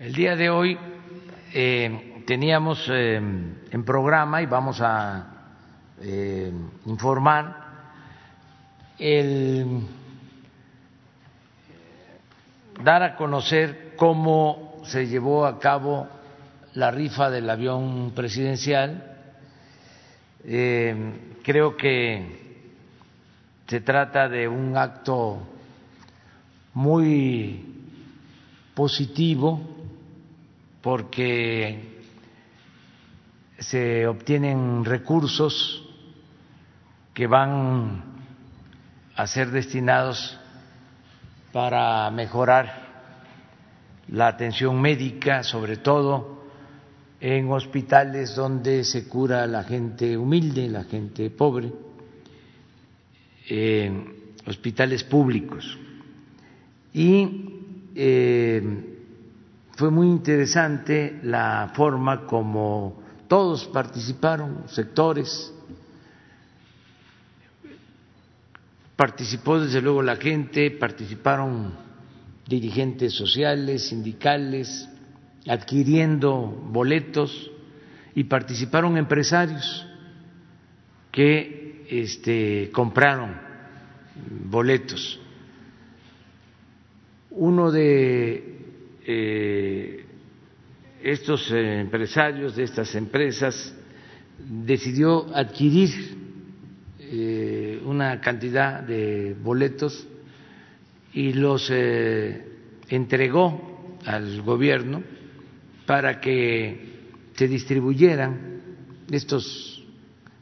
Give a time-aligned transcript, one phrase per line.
[0.00, 0.78] El día de hoy
[1.52, 5.26] eh, teníamos eh, en programa y vamos a
[6.00, 6.50] eh,
[6.86, 7.54] informar
[8.98, 9.82] el
[12.82, 16.08] dar a conocer cómo se llevó a cabo
[16.72, 19.18] la rifa del avión presidencial.
[20.42, 22.62] creo que
[23.66, 25.46] se trata de un acto
[26.72, 27.66] muy
[28.74, 29.69] positivo
[30.82, 32.00] porque
[33.58, 35.86] se obtienen recursos
[37.12, 38.02] que van
[39.14, 40.38] a ser destinados
[41.52, 42.88] para mejorar
[44.08, 46.44] la atención médica, sobre todo
[47.20, 51.70] en hospitales donde se cura la gente humilde, la gente pobre,
[54.46, 55.78] hospitales públicos.
[56.94, 58.99] Y eh,
[59.80, 65.54] fue muy interesante la forma como todos participaron, sectores,
[68.94, 71.72] participó desde luego la gente, participaron
[72.46, 74.86] dirigentes sociales, sindicales,
[75.48, 77.50] adquiriendo boletos
[78.14, 79.86] y participaron empresarios
[81.10, 83.34] que este, compraron
[84.44, 85.18] boletos.
[87.30, 88.59] Uno de
[89.06, 90.04] eh,
[91.02, 93.74] estos eh, empresarios de estas empresas
[94.38, 95.90] decidió adquirir
[96.98, 100.06] eh, una cantidad de boletos
[101.12, 101.70] y los
[102.88, 105.02] entregó al gobierno
[105.86, 106.90] para que
[107.34, 108.60] se distribuyeran
[109.10, 109.84] estos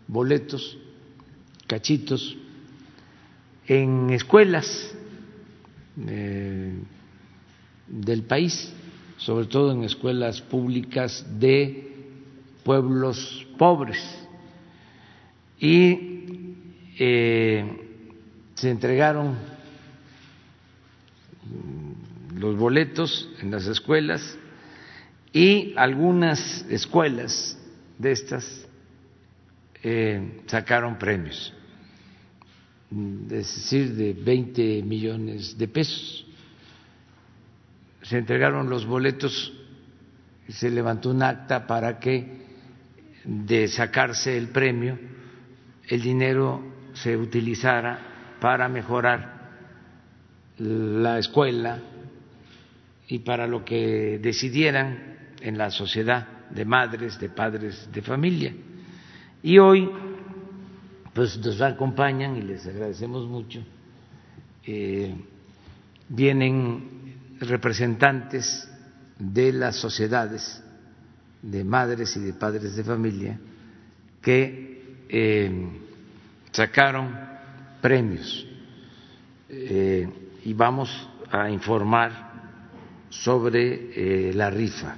[0.06, 0.76] boletos,
[1.66, 2.36] cachitos,
[3.66, 4.94] en escuelas
[7.88, 8.72] del país,
[9.16, 11.92] sobre todo en escuelas públicas de
[12.62, 13.98] pueblos pobres.
[15.58, 16.54] Y
[16.98, 17.64] eh,
[18.54, 19.36] se entregaron
[22.36, 24.38] los boletos en las escuelas
[25.32, 27.58] y algunas escuelas
[27.98, 28.66] de estas
[29.82, 31.52] eh, sacaron premios,
[32.90, 36.27] es decir, de 20 millones de pesos
[38.08, 39.52] se entregaron los boletos
[40.48, 42.46] se levantó un acta para que
[43.24, 44.98] de sacarse el premio
[45.86, 46.62] el dinero
[46.94, 47.98] se utilizara
[48.40, 49.50] para mejorar
[50.58, 51.80] la escuela
[53.08, 58.54] y para lo que decidieran en la sociedad de madres, de padres de familia.
[59.42, 59.88] Y hoy,
[61.14, 63.62] pues nos acompañan y les agradecemos mucho.
[64.66, 65.14] Eh,
[66.08, 66.97] vienen
[67.40, 68.68] representantes
[69.18, 70.62] de las sociedades
[71.42, 73.38] de madres y de padres de familia
[74.20, 75.68] que eh,
[76.50, 77.14] sacaron
[77.80, 78.46] premios
[79.48, 80.08] eh,
[80.44, 82.28] y vamos a informar
[83.08, 84.96] sobre eh, la rifa.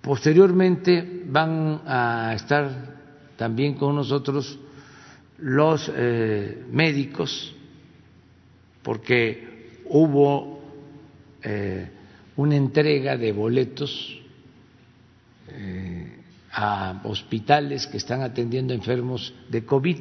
[0.00, 2.96] Posteriormente van a estar
[3.36, 4.58] también con nosotros
[5.38, 5.90] los
[6.70, 7.54] médicos,
[8.82, 9.59] porque
[9.90, 10.60] hubo
[11.42, 11.88] eh,
[12.36, 14.18] una entrega de boletos
[15.48, 16.16] eh,
[16.52, 19.98] a hospitales que están atendiendo enfermos de COVID,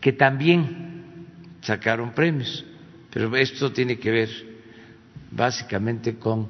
[0.00, 1.26] que también
[1.60, 2.64] sacaron premios.
[3.12, 4.30] Pero esto tiene que ver
[5.30, 6.48] básicamente con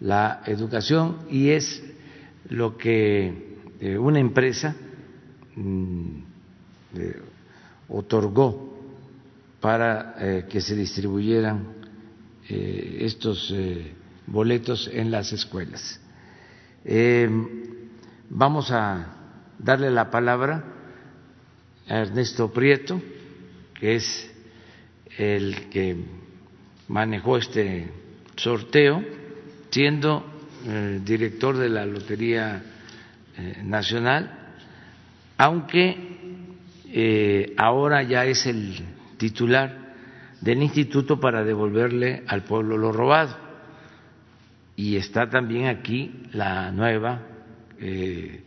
[0.00, 1.82] la educación y es
[2.48, 4.74] lo que eh, una empresa
[5.56, 6.20] mm,
[7.88, 8.76] otorgó
[9.60, 11.77] para que se distribuyeran
[12.50, 13.92] eh, estos eh,
[14.26, 16.00] boletos en las escuelas.
[16.82, 17.28] Eh,
[18.30, 19.06] vamos a
[19.58, 20.64] darle la palabra
[21.86, 23.02] a Ernesto Prieto,
[23.78, 24.30] que es
[25.18, 25.94] el que
[26.88, 27.90] manejó este
[28.36, 29.04] sorteo,
[29.70, 30.24] siendo
[31.04, 32.62] director de la Lotería
[33.62, 34.56] Nacional,
[35.36, 35.96] aunque
[37.56, 38.74] ahora ya es el
[39.18, 39.87] titular
[40.40, 43.36] del instituto para devolverle al pueblo lo robado.
[44.76, 47.22] Y está también aquí la nueva
[47.80, 48.44] eh,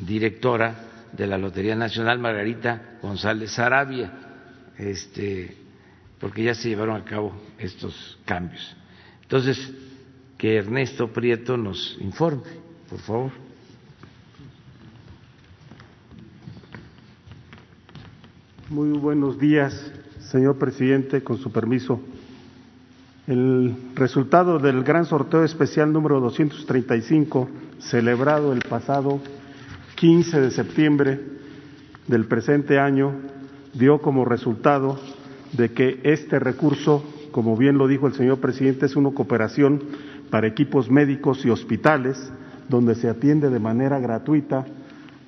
[0.00, 0.74] directora
[1.12, 4.12] de la Lotería Nacional, Margarita González Arabia,
[4.76, 5.56] este,
[6.18, 8.76] porque ya se llevaron a cabo estos cambios.
[9.22, 9.72] Entonces,
[10.36, 12.42] que Ernesto Prieto nos informe,
[12.88, 13.32] por favor.
[18.68, 19.92] Muy buenos días,
[20.30, 22.00] Señor presidente, con su permiso.
[23.26, 27.48] El resultado del gran sorteo especial número 235,
[27.78, 29.20] celebrado el pasado
[29.96, 31.20] 15 de septiembre
[32.08, 33.12] del presente año,
[33.72, 35.00] dio como resultado
[35.52, 37.02] de que este recurso,
[37.32, 39.82] como bien lo dijo el señor presidente, es una cooperación
[40.30, 42.30] para equipos médicos y hospitales,
[42.68, 44.66] donde se atiende de manera gratuita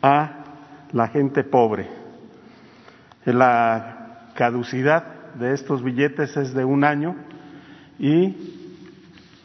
[0.02, 0.44] a
[0.92, 1.88] la gente pobre.
[3.24, 3.99] La
[4.40, 7.14] caducidad de estos billetes es de un año
[7.98, 8.34] y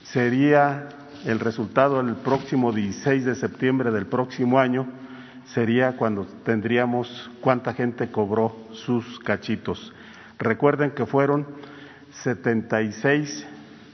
[0.04, 0.88] sería
[1.26, 4.88] el resultado el próximo 16 de septiembre del próximo año,
[5.48, 9.92] sería cuando tendríamos cuánta gente cobró sus cachitos.
[10.40, 11.46] Recuerden que fueron
[12.24, 13.46] 76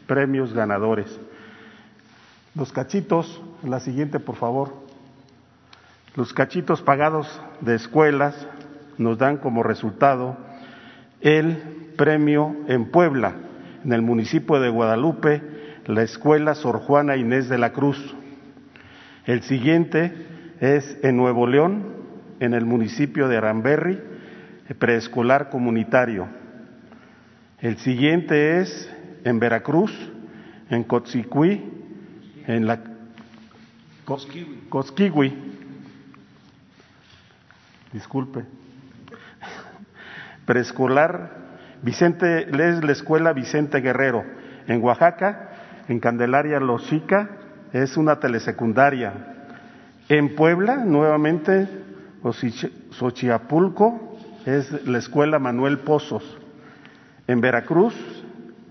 [0.06, 1.19] premios ganadores.
[2.53, 4.71] Los cachitos, la siguiente por favor.
[6.15, 8.36] Los cachitos pagados de escuelas
[9.00, 10.50] nos dan como resultado
[11.22, 11.58] el
[11.98, 13.36] premio en Puebla,
[13.84, 15.42] en el municipio de Guadalupe,
[15.86, 18.16] la escuela Sor Juana Inés de la Cruz.
[19.26, 20.14] El siguiente
[20.60, 21.86] es en Nuevo León,
[22.40, 24.00] en el municipio de Aramberri,
[24.80, 26.28] preescolar comunitario.
[27.60, 28.92] El siguiente es
[29.24, 29.92] en Veracruz,
[30.70, 31.64] en Cotzicuí,
[32.48, 32.80] en la
[34.06, 35.34] Cosquiwi.
[37.94, 38.61] Disculpe.
[40.46, 41.42] Preescolar
[41.82, 44.24] Vicente, es la escuela Vicente Guerrero.
[44.68, 45.50] En Oaxaca,
[45.88, 47.30] en Candelaria Lochica,
[47.74, 49.14] es una telesecundaria.
[50.10, 51.68] En Puebla, nuevamente,
[52.92, 56.38] Xochiapulco, es la escuela Manuel Pozos.
[57.28, 57.96] En Veracruz,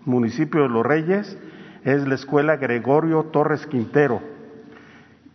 [0.05, 1.37] municipio de Los Reyes,
[1.85, 4.21] es la escuela Gregorio Torres Quintero.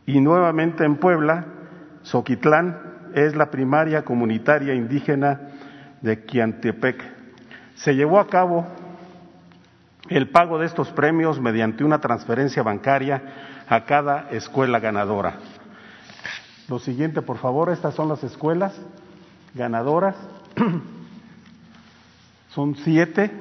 [0.06, 1.46] Y nuevamente en Puebla,
[2.04, 2.78] Soquitlán,
[3.16, 5.55] es la primaria comunitaria indígena
[6.01, 7.03] de Quiantepec.
[7.75, 8.68] Se llevó a cabo
[10.09, 13.21] el pago de estos premios mediante una transferencia bancaria
[13.68, 15.39] a cada escuela ganadora.
[16.68, 18.74] Lo siguiente, por favor, estas son las escuelas
[19.53, 20.15] ganadoras.
[22.50, 23.31] Son siete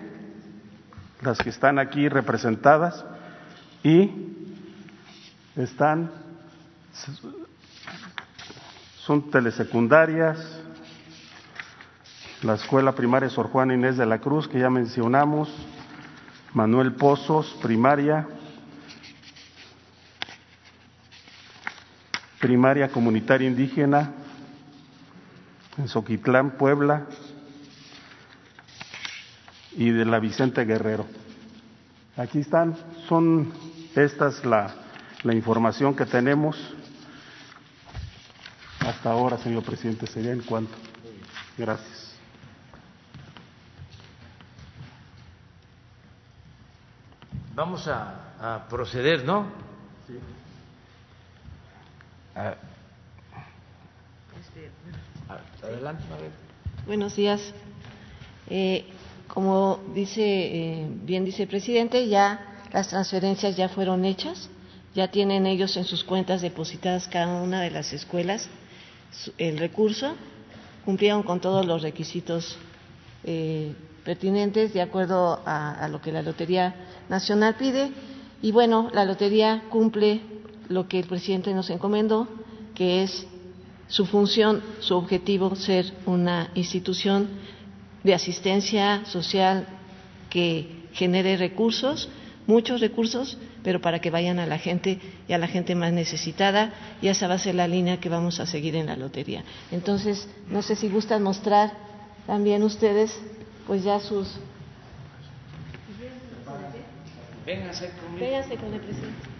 [1.22, 3.04] las que están aquí representadas
[3.84, 4.10] y
[5.54, 6.10] están,
[8.98, 10.63] son telesecundarias,
[12.44, 15.48] la Escuela Primaria Sor Juana Inés de la Cruz, que ya mencionamos,
[16.52, 18.28] Manuel Pozos, primaria,
[22.38, 24.12] primaria comunitaria indígena,
[25.78, 27.06] en Soquitlán, Puebla,
[29.72, 31.06] y de la Vicente Guerrero.
[32.18, 32.76] Aquí están,
[33.08, 33.52] son
[33.96, 34.74] estas la,
[35.22, 36.56] la información que tenemos
[38.80, 40.06] hasta ahora, señor presidente.
[40.06, 40.74] Sería en cuanto.
[41.56, 42.03] Gracias.
[47.54, 49.46] Vamos a, proceder, ¿no?
[50.06, 50.14] Sí.
[55.62, 56.02] adelante,
[56.84, 57.54] Buenos días.
[58.50, 58.84] Eh,
[59.28, 64.50] como dice, eh, bien dice el presidente, ya las transferencias ya fueron hechas,
[64.94, 68.48] ya tienen ellos en sus cuentas depositadas cada una de las escuelas
[69.38, 70.14] el recurso,
[70.84, 72.58] cumplieron con todos los requisitos
[73.22, 73.72] eh,
[74.04, 76.74] pertinentes de acuerdo a, lo que la Lotería
[77.08, 77.90] Nacional pide.
[78.42, 80.20] Y bueno, la Lotería cumple
[80.68, 82.28] lo que el presidente nos encomendó,
[82.74, 83.26] que es
[83.88, 87.28] su función, su objetivo, ser una institución
[88.02, 89.66] de asistencia social
[90.30, 92.08] que genere recursos,
[92.46, 96.74] muchos recursos, pero para que vayan a la gente y a la gente más necesitada,
[97.00, 99.42] y esa va a ser la línea que vamos a seguir en la lotería.
[99.70, 101.72] Entonces, no sé si gustan mostrar
[102.26, 103.18] también ustedes
[103.66, 104.38] pues ya sus...
[107.46, 108.24] Véngase conmigo.
[108.24, 109.33] Véngase con el presidente.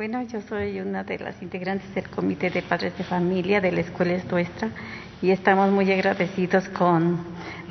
[0.00, 3.80] Bueno, yo soy una de las integrantes del Comité de Padres de Familia de la
[3.82, 4.70] Escuela Es Nuestra
[5.20, 7.18] y estamos muy agradecidos con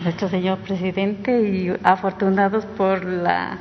[0.04, 3.58] nuestro señor presidente y afortunados por la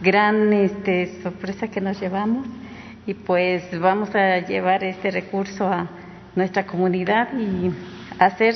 [0.00, 2.46] gran este, sorpresa que nos llevamos
[3.08, 5.88] y pues vamos a llevar este recurso a
[6.36, 7.72] nuestra comunidad y
[8.20, 8.54] hacer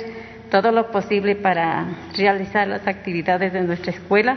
[0.49, 4.37] todo lo posible para realizar las actividades de nuestra escuela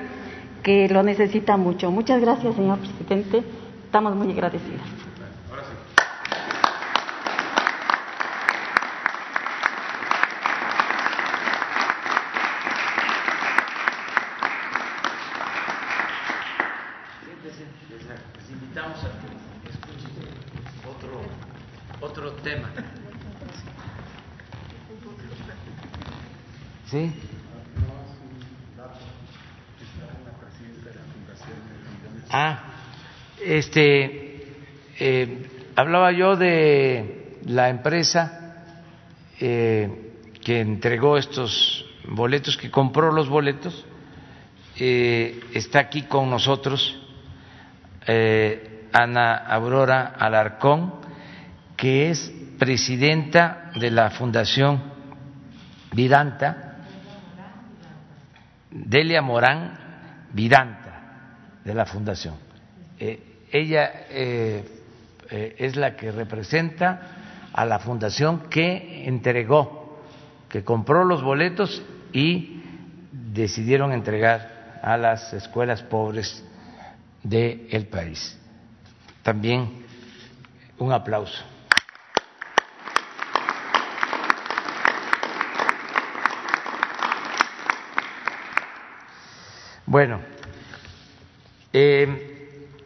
[0.63, 1.91] que lo necesita mucho.
[1.91, 3.43] Muchas gracias, señor presidente.
[3.85, 4.99] Estamos muy agradecidos.
[26.89, 27.13] ¿Sí?
[32.31, 32.63] Ah,
[33.59, 34.45] este,
[34.99, 38.63] eh, hablaba yo de la empresa
[39.39, 40.13] eh,
[40.43, 43.85] que entregó estos boletos, que compró los boletos,
[44.77, 46.95] eh, está aquí con nosotros
[48.91, 50.95] Ana Aurora Alarcón,
[51.77, 54.81] que es presidenta de la Fundación
[55.93, 56.77] Vidanta,
[58.71, 59.77] Delia Morán
[60.33, 62.35] Vidanta, de la Fundación.
[62.99, 64.63] Eh, ella eh,
[65.29, 69.99] eh, es la que representa a la Fundación que entregó,
[70.49, 72.61] que compró los boletos y
[73.11, 76.43] decidieron entregar a las escuelas pobres
[77.23, 78.37] del país.
[79.23, 79.85] También
[80.77, 81.43] un aplauso.
[89.85, 90.21] Bueno,
[91.73, 92.38] eh,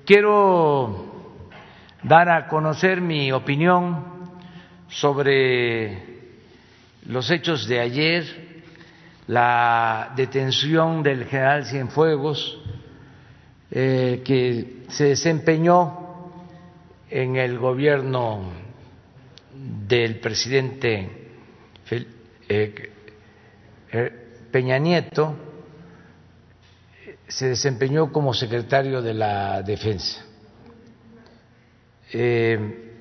[0.05, 1.05] quiero
[2.03, 4.05] dar a conocer mi opinión
[4.89, 6.13] sobre
[7.05, 8.24] los hechos de ayer,
[9.27, 12.62] la detención del general Cienfuegos,
[13.72, 16.31] eh, que se desempeñó
[17.10, 18.51] en el gobierno
[19.88, 21.10] del presidente
[22.50, 22.89] eh,
[24.51, 25.52] Peña Nieto,
[27.34, 30.24] se desempeñó como secretario de la Defensa.
[32.12, 32.92] Eh,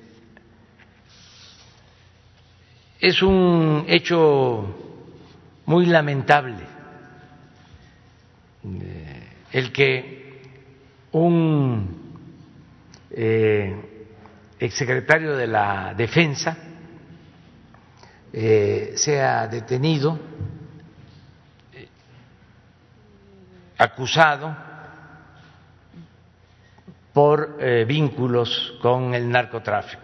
[2.99, 4.75] es un hecho
[5.67, 6.63] muy lamentable
[8.63, 10.41] eh, el que
[11.11, 12.15] un
[13.11, 13.75] eh,
[14.59, 16.57] exsecretario de la Defensa
[18.95, 20.17] sea detenido
[23.77, 24.55] acusado
[27.13, 30.01] por eh, vínculos con el narcotráfico.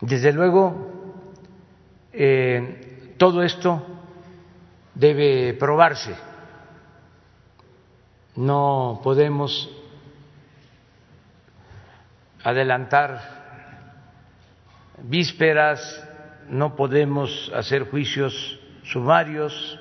[0.00, 1.24] Desde luego,
[2.12, 3.86] eh, todo esto
[4.94, 6.14] debe probarse.
[8.36, 9.70] No podemos
[12.44, 13.36] adelantar
[15.02, 16.06] vísperas,
[16.48, 19.80] no podemos hacer juicios sumarios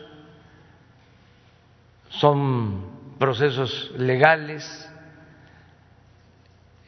[2.19, 4.89] son procesos legales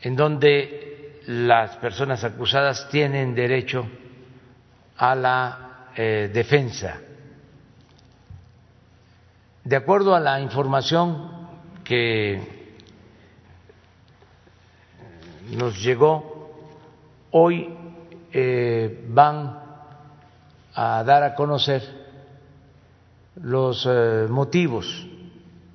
[0.01, 3.87] en donde las personas acusadas tienen derecho
[4.97, 7.01] a la eh, defensa.
[9.63, 11.49] De acuerdo a la información
[11.83, 12.41] que
[15.51, 16.51] nos llegó,
[17.31, 17.75] hoy
[18.31, 19.59] eh, van
[20.73, 21.81] a dar a conocer
[23.35, 25.07] los eh, motivos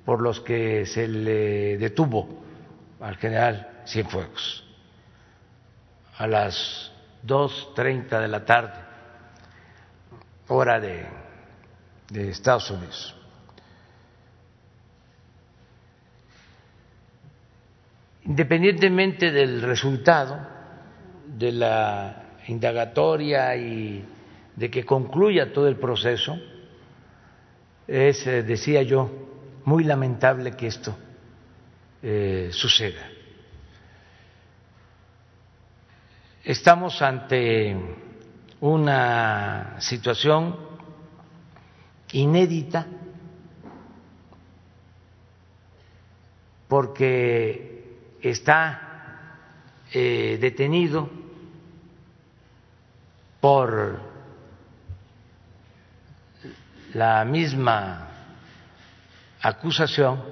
[0.05, 2.43] por los que se le detuvo
[2.99, 4.63] al general Cienfuegos
[6.17, 6.91] a las
[7.25, 8.79] 2.30 de la tarde,
[10.47, 11.05] hora de,
[12.09, 13.15] de Estados Unidos.
[18.25, 20.39] Independientemente del resultado
[21.25, 24.05] de la indagatoria y
[24.55, 26.37] de que concluya todo el proceso,
[27.87, 29.11] es, eh, decía yo,
[29.65, 30.95] muy lamentable que esto
[32.01, 33.09] eh, suceda.
[36.43, 37.75] Estamos ante
[38.59, 40.57] una situación
[42.11, 42.85] inédita
[46.67, 49.37] porque está
[49.91, 51.09] eh, detenido
[53.39, 53.99] por
[56.93, 58.12] la misma
[59.43, 60.23] acusación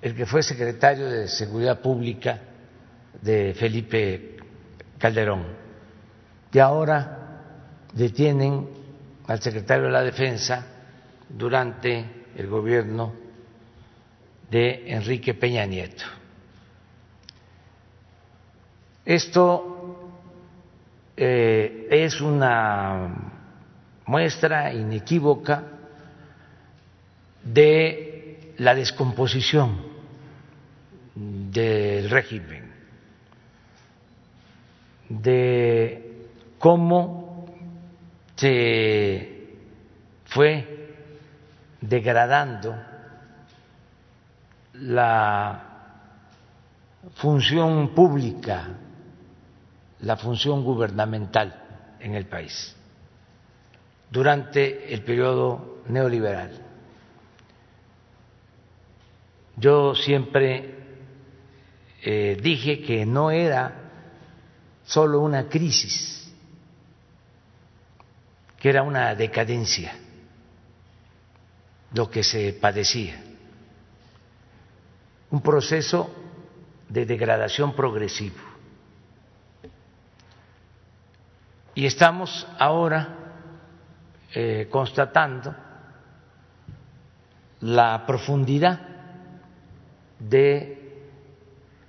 [0.00, 2.40] el que fue secretario de Seguridad Pública
[3.20, 4.36] de Felipe
[4.98, 5.44] Calderón.
[6.52, 7.42] Y ahora
[7.92, 8.68] detienen
[9.26, 10.66] al secretario de la Defensa
[11.28, 13.12] durante el gobierno
[14.50, 16.04] de Enrique Peña Nieto.
[19.04, 20.10] Esto
[21.16, 23.32] eh, es una
[24.06, 25.77] muestra inequívoca
[27.52, 29.82] de la descomposición
[31.14, 32.72] del régimen,
[35.08, 36.26] de
[36.58, 37.46] cómo
[38.36, 39.56] se
[40.26, 40.94] fue
[41.80, 42.76] degradando
[44.74, 45.64] la
[47.14, 48.68] función pública,
[50.00, 52.76] la función gubernamental en el país
[54.10, 56.67] durante el periodo neoliberal.
[59.58, 60.78] Yo siempre
[62.02, 63.90] eh, dije que no era
[64.84, 66.32] solo una crisis,
[68.58, 69.94] que era una decadencia
[71.92, 73.20] lo que se padecía,
[75.30, 76.14] un proceso
[76.88, 78.36] de degradación progresivo.
[81.74, 83.16] Y estamos ahora
[84.34, 85.54] eh, constatando
[87.60, 88.87] la profundidad
[90.18, 90.78] de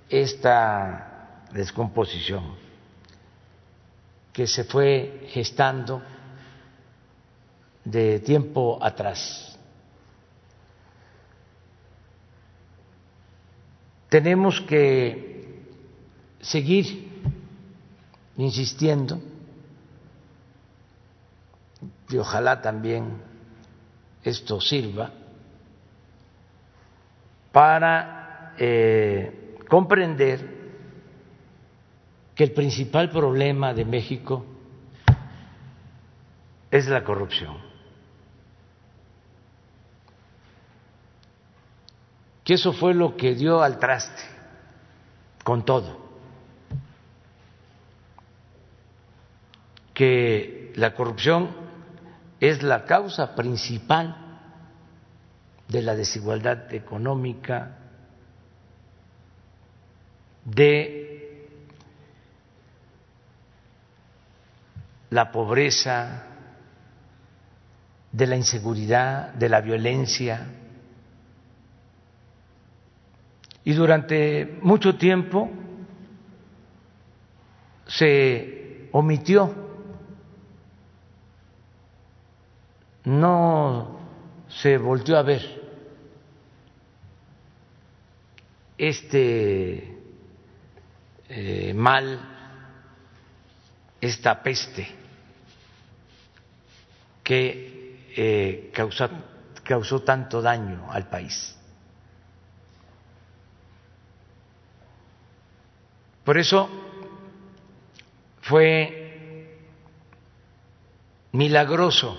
[0.08, 2.54] esta descomposición
[4.32, 6.02] que se fue gestando
[7.84, 9.58] de tiempo atrás.
[14.08, 15.64] Tenemos que
[16.40, 17.08] seguir
[18.36, 19.20] insistiendo
[22.08, 23.22] y ojalá también
[24.24, 25.12] esto sirva
[27.52, 28.19] para
[28.62, 30.60] eh, comprender
[32.34, 34.44] que el principal problema de México
[36.70, 37.56] es la corrupción.
[42.44, 44.22] Que eso fue lo que dio al traste
[45.42, 46.10] con todo.
[49.94, 51.48] Que la corrupción
[52.40, 54.16] es la causa principal
[55.68, 57.79] de la desigualdad económica,
[60.54, 61.48] de
[65.10, 66.26] la pobreza,
[68.12, 70.46] de la inseguridad, de la violencia.
[73.64, 75.50] Y durante mucho tiempo
[77.86, 79.68] se omitió
[83.04, 83.98] no
[84.48, 85.42] se volvió a ver
[88.76, 89.99] este
[91.32, 92.20] eh, mal,
[94.00, 94.88] esta peste
[97.22, 99.08] que eh, causó,
[99.62, 101.56] causó tanto daño al país.
[106.24, 106.68] Por eso
[108.42, 109.56] fue
[111.30, 112.18] milagroso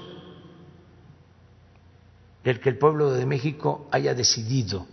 [2.45, 4.88] del que el pueblo de México haya decidido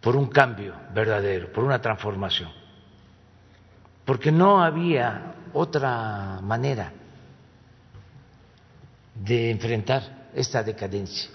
[0.00, 2.50] por un cambio verdadero, por una transformación,
[4.04, 6.92] porque no había otra manera
[9.14, 11.30] de enfrentar esta decadencia.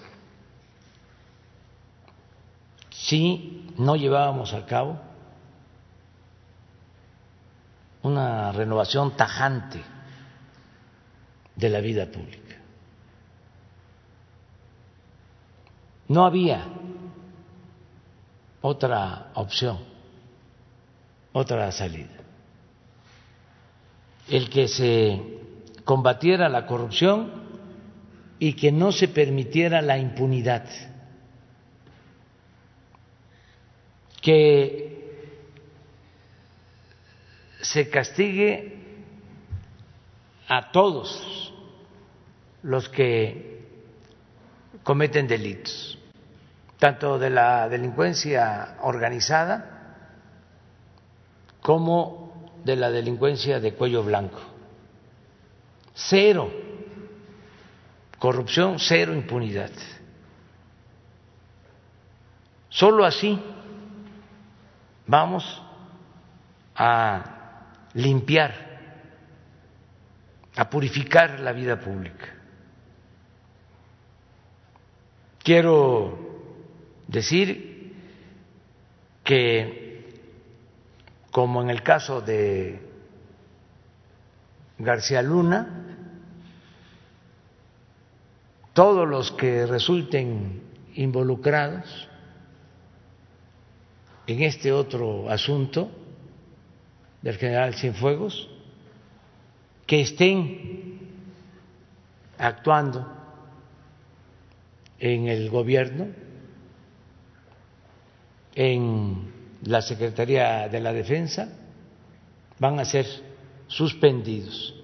[2.90, 4.98] Si no llevábamos a cabo
[8.02, 9.82] una renovación tajante
[11.56, 12.56] de la vida pública.
[16.08, 16.66] No había
[18.66, 19.78] otra opción,
[21.34, 22.16] otra salida.
[24.26, 25.20] El que se
[25.84, 27.30] combatiera la corrupción
[28.38, 30.64] y que no se permitiera la impunidad,
[34.22, 35.28] que
[37.60, 38.78] se castigue
[40.48, 41.52] a todos
[42.62, 43.60] los que
[44.82, 45.98] cometen delitos,
[46.78, 49.96] tanto de la delincuencia organizada
[51.60, 54.40] como de la delincuencia de cuello blanco.
[55.94, 56.50] Cero
[58.24, 59.70] corrupción, cero impunidad.
[62.70, 63.38] Solo así
[65.06, 65.62] vamos
[66.74, 68.54] a limpiar,
[70.56, 72.34] a purificar la vida pública.
[75.42, 76.23] Quiero
[77.14, 77.94] decir
[79.22, 80.12] que,
[81.30, 82.80] como en el caso de
[84.78, 85.86] García Luna,
[88.72, 90.62] todos los que resulten
[90.94, 92.08] involucrados
[94.26, 95.90] en este otro asunto
[97.22, 98.50] del general Cienfuegos,
[99.86, 100.98] que estén
[102.38, 103.06] actuando
[104.98, 106.23] en el gobierno,
[108.54, 111.48] en la Secretaría de la Defensa,
[112.58, 113.06] van a ser
[113.66, 114.74] suspendidos,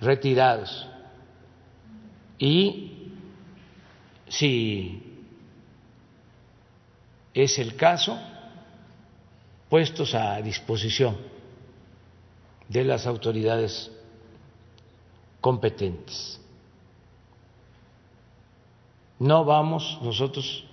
[0.00, 0.86] retirados.
[2.38, 3.12] Y
[4.28, 5.02] si
[7.34, 8.18] es el caso,
[9.68, 11.16] puestos a disposición
[12.68, 13.90] de las autoridades
[15.40, 16.40] competentes.
[19.18, 20.64] No vamos nosotros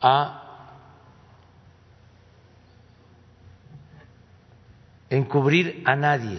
[0.00, 0.41] a
[5.12, 6.38] encubrir a nadie.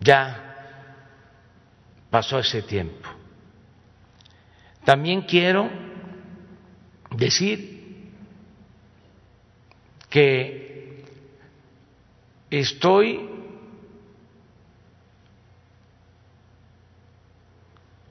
[0.00, 0.46] Ya
[2.10, 3.08] pasó ese tiempo.
[4.84, 5.70] También quiero
[7.14, 8.10] decir
[10.08, 11.04] que
[12.50, 13.28] estoy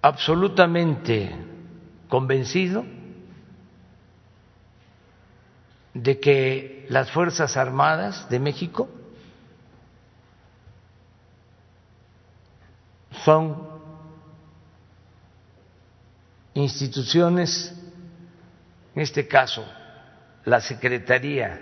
[0.02, 1.36] absolutamente
[2.08, 2.86] convencido
[5.93, 8.89] de que las Fuerzas Armadas de México
[13.23, 13.69] son
[16.56, 17.73] instituciones
[18.95, 19.65] en este caso
[20.45, 21.60] la Secretaría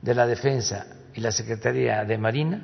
[0.00, 2.62] de la Defensa y la Secretaría de Marina,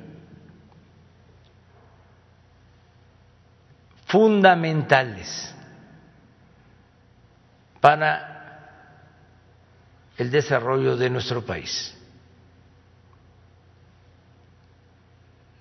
[4.07, 5.53] fundamentales
[7.81, 8.38] para
[10.19, 11.95] el desarrollo de nuestro país.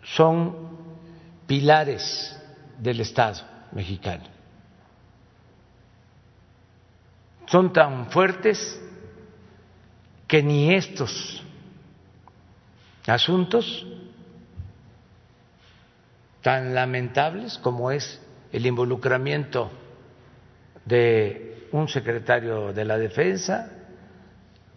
[0.02, 0.76] Son
[1.46, 2.38] pilares
[2.78, 3.40] del Estado
[3.72, 4.38] mexicano.
[7.48, 8.80] son tan fuertes
[10.26, 11.42] que ni estos
[13.06, 13.86] asuntos
[16.42, 18.20] tan lamentables como es
[18.52, 19.70] el involucramiento
[20.84, 23.72] de un secretario de la defensa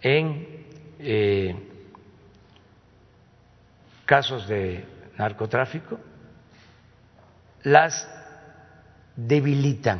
[0.01, 0.65] en
[0.99, 1.55] eh,
[4.05, 4.85] casos de
[5.17, 5.99] narcotráfico,
[7.63, 8.09] las
[9.15, 9.99] debilitan.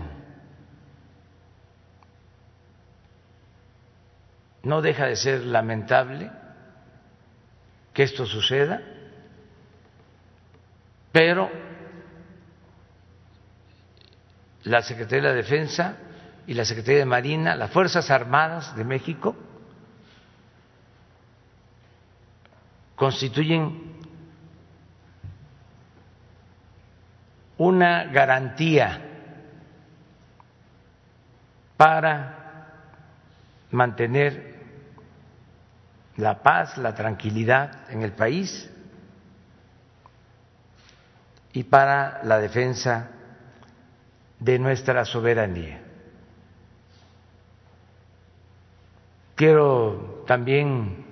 [4.64, 6.32] No deja de ser lamentable
[7.94, 8.82] que esto suceda,
[11.12, 11.50] pero
[14.64, 15.98] la Secretaría de la Defensa
[16.48, 19.36] y la Secretaría de Marina, las Fuerzas Armadas de México,
[23.02, 23.82] constituyen
[27.58, 29.02] una garantía
[31.78, 32.68] para
[33.72, 34.56] mantener
[36.18, 38.70] la paz, la tranquilidad en el país
[41.54, 43.10] y para la defensa
[44.38, 45.82] de nuestra soberanía.
[49.34, 51.11] Quiero también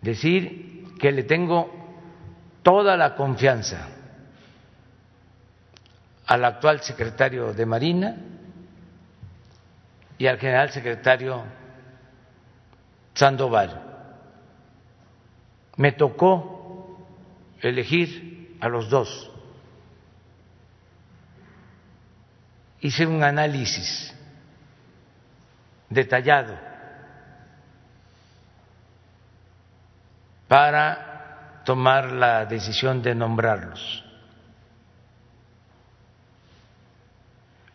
[0.00, 1.70] decir que le tengo
[2.62, 3.88] toda la confianza
[6.26, 8.16] al actual secretario de Marina
[10.18, 11.42] y al general secretario
[13.14, 13.82] Sandoval.
[15.76, 17.06] Me tocó
[17.60, 19.30] elegir a los dos.
[22.80, 24.14] Hice un análisis
[25.88, 26.69] detallado
[30.50, 34.04] para tomar la decisión de nombrarlos.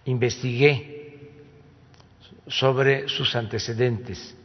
[0.04, 1.32] Investigué
[2.48, 4.36] sobre sus antecedentes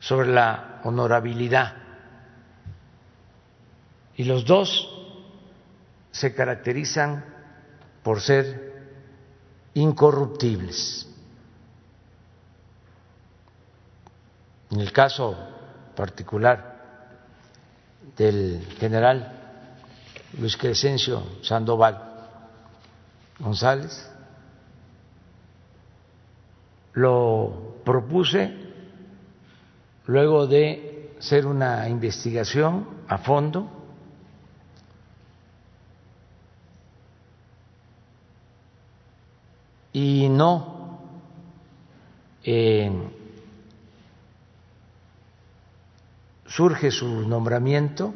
[0.00, 1.76] sobre la honorabilidad.
[4.16, 4.88] Y los dos
[6.10, 7.24] se caracterizan
[8.02, 8.88] por ser
[9.74, 11.08] incorruptibles.
[14.72, 15.36] En el caso
[15.94, 16.77] particular
[18.16, 19.32] del general
[20.38, 22.02] Luis Crescencio Sandoval
[23.38, 24.10] González,
[26.94, 28.52] lo propuse
[30.06, 33.78] luego de ser una investigación a fondo,
[39.92, 41.00] y no
[42.44, 42.90] eh,
[46.48, 48.14] surge su nombramiento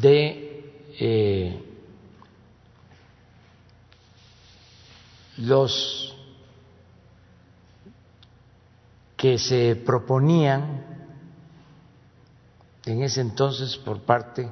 [0.00, 1.62] de eh,
[5.38, 6.16] los
[9.16, 10.84] que se proponían
[12.84, 14.48] en ese entonces por parte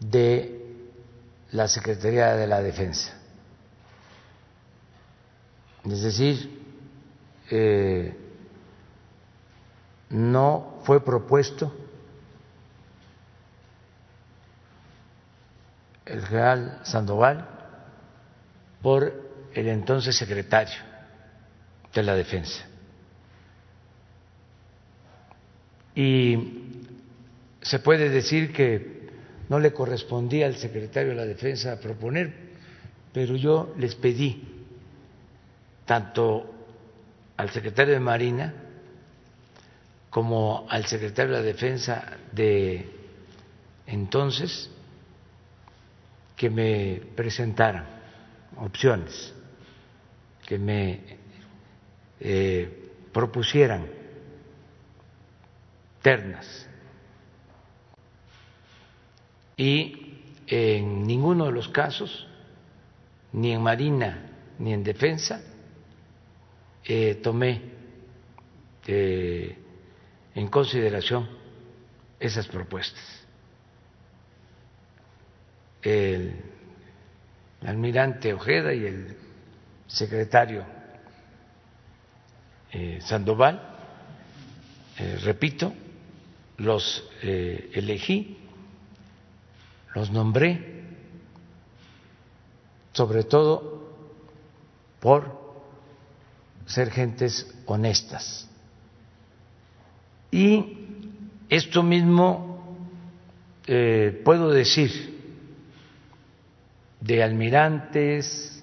[0.00, 0.60] de
[1.52, 3.16] la Secretaría de la Defensa.
[5.84, 6.60] Es decir,
[7.50, 8.19] eh,
[10.10, 11.72] no fue propuesto
[16.04, 17.48] el general Sandoval
[18.82, 19.12] por
[19.54, 20.74] el entonces secretario
[21.94, 22.64] de la Defensa.
[25.94, 26.64] Y
[27.62, 29.08] se puede decir que
[29.48, 32.50] no le correspondía al secretario de la Defensa proponer,
[33.12, 34.64] pero yo les pedí
[35.84, 36.52] tanto
[37.36, 38.54] al secretario de Marina
[40.10, 42.90] como al secretario de la Defensa de
[43.86, 44.68] entonces
[46.36, 47.86] que me presentaran
[48.56, 49.32] opciones,
[50.46, 51.00] que me
[52.18, 53.86] eh, propusieran
[56.02, 56.66] ternas.
[59.56, 62.26] Y en ninguno de los casos,
[63.32, 64.26] ni en Marina
[64.58, 65.40] ni en Defensa,
[66.84, 67.62] eh, tomé
[68.86, 69.59] eh,
[70.34, 71.28] en consideración
[72.18, 73.02] esas propuestas.
[75.82, 76.36] El
[77.62, 79.16] almirante Ojeda y el
[79.86, 80.64] secretario
[82.72, 83.68] eh, Sandoval,
[85.24, 85.72] repito,
[86.58, 88.36] los elegí,
[89.94, 90.84] los nombré,
[92.92, 93.80] sobre todo
[95.00, 95.40] por
[96.66, 98.49] ser gentes honestas.
[100.30, 100.78] Y
[101.48, 102.50] esto mismo
[103.66, 105.18] eh, puedo decir
[107.00, 108.62] de almirantes,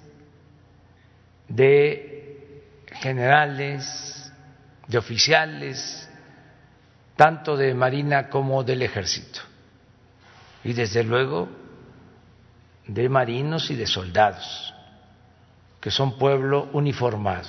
[1.48, 4.32] de generales,
[4.86, 6.08] de oficiales,
[7.16, 9.40] tanto de Marina como del Ejército,
[10.64, 11.48] y desde luego
[12.86, 14.74] de marinos y de soldados,
[15.80, 17.48] que son pueblo uniformado.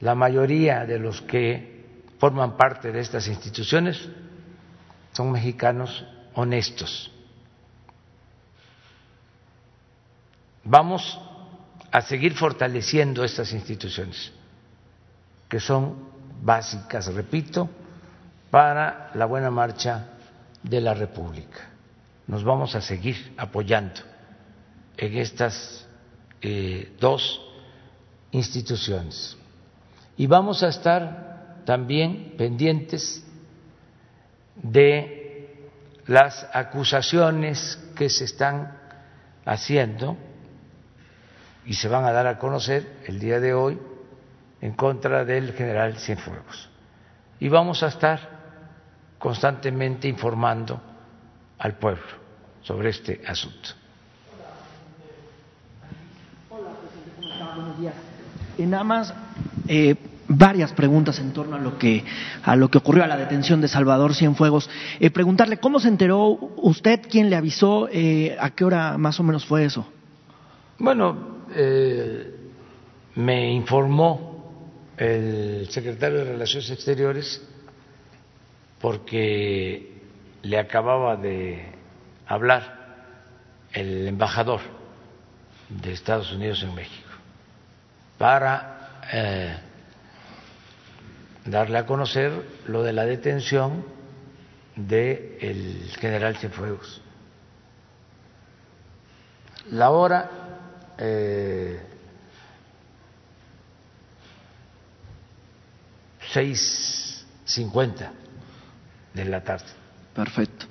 [0.00, 1.71] La mayoría de los que
[2.22, 3.98] forman parte de estas instituciones
[5.12, 7.10] son mexicanos honestos.
[10.62, 11.20] Vamos
[11.90, 14.32] a seguir fortaleciendo estas instituciones,
[15.48, 15.96] que son
[16.40, 17.68] básicas, repito,
[18.52, 20.10] para la buena marcha
[20.62, 21.70] de la República.
[22.28, 24.00] Nos vamos a seguir apoyando
[24.96, 25.88] en estas
[26.40, 27.40] eh, dos
[28.30, 29.36] instituciones
[30.16, 31.31] y vamos a estar
[31.64, 33.24] también pendientes
[34.56, 35.58] de
[36.06, 38.76] las acusaciones que se están
[39.44, 40.16] haciendo
[41.64, 43.78] y se van a dar a conocer el día de hoy
[44.60, 46.68] en contra del general Cienfuegos.
[47.40, 48.20] Y vamos a estar
[49.18, 50.80] constantemente informando
[51.58, 52.02] al pueblo
[52.62, 53.70] sobre este asunto.
[56.50, 57.54] Hola, presidente, ¿cómo está?
[57.54, 57.94] Buenos días.
[58.58, 59.14] Y nada más
[59.68, 59.96] eh,
[60.38, 62.04] varias preguntas en torno a lo que
[62.42, 64.68] a lo que ocurrió a la detención de Salvador Cienfuegos.
[65.00, 69.22] Eh, preguntarle cómo se enteró usted, quién le avisó, eh, a qué hora más o
[69.22, 69.86] menos fue eso.
[70.78, 72.34] Bueno, eh,
[73.14, 74.32] me informó
[74.96, 77.42] el secretario de Relaciones Exteriores
[78.80, 80.02] porque
[80.42, 81.64] le acababa de
[82.26, 82.82] hablar
[83.72, 84.60] el embajador
[85.68, 87.08] de Estados Unidos en México
[88.18, 89.56] para eh,
[91.44, 92.32] darle a conocer
[92.66, 93.84] lo de la detención
[94.76, 97.00] del el general Cienfuegos.
[99.70, 100.30] La hora
[100.98, 101.80] eh,
[106.32, 108.12] seis cincuenta
[109.12, 109.66] de la tarde.
[110.14, 110.66] Perfecto.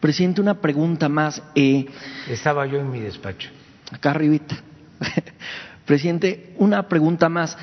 [0.00, 1.42] Presidente, una pregunta más.
[1.54, 1.86] Eh,
[2.28, 3.50] Estaba yo en mi despacho.
[3.90, 4.56] Acá arribita.
[5.86, 7.56] Presidente, una pregunta más.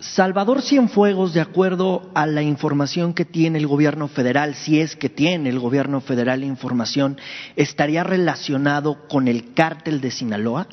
[0.00, 5.10] Salvador Cienfuegos, de acuerdo a la información que tiene el gobierno federal, si es que
[5.10, 7.18] tiene el gobierno federal información,
[7.54, 10.66] ¿estaría relacionado con el cártel de Sinaloa?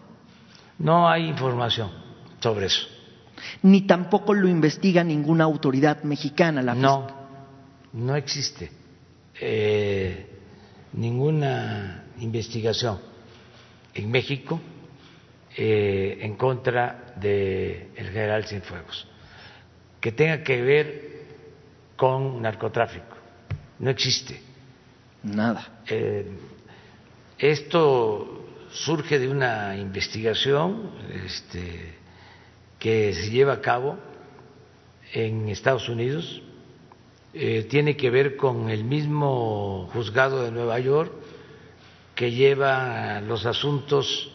[0.80, 1.92] No hay información
[2.40, 2.88] sobre eso.
[3.64, 6.62] Ni tampoco lo investiga ninguna autoridad mexicana.
[6.62, 7.08] La no,
[7.92, 8.72] no existe
[9.42, 10.26] eh,
[10.94, 13.00] ninguna investigación
[13.94, 14.62] en México
[15.58, 19.06] eh, en contra del general Cienfuegos
[20.08, 21.26] que tenga que ver
[21.98, 23.18] con narcotráfico.
[23.80, 24.40] No existe.
[25.22, 25.82] Nada.
[25.86, 26.26] Eh,
[27.38, 30.92] esto surge de una investigación
[31.26, 31.96] este,
[32.80, 33.98] que se lleva a cabo
[35.12, 36.42] en Estados Unidos.
[37.34, 41.12] Eh, tiene que ver con el mismo juzgado de Nueva York
[42.16, 44.32] que lleva los asuntos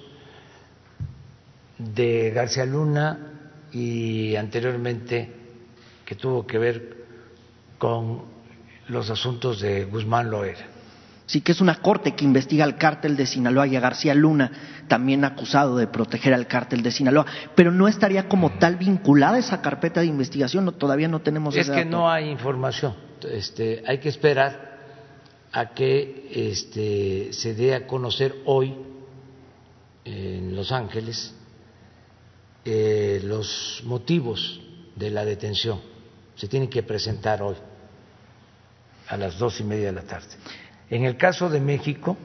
[1.78, 5.40] de García Luna y anteriormente
[6.12, 6.96] que tuvo que ver
[7.78, 8.24] con
[8.88, 10.66] los asuntos de Guzmán Loera.
[11.24, 14.84] Sí, que es una corte que investiga al cártel de Sinaloa y a García Luna,
[14.88, 19.62] también acusado de proteger al cártel de Sinaloa, pero no estaría como tal vinculada esa
[19.62, 22.94] carpeta de investigación, todavía no tenemos Es que no hay información,
[23.30, 24.80] este, hay que esperar
[25.50, 28.74] a que este, se dé a conocer hoy
[30.04, 31.34] en Los Ángeles
[32.66, 34.60] eh, los motivos
[34.94, 35.91] de la detención.
[36.36, 37.56] Se tienen que presentar hoy
[39.08, 40.28] a las dos y media de la tarde.
[40.88, 42.16] En el caso de México,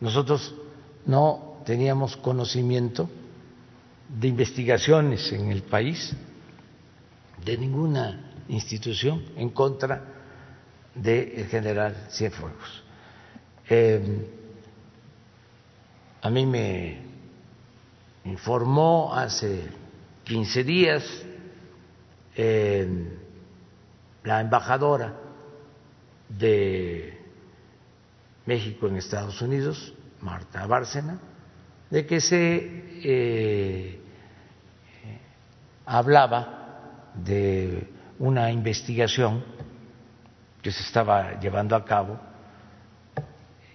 [0.00, 0.54] nosotros
[1.06, 3.08] no teníamos conocimiento
[4.08, 6.14] de investigaciones en el país,
[7.44, 10.02] de ninguna institución en contra
[10.94, 12.82] del general Cienfuegos.
[13.68, 14.26] Eh,
[16.22, 16.98] a mí me
[18.24, 19.68] informó hace
[20.24, 21.04] 15 días
[22.38, 25.14] la embajadora
[26.28, 27.18] de
[28.46, 31.18] México en Estados Unidos, Marta Bárcena,
[31.90, 34.00] de que se eh,
[35.86, 39.44] hablaba de una investigación
[40.62, 42.20] que se estaba llevando a cabo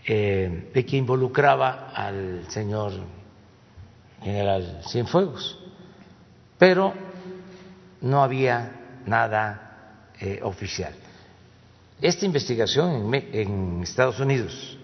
[0.05, 2.93] eh, de que involucraba al señor
[4.21, 5.59] general Cienfuegos,
[6.57, 6.93] pero
[8.03, 10.93] no había nada eh, oficial
[12.03, 14.77] esta investigación en, Estados Unidos,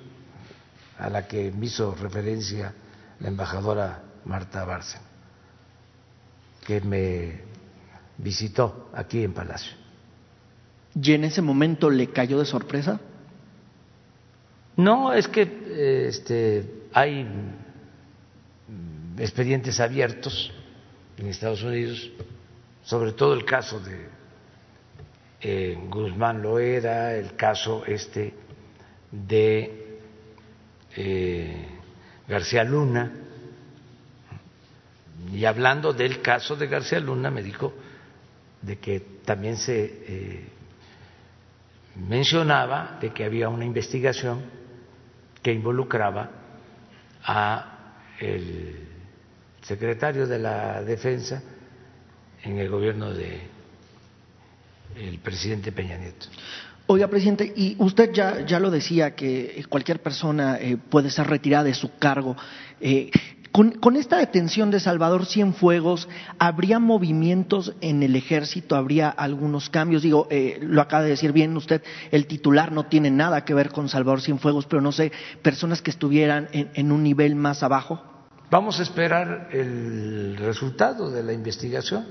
[0.97, 2.73] a la que me hizo referencia
[3.19, 5.03] la embajadora Marta Bárcena,
[6.65, 7.41] que me
[8.17, 9.73] visitó aquí en Palacio.
[10.95, 13.01] ¿Y en ese momento le cayó de sorpresa?
[14.77, 17.27] No, es que este, hay
[19.17, 20.53] expedientes abiertos
[21.17, 22.09] en Estados Unidos,
[22.83, 24.07] sobre todo el caso de
[25.41, 28.33] eh, Guzmán Loera, el caso este
[29.11, 29.99] de
[30.95, 31.67] eh,
[32.27, 33.11] García Luna.
[35.31, 37.73] Y hablando del caso de García Luna, me dijo
[38.61, 40.47] de que también se eh,
[41.95, 44.41] mencionaba de que había una investigación
[45.41, 46.29] que involucraba
[47.23, 47.75] a
[48.19, 48.87] el
[49.61, 51.41] secretario de la Defensa
[52.43, 53.41] en el gobierno de
[54.95, 56.27] el presidente Peña Nieto.
[56.87, 61.65] Oiga, presidente, y usted ya, ya lo decía, que cualquier persona eh, puede ser retirada
[61.65, 62.35] de su cargo.
[62.81, 63.11] Eh,
[63.51, 68.75] con, esta detención de Salvador Cienfuegos, ¿habría movimientos en el ejército?
[68.75, 70.01] ¿Habría algunos cambios?
[70.01, 73.69] Digo, eh, lo acaba de decir bien usted, el titular no tiene nada que ver
[73.69, 78.01] con Salvador Cienfuegos, pero no sé, personas que estuvieran en, en un nivel más abajo.
[78.49, 82.05] Vamos a esperar el resultado de la investigación,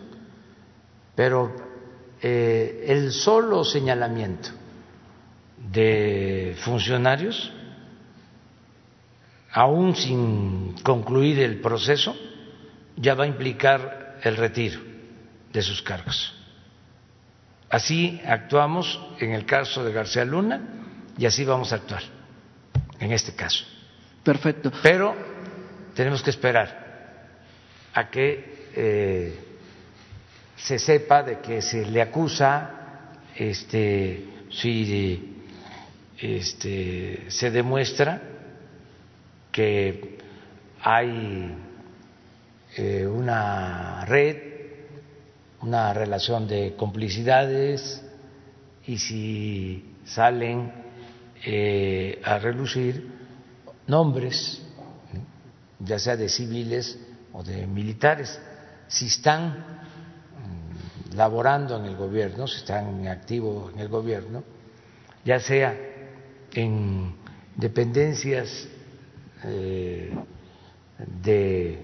[1.18, 1.52] pero
[2.22, 4.50] eh, el solo señalamiento
[5.56, 7.52] de funcionarios,
[9.50, 12.14] aún sin concluir el proceso,
[12.96, 14.80] ya va a implicar el retiro
[15.52, 16.32] de sus cargos.
[17.68, 20.60] Así actuamos en el caso de García Luna
[21.18, 22.04] y así vamos a actuar
[23.00, 23.64] en este caso.
[24.22, 24.70] Perfecto.
[24.84, 25.16] Pero
[25.96, 27.26] tenemos que esperar
[27.92, 29.47] a que eh,
[30.58, 35.36] se sepa de que se le acusa, este, si
[36.18, 38.20] este, se demuestra
[39.52, 40.18] que
[40.80, 41.54] hay
[42.76, 44.36] eh, una red,
[45.62, 48.04] una relación de complicidades
[48.86, 50.72] y si salen
[51.44, 53.12] eh, a relucir
[53.86, 54.62] nombres,
[55.78, 56.98] ya sea de civiles
[57.32, 58.40] o de militares,
[58.88, 59.78] si están
[61.18, 64.44] laborando en el gobierno, si están activos en el gobierno,
[65.24, 65.76] ya sea
[66.52, 67.12] en
[67.56, 68.68] dependencias
[69.42, 70.12] eh,
[71.20, 71.80] del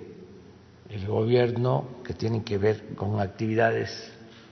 [1.09, 3.91] gobierno que tienen que ver con actividades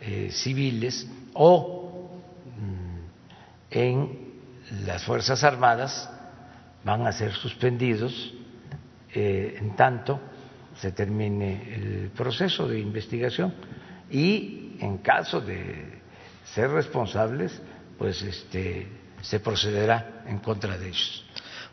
[0.01, 2.11] eh, civiles o
[2.59, 2.99] mm,
[3.70, 4.33] en
[4.85, 6.11] las Fuerzas Armadas
[6.85, 8.35] van a ser suspendidos
[9.14, 10.18] eh, en tanto
[10.80, 13.55] se termine el proceso de investigación
[14.11, 16.01] y en caso de
[16.55, 17.53] ser responsables,
[17.97, 18.89] pues este,
[19.20, 21.24] se procederá en contra de ellos.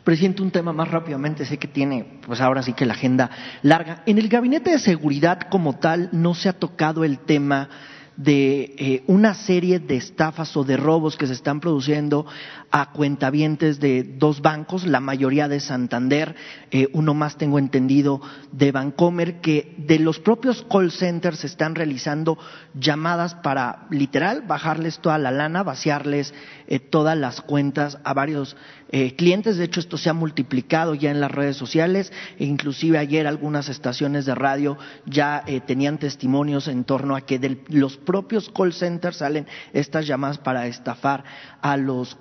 [0.04, 3.30] Presidente, un tema más rápidamente, sé que tiene, pues ahora sí que la agenda
[3.62, 4.02] larga.
[4.06, 7.68] En el gabinete de seguridad como tal no se ha tocado el tema
[8.16, 12.26] de eh, una serie de estafas o de robos que se están produciendo
[12.70, 16.36] a cuentavientes de dos bancos, la mayoría de Santander,
[16.70, 18.20] eh, uno más tengo entendido
[18.52, 22.38] de Bancomer, que de los propios call centers se están realizando
[22.74, 26.34] llamadas para literal bajarles toda la lana, vaciarles
[26.66, 28.56] eh, todas las cuentas a varios
[28.92, 29.56] eh, clientes.
[29.56, 33.68] De hecho, esto se ha multiplicado ya en las redes sociales e inclusive ayer algunas
[33.68, 39.18] estaciones de radio ya tenían testimonios en torno a que de los propios call centers
[39.18, 41.24] salen estas llamadas para estafar
[41.60, 42.16] a los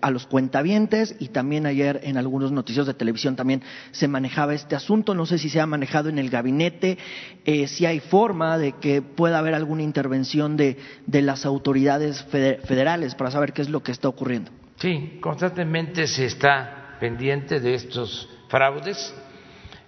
[0.00, 3.62] a los cuentavientes y también ayer en algunos noticios de televisión también
[3.92, 5.14] se manejaba este asunto.
[5.14, 6.98] No sé si se ha manejado en el gabinete,
[7.44, 10.76] eh, si hay forma de que pueda haber alguna intervención de,
[11.22, 14.50] las autoridades federales para saber qué es lo que está ocurriendo.
[14.76, 19.14] Sí, constantemente se está pendiente de estos fraudes,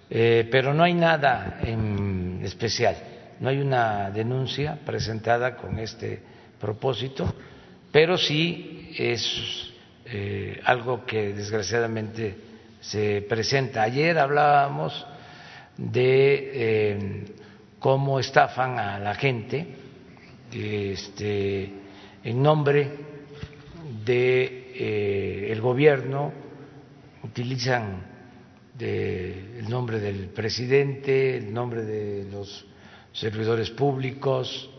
[0.09, 2.95] eh, pero no hay nada en especial.
[3.39, 6.21] No hay una denuncia presentada con este
[6.59, 7.33] propósito,
[7.91, 9.71] pero sí es
[10.05, 12.35] eh, algo que desgraciadamente
[12.81, 13.83] se presenta.
[13.83, 15.05] Ayer hablábamos
[15.77, 17.25] de eh,
[17.79, 19.78] cómo estafan a la gente
[20.51, 21.71] este,
[22.23, 22.91] en nombre
[24.05, 26.31] de eh, el gobierno,
[27.23, 28.07] utilizan
[28.79, 32.65] el nombre del presidente, el nombre de los
[33.11, 34.69] servidores públicos.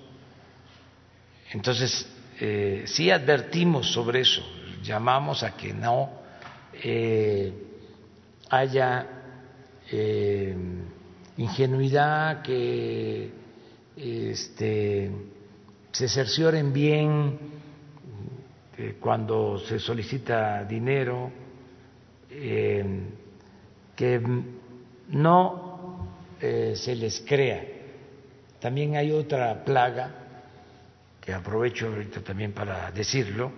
[1.52, 2.08] Entonces,
[2.86, 4.42] sí advertimos sobre eso,
[4.82, 6.20] llamamos a que no
[6.82, 7.52] eh,
[8.48, 9.06] haya
[9.90, 10.54] eh,
[11.36, 13.30] ingenuidad, que
[13.96, 15.10] este,
[15.92, 17.38] se cercioren bien
[18.76, 21.30] eh, cuando se solicita dinero,
[23.96, 24.20] que
[25.08, 27.64] no se les crea.
[28.60, 30.14] También hay otra plaga,
[31.20, 33.50] que aprovecho ahorita también para decirlo,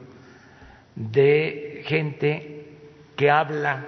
[0.94, 2.66] de gente
[3.16, 3.84] que habla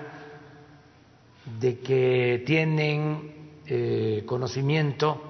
[1.61, 3.33] de que tienen
[3.67, 5.23] eh, conocimiento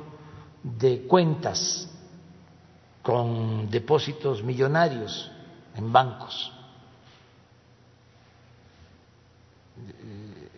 [0.62, 1.90] de cuentas
[3.04, 5.30] con depósitos millonarios
[5.76, 6.52] en bancos.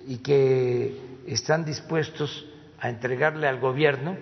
[0.07, 2.47] Y que están dispuestos
[2.81, 4.17] a entregarle al gobierno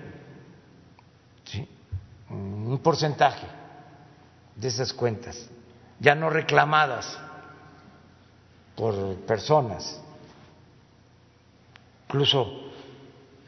[2.31, 3.47] un porcentaje
[4.57, 5.49] de esas cuentas
[6.01, 7.19] ya no reclamadas
[8.77, 10.01] por personas,
[12.07, 12.73] incluso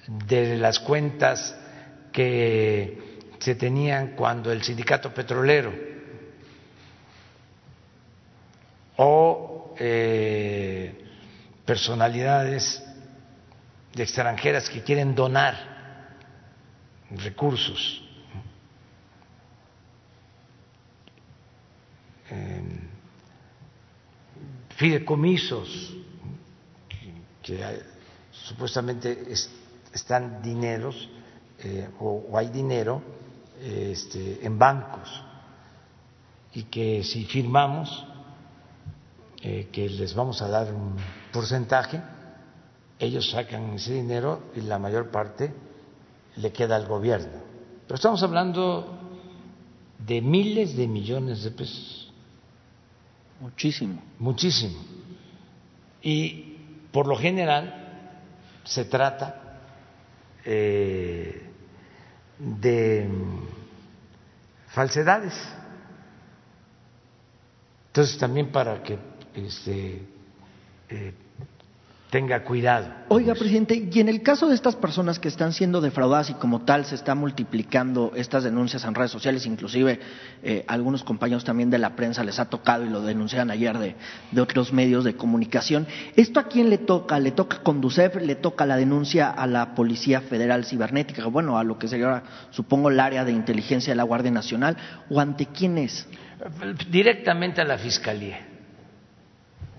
[0.06, 1.56] de las cuentas
[2.12, 3.05] que
[3.46, 5.72] se tenían cuando el sindicato petrolero
[8.96, 10.92] o eh,
[11.64, 12.82] personalidades
[13.94, 15.54] extranjeras que quieren donar
[17.12, 18.02] recursos
[24.70, 25.94] fideicomisos
[27.44, 27.64] que,
[28.32, 29.32] supuestamente
[29.94, 31.08] están dineros
[31.60, 33.15] eh, o, hay dinero
[33.60, 35.22] este, en bancos
[36.54, 38.06] y que si firmamos
[39.42, 40.96] eh, que les vamos a dar un
[41.32, 42.00] porcentaje,
[42.98, 45.52] ellos sacan ese dinero y la mayor parte
[46.36, 47.42] le queda al gobierno.
[47.86, 48.98] Pero estamos hablando
[49.98, 52.12] de miles de millones de pesos.
[53.40, 54.02] Muchísimo.
[54.18, 54.78] Muchísimo.
[56.02, 56.56] Y
[56.90, 58.08] por lo general
[58.64, 59.58] se trata
[60.44, 61.45] eh,
[62.38, 63.08] de
[64.68, 65.34] falsedades.
[67.88, 68.98] Entonces también para que
[69.34, 70.02] este,
[70.88, 71.14] eh,
[72.16, 72.86] tenga cuidado.
[73.08, 76.62] Oiga, presidente, y en el caso de estas personas que están siendo defraudadas y como
[76.62, 80.00] tal se están multiplicando estas denuncias en redes sociales, inclusive
[80.42, 83.96] eh, algunos compañeros también de la prensa les ha tocado y lo denuncian ayer de,
[84.30, 85.86] de, otros medios de comunicación,
[86.16, 87.20] ¿esto a quién le toca?
[87.20, 88.16] ¿Le toca Conducef?
[88.16, 91.26] ¿Le toca la denuncia a la Policía Federal Cibernética?
[91.26, 94.78] Bueno, a lo que sería, supongo, el área de inteligencia de la Guardia Nacional,
[95.10, 96.08] ¿o ante quién es?
[96.90, 98.38] Directamente a la Fiscalía.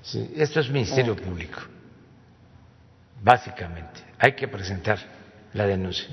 [0.04, 1.77] Sí, esto es Ministerio Público
[3.22, 4.01] básicamente.
[4.20, 4.99] Hay que presentar
[5.53, 6.07] la denuncia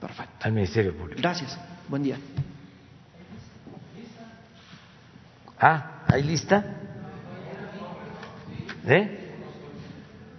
[0.00, 0.32] Perfecto.
[0.40, 1.20] al Ministerio Público.
[1.20, 1.58] Gracias.
[1.88, 2.18] Buen día.
[5.60, 6.64] Ah, ¿hay lista?
[8.86, 9.34] ¿Eh?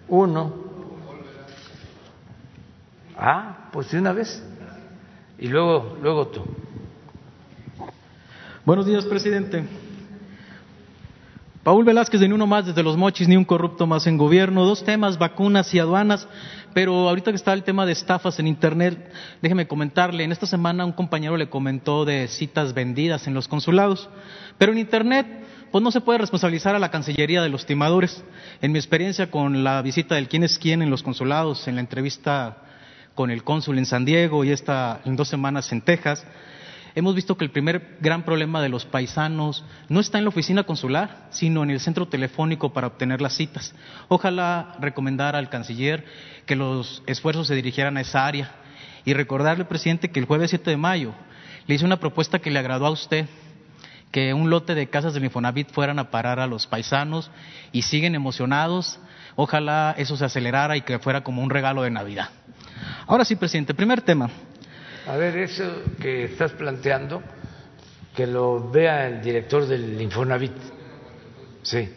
[0.07, 0.70] Uno.
[3.17, 4.41] Ah, pues de una vez.
[5.38, 6.45] Y luego, luego tú.
[8.65, 9.65] Buenos días, presidente.
[11.70, 14.65] Paul Velázquez Ni Uno Más desde Los Mochis, ni un corrupto más en gobierno.
[14.65, 16.28] Dos temas, vacunas y aduanas.
[16.74, 18.97] Pero ahorita que está el tema de estafas en Internet,
[19.39, 24.09] déjeme comentarle, en esta semana un compañero le comentó de citas vendidas en los consulados.
[24.57, 25.28] Pero en Internet,
[25.70, 28.24] pues no se puede responsabilizar a la Cancillería de los timadores.
[28.63, 31.82] En mi experiencia con la visita del quién es quién en los consulados, en la
[31.82, 32.63] entrevista
[33.13, 36.26] con el cónsul en San Diego y esta en dos semanas en Texas,
[36.96, 40.64] hemos visto que el primer gran problema de los paisanos no está en la oficina
[40.64, 43.74] consular, sino en el centro telefónico para obtener las citas.
[44.08, 46.06] Ojalá recomendar al canciller
[46.46, 48.52] que los esfuerzos se dirigieran a esa área
[49.06, 51.14] y recordarle, presidente, que el jueves 7 de mayo
[51.68, 53.28] le hice una propuesta que le agradó a usted,
[54.12, 57.30] que un lote de casas del Infonavit fueran a parar a los paisanos
[57.72, 59.00] y siguen emocionados.
[59.36, 62.30] Ojalá eso se acelerara y que fuera como un regalo de Navidad.
[63.06, 64.30] Ahora sí, presidente, primer tema.
[65.10, 65.64] A ver, eso
[65.99, 67.24] que estás planteando,
[68.16, 70.51] que lo vea el director del Infonavit.
[71.64, 71.89] Sí,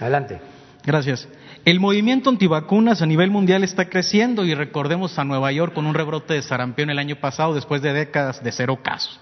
[0.00, 0.40] adelante.
[0.84, 1.28] Gracias.
[1.64, 5.94] El movimiento antivacunas a nivel mundial está creciendo y recordemos a Nueva York con un
[5.94, 9.20] rebrote de sarampión el año pasado después de décadas de cero casos.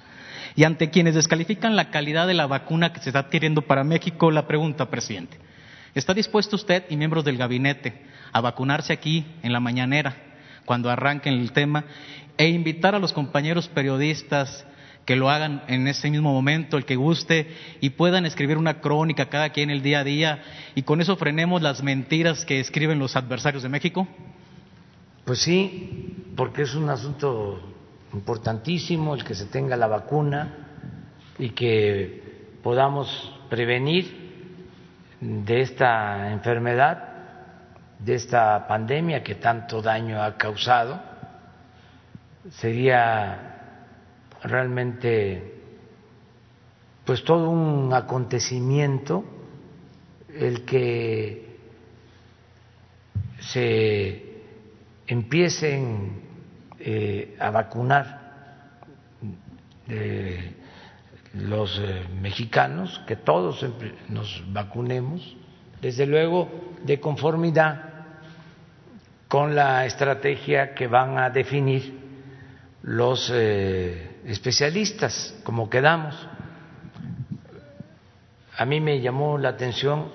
[0.56, 4.30] Y ante quienes descalifican la calidad de la vacuna que se está adquiriendo para México,
[4.30, 5.36] la pregunta, presidente,
[5.94, 8.00] ¿está dispuesto usted y miembros del gabinete
[8.32, 10.30] a vacunarse aquí en la mañanera
[10.70, 11.84] cuando arranquen el tema
[12.36, 14.66] e invitar a los compañeros periodistas
[15.04, 19.28] que lo hagan en ese mismo momento, el que guste, y puedan escribir una crónica
[19.28, 20.42] cada quien el día a día,
[20.74, 24.06] y con eso frenemos las mentiras que escriben los adversarios de México?
[25.24, 27.60] Pues sí, porque es un asunto
[28.12, 30.54] importantísimo el que se tenga la vacuna
[31.38, 34.30] y que podamos prevenir
[35.20, 37.08] de esta enfermedad,
[37.98, 41.09] de esta pandemia que tanto daño ha causado
[42.50, 43.76] sería
[44.42, 45.54] realmente
[47.04, 49.24] pues todo un acontecimiento
[50.34, 51.58] el que
[53.40, 54.22] se
[55.06, 56.22] empiecen
[56.78, 58.20] eh, a vacunar
[61.34, 63.64] los eh, mexicanos, que todos
[64.08, 65.36] nos vacunemos,
[65.80, 66.48] desde luego
[66.84, 67.90] de conformidad
[69.26, 71.99] con la estrategia que van a definir
[72.82, 76.14] los eh, especialistas, como quedamos.
[78.56, 80.10] A mí me llamó la atención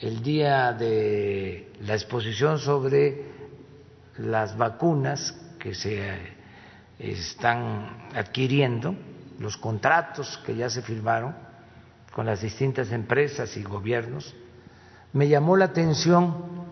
[0.00, 3.24] el día de la exposición sobre
[4.18, 6.18] las vacunas que se
[6.98, 8.94] están adquiriendo,
[9.38, 11.34] los contratos que ya se firmaron
[12.12, 14.34] con las distintas empresas y gobiernos,
[15.12, 16.62] me llamó la atención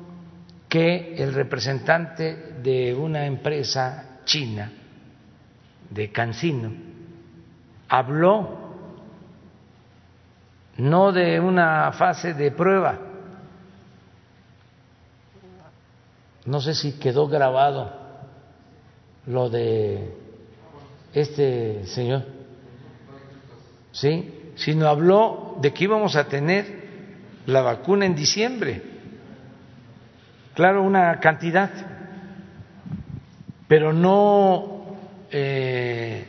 [0.69, 4.71] que el representante de una empresa China,
[5.91, 6.71] de Cancino,
[7.89, 8.61] habló
[10.77, 12.97] no de una fase de prueba,
[16.47, 17.93] no sé si quedó grabado
[19.27, 20.15] lo de
[21.13, 22.25] este señor,
[23.91, 24.53] ¿sí?
[24.55, 26.89] Sino habló de que íbamos a tener
[27.47, 28.81] la vacuna en diciembre.
[30.55, 31.90] Claro, una cantidad
[33.71, 34.97] pero no
[35.31, 36.25] eh,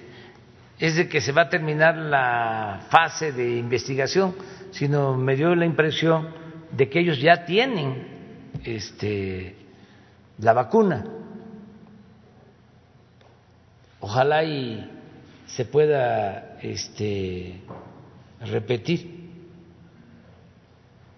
[0.77, 4.35] es de que se va a terminar la fase de investigación,
[4.69, 6.29] sino me dio la impresión
[6.71, 9.55] de que ellos ya tienen este,
[10.37, 11.03] la vacuna.
[14.01, 14.87] Ojalá y
[15.47, 17.59] se pueda este,
[18.41, 19.31] repetir,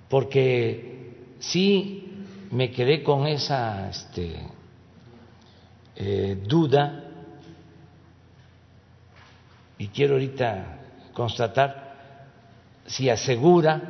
[0.08, 4.38] porque sí me quedé con esa este,
[5.96, 7.04] eh, duda.
[9.78, 10.80] Y quiero ahorita
[11.14, 11.94] constatar
[12.86, 13.82] si asegura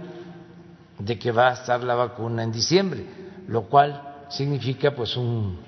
[0.99, 3.06] de que va a estar la vacuna en diciembre,
[3.47, 5.60] lo cual significa pues un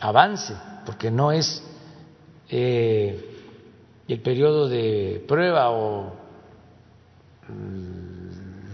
[0.00, 0.54] avance,
[0.84, 1.62] porque no es
[2.48, 3.34] eh,
[4.06, 6.12] el periodo de prueba o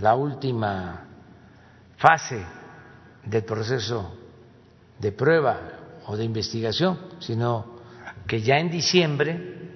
[0.01, 1.07] la última
[1.97, 2.45] fase
[3.24, 4.14] del proceso
[4.99, 5.59] de prueba
[6.16, 7.78] de investigación, sino
[8.26, 9.70] que ya en diciembre,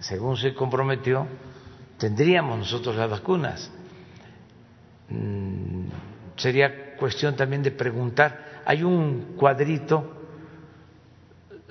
[0.00, 1.26] según se comprometió,
[1.98, 3.70] tendríamos nosotros las vacunas.
[5.08, 5.86] Mm,
[6.36, 10.12] sería cuestión también de preguntar, hay un cuadrito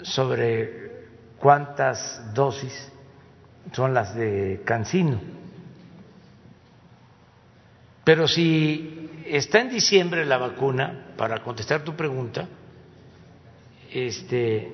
[0.02, 1.06] sobre
[1.38, 2.92] cuántas dosis
[3.72, 5.20] son las de Cancino.
[8.04, 12.48] Pero si está en diciembre la vacuna, para contestar tu pregunta,
[13.94, 14.74] este,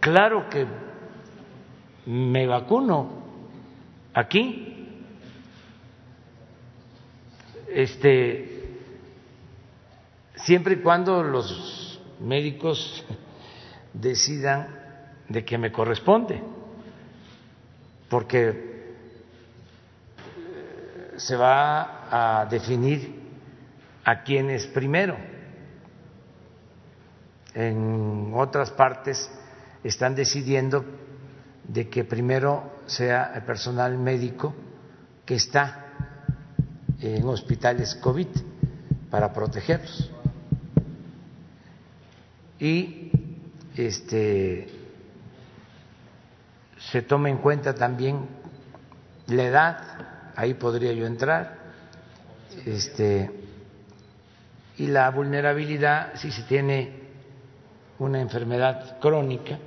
[0.00, 0.66] claro que
[2.06, 3.22] me vacuno
[4.14, 4.72] aquí
[7.68, 8.78] este,
[10.34, 13.04] siempre y cuando los médicos
[13.92, 14.68] decidan
[15.28, 16.42] de que me corresponde,
[18.08, 18.72] porque eh,
[21.16, 23.20] se va a definir
[24.04, 25.16] a quién es primero.
[27.54, 29.30] En otras partes
[29.84, 30.84] están decidiendo
[31.68, 34.54] de que primero sea el personal médico
[35.24, 35.86] que está
[37.00, 38.28] en hospitales COVID
[39.10, 40.10] para protegerlos.
[42.58, 43.10] Y
[43.76, 44.68] este
[46.90, 48.26] se toma en cuenta también
[49.28, 49.78] la edad,
[50.36, 51.58] ahí podría yo entrar,
[52.66, 53.30] este,
[54.76, 57.01] y la vulnerabilidad si se tiene
[58.02, 59.58] una enfermedad crónica,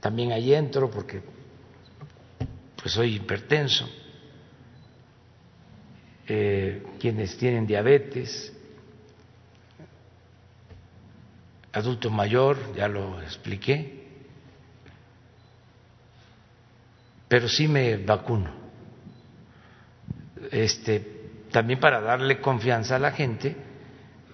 [0.00, 1.22] también ahí entro porque
[2.76, 3.88] pues soy hipertenso,
[6.26, 8.52] eh, quienes tienen diabetes,
[11.72, 14.04] adulto mayor, ya lo expliqué,
[17.28, 18.50] pero sí me vacuno.
[20.50, 21.00] Este,
[21.50, 23.56] también para darle confianza a la gente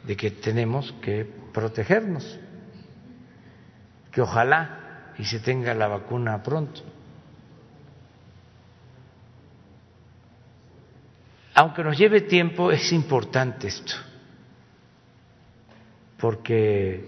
[0.04, 2.38] de que tenemos que protegernos,
[4.12, 6.82] que ojalá y se tenga la vacuna pronto.
[11.54, 13.94] Aunque nos lleve tiempo, es importante esto,
[16.18, 17.06] porque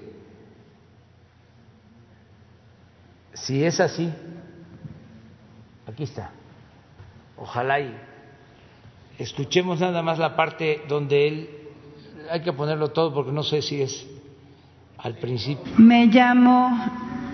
[3.32, 4.12] si es así,
[5.86, 6.30] aquí está,
[7.36, 7.97] ojalá y
[9.18, 11.51] escuchemos nada más la parte donde él,
[12.30, 14.07] hay que ponerlo todo porque no sé si es
[14.99, 15.72] al principio.
[15.78, 16.78] Me llamo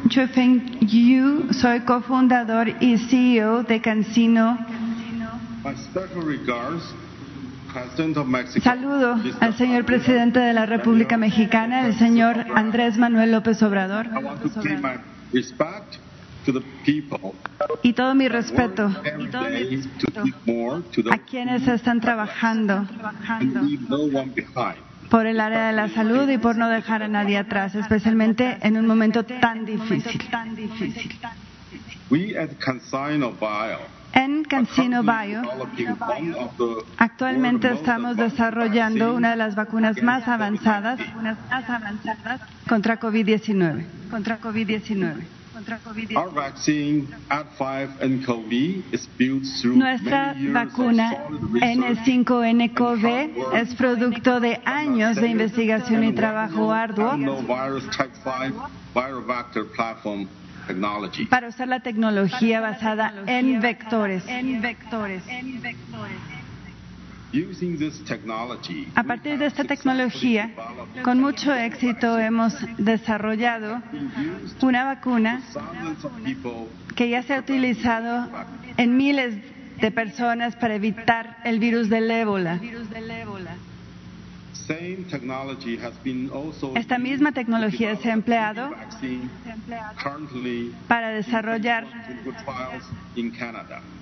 [0.08, 4.58] Chufeng Yu, soy cofundador y CEO de Cancino.
[8.62, 14.06] Saludo al señor presidente de la República Mexicana, el señor Andrés Manuel López Obrador.
[17.82, 18.90] Y todo mi respeto,
[19.22, 20.22] y todo mi respeto
[21.10, 22.86] a quienes están trabajando
[25.10, 28.76] por el área de la salud y por no dejar a nadie atrás, especialmente en
[28.76, 30.20] un momento tan difícil.
[34.14, 35.42] En Cancino Bio,
[36.96, 40.98] actualmente estamos desarrollando una de las vacunas más avanzadas
[42.68, 43.84] contra COVID-19.
[44.10, 45.37] Contra COVID-19.
[49.74, 51.16] Nuestra vacuna
[51.52, 57.18] N5NCoV es producto de años de investigación y trabajo arduo.
[61.28, 64.24] Para usar la tecnología basada en vectores.
[68.94, 70.50] A partir de esta tecnología,
[71.02, 73.82] con mucho éxito hemos desarrollado
[74.62, 75.42] una vacuna
[76.96, 78.28] que ya se ha utilizado
[78.78, 79.36] en miles
[79.78, 82.60] de personas para evitar el virus del ébola.
[86.74, 88.70] Esta misma tecnología se ha empleado
[90.88, 91.86] para desarrollar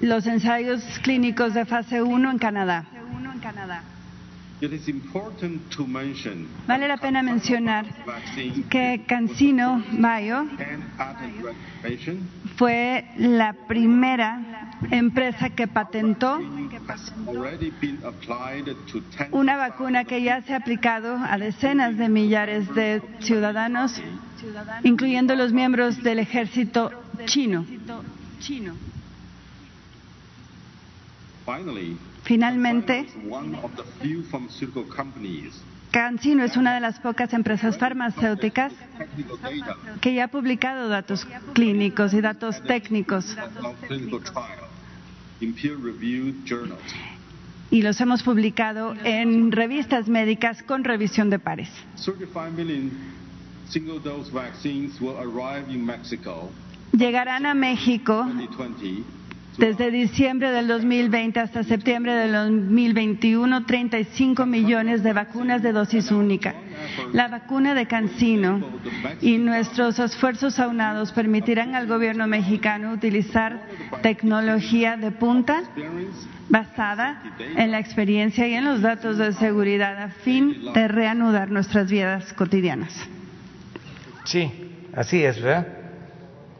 [0.00, 2.84] los ensayos clínicos de fase 1 en Canadá.
[6.66, 7.86] Vale la pena mencionar
[8.70, 10.46] que Cancino Bio
[12.56, 16.40] fue la primera empresa que patentó
[19.32, 24.00] una vacuna que ya se ha aplicado a decenas de millares de ciudadanos,
[24.84, 26.90] incluyendo los miembros del ejército
[27.26, 27.66] chino.
[32.26, 33.06] Finalmente,
[35.92, 38.72] CanSino es una de las pocas empresas farmacéuticas
[40.00, 41.24] que ya ha publicado datos
[41.54, 43.36] clínicos y datos técnicos
[47.70, 51.68] y los hemos publicado en revistas médicas con revisión de pares.
[56.92, 58.26] Llegarán a México
[59.58, 66.54] desde diciembre del 2020 hasta septiembre del 2021, 35 millones de vacunas de dosis única.
[67.12, 68.60] La vacuna de Cancino
[69.20, 73.62] y nuestros esfuerzos aunados permitirán al gobierno mexicano utilizar
[74.02, 75.62] tecnología de punta
[76.48, 77.22] basada
[77.56, 82.32] en la experiencia y en los datos de seguridad a fin de reanudar nuestras vidas
[82.34, 82.92] cotidianas.
[84.24, 84.50] Sí,
[84.94, 85.66] así es, ¿verdad?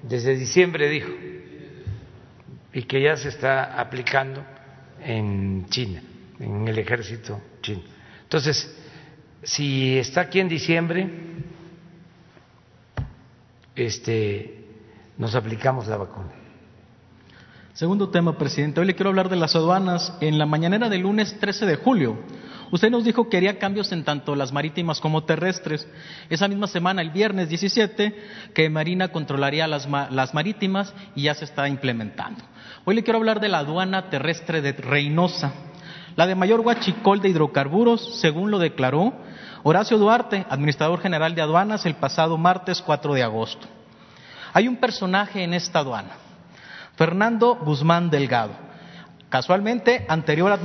[0.02, 1.10] Desde diciembre dijo
[2.76, 4.44] y que ya se está aplicando
[5.00, 6.02] en China.
[6.38, 7.80] en el ejército chino.
[8.24, 8.70] Entonces,
[9.42, 11.10] si está aquí en diciembre,
[13.74, 14.66] este,
[15.16, 16.28] nos aplicamos la vacuna.
[17.72, 18.78] Segundo tema, presidente.
[18.78, 20.12] Hoy le quiero hablar de las aduanas.
[20.20, 22.18] En la mañanera del lunes 13 de julio,
[22.70, 25.86] usted nos dijo que haría cambios en tanto las marítimas como terrestres.
[26.30, 28.14] Esa misma semana, el viernes 17,
[28.54, 29.86] que Marina controlaría las,
[30.34, 32.42] marítimas y ya se está implementando.
[32.84, 35.52] Hoy le quiero hablar de la aduana terrestre de Reynosa.
[36.16, 39.12] La de mayor huachicol de hidrocarburos, según lo declaró
[39.62, 43.66] Horacio Duarte, administrador general de aduanas, el pasado martes 4 de agosto.
[44.54, 46.12] Hay un personaje en esta aduana,
[46.96, 48.52] Fernando Guzmán Delgado,
[49.28, 50.58] casualmente anterior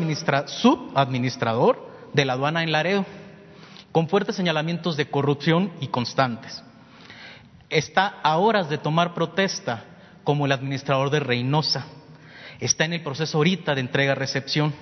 [0.45, 3.05] subadministrador de la aduana en Laredo,
[3.91, 6.63] con fuertes señalamientos de corrupción y constantes.
[7.69, 9.85] Está a horas de tomar protesta
[10.23, 11.85] como el administrador de Reynosa.
[12.59, 14.73] Está en el proceso ahorita de entrega-recepción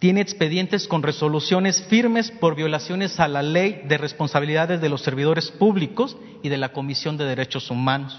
[0.00, 5.50] tiene expedientes con resoluciones firmes por violaciones a la ley de responsabilidades de los servidores
[5.50, 8.18] públicos y de la Comisión de Derechos Humanos.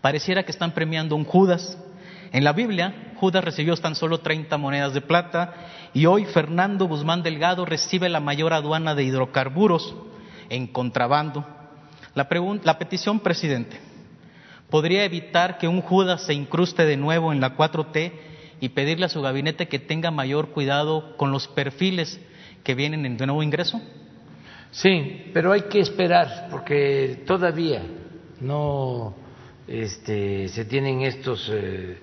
[0.00, 1.78] Pareciera que están premiando un Judas.
[2.34, 5.54] En la Biblia, Judas recibió tan solo 30 monedas de plata
[5.94, 9.94] y hoy Fernando Guzmán Delgado recibe la mayor aduana de hidrocarburos
[10.48, 11.46] en contrabando.
[12.16, 12.26] La,
[12.64, 13.78] la petición, presidente,
[14.68, 18.12] ¿podría evitar que un Judas se incruste de nuevo en la 4T
[18.58, 22.20] y pedirle a su gabinete que tenga mayor cuidado con los perfiles
[22.64, 23.80] que vienen en de nuevo ingreso?
[24.72, 27.82] Sí, pero hay que esperar porque todavía
[28.40, 29.14] no
[29.68, 31.96] este, se tienen estos eh,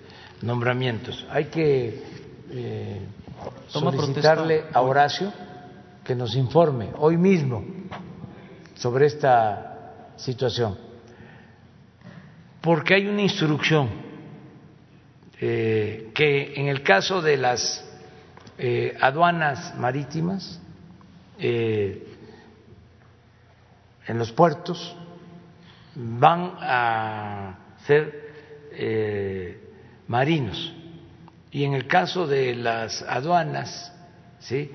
[0.44, 1.26] nombramientos.
[1.30, 2.04] Hay que
[2.52, 3.02] eh,
[3.68, 5.32] solicitarle a Horacio
[6.04, 7.64] que nos informe hoy mismo
[8.76, 10.78] sobre esta situación,
[12.62, 13.90] porque hay una instrucción
[15.40, 17.84] eh, que en el caso de las
[18.58, 20.60] eh, aduanas marítimas,
[21.40, 22.08] eh,
[24.06, 24.96] en los puertos,
[25.96, 28.22] van a ser
[30.12, 30.74] marinos.
[31.52, 33.94] Y en el caso de las aduanas,
[34.40, 34.70] ¿sí?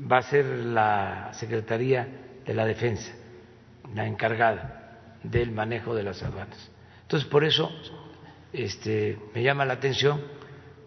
[0.00, 2.06] va a ser la Secretaría
[2.46, 3.12] de la Defensa
[3.94, 6.70] la encargada del manejo de las aduanas.
[7.02, 7.70] Entonces, por eso
[8.52, 10.20] este, me llama la atención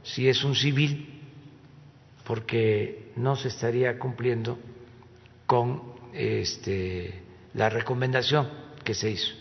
[0.04, 1.22] si es un civil,
[2.26, 4.60] porque no se estaría cumpliendo
[5.46, 5.82] con
[6.14, 7.22] este,
[7.54, 8.50] la recomendación
[8.84, 9.34] que se hizo.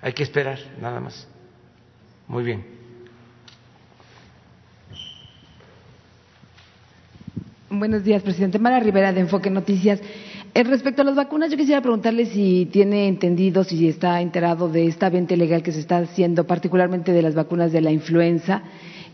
[0.00, 1.28] Hay que esperar, nada más.
[2.26, 2.81] Muy bien.
[7.74, 8.58] Buenos días, presidente.
[8.58, 9.98] Mara Rivera, de Enfoque Noticias.
[10.52, 14.86] Eh, respecto a las vacunas, yo quisiera preguntarle si tiene entendido, si está enterado de
[14.86, 18.62] esta venta ilegal que se está haciendo, particularmente de las vacunas de la influenza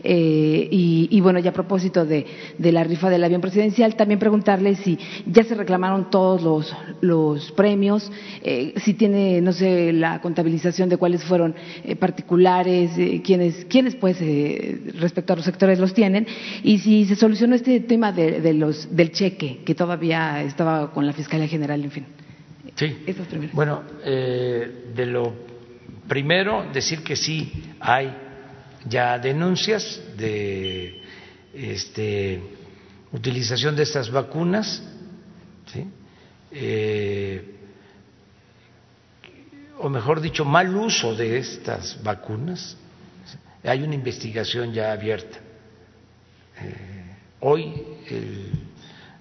[0.03, 2.25] eh, y, bueno, ya a propósito de,
[2.59, 8.11] la rifa del avión presidencial, también preguntarle si ya se reclamaron todos los, premios,
[8.43, 12.91] eh, si tiene, no sé, la contabilización de cuáles fueron eh, particulares,
[13.23, 14.19] quiénes, quiénes, pues,
[14.99, 16.27] respecto a los sectores los tienen,
[16.63, 21.13] y si se solucionó este tema de, los, del cheque, que todavía estaba con la
[21.13, 22.05] Fiscalía General, en fin.
[22.75, 22.95] Sí.
[23.51, 25.33] Bueno, de lo
[26.07, 28.28] primero, decir que sí hay
[28.85, 31.01] ya denuncias de
[31.53, 32.41] este,
[33.11, 34.83] utilización de estas vacunas,
[36.51, 37.55] eh,
[39.79, 42.75] o mejor dicho, mal uso de estas vacunas.
[43.63, 45.37] Hay una investigación ya abierta.
[46.61, 48.51] Eh, hoy el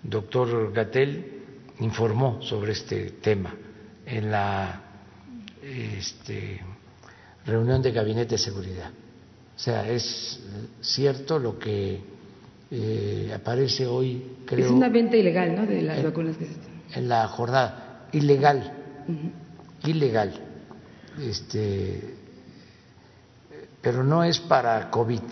[0.02, 1.42] doctor Gatel
[1.80, 3.54] informó sobre este tema
[4.04, 4.82] en la
[5.62, 6.60] este,
[7.46, 8.90] reunión de gabinete de seguridad.
[9.58, 10.38] O sea, es
[10.80, 11.98] cierto lo que
[12.70, 14.66] eh, aparece hoy, creo.
[14.66, 15.66] Es una venta ilegal, ¿no?
[15.66, 16.70] De las vacunas que se están.
[16.94, 18.72] En la jornada, ilegal,
[19.84, 20.32] ilegal.
[21.20, 22.00] Este,
[23.82, 25.22] pero no es para COVID,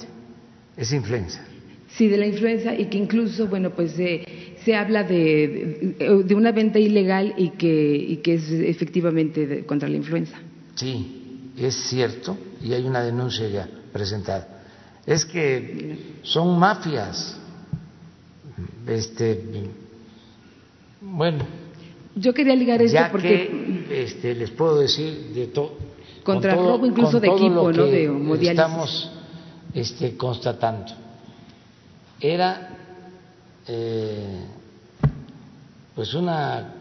[0.76, 1.44] es influenza.
[1.90, 5.94] Sí, de la influenza y que incluso, bueno, pues se habla de,
[6.26, 10.36] de, una venta ilegal y que, y que es efectivamente contra la influenza.
[10.74, 14.46] Sí, es cierto y hay una denuncia ya presentada.
[15.06, 17.38] Es que son mafias.
[18.86, 19.42] Este,
[21.00, 21.44] bueno.
[22.14, 25.76] Yo quería ligar esto porque este, les puedo decir de todo
[26.22, 27.84] contra el robo incluso de equipo, ¿no?
[27.84, 29.10] De Estamos
[29.72, 30.92] este, constatando.
[32.20, 32.70] Era
[33.66, 34.44] eh,
[35.94, 36.74] pues una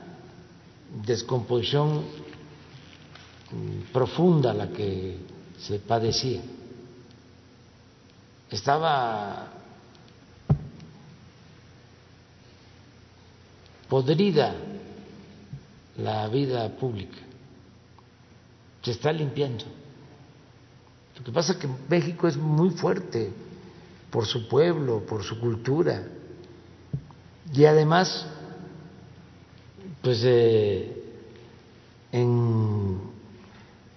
[1.05, 2.01] descomposición
[3.93, 5.17] profunda la que
[5.59, 6.41] se padecía
[8.49, 9.47] estaba
[13.89, 14.55] podrida
[15.97, 17.17] la vida pública.
[18.81, 19.65] Se está limpiando.
[21.17, 23.31] Lo que pasa es que México es muy fuerte
[24.11, 26.03] por su pueblo, por su cultura.
[27.53, 28.25] Y además,
[30.01, 31.03] pues eh,
[32.11, 32.99] en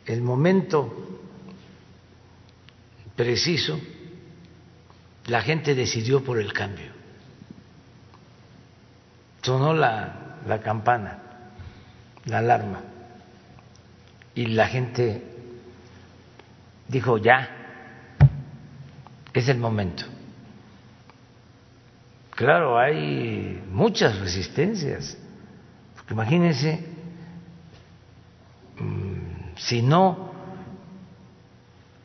[0.06, 0.92] el momento
[3.16, 3.78] preciso,
[5.28, 6.90] la gente decidió por el cambio.
[9.42, 11.18] Sonó la, campana,
[12.24, 12.80] la alarma,
[14.34, 15.22] y la gente
[16.88, 17.48] dijo, ya,
[19.34, 20.04] es el momento.
[22.30, 25.18] Claro, hay muchas resistencias,
[25.94, 26.86] porque imagínense,
[28.78, 30.32] mm, si no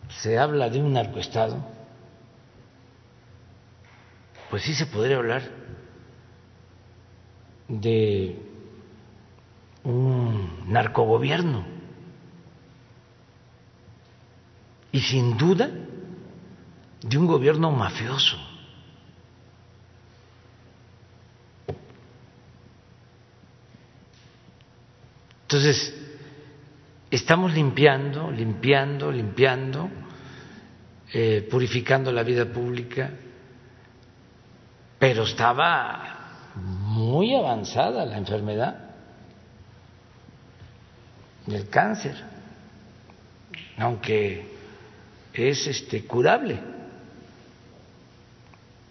[0.09, 1.72] se habla de un narcoestado,
[4.54, 5.41] pues sí se podría hablar
[7.68, 8.38] de
[9.84, 11.66] un narcogobierno.
[14.91, 15.72] Y sin duda
[17.01, 18.38] de un gobierno mafioso.
[25.47, 25.99] Entonces,
[27.10, 29.89] estamos limpiando, limpiando, limpiando,
[31.12, 33.14] eh, purificando la vida pública,
[35.04, 38.78] pero estaba muy avanzada la enfermedad
[41.45, 42.16] del cáncer,
[43.80, 44.47] aunque
[45.34, 46.58] es este curable,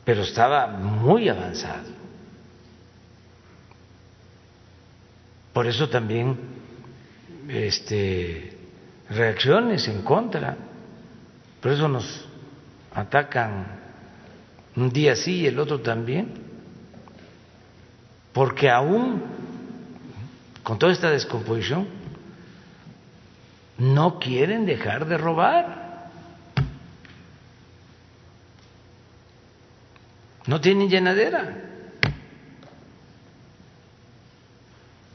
[0.04, 1.88] pero estaba muy avanzado.
[5.54, 6.38] Por eso también
[7.48, 8.54] este
[9.08, 10.58] reacciones en contra.
[11.62, 12.26] Por eso nos
[12.94, 13.81] atacan
[14.76, 16.32] un día sí y el otro también.
[18.32, 19.22] Porque aún
[20.62, 21.86] con toda esta descomposición
[23.78, 25.82] no quieren dejar de robar.
[30.46, 31.56] no tienen llenadera.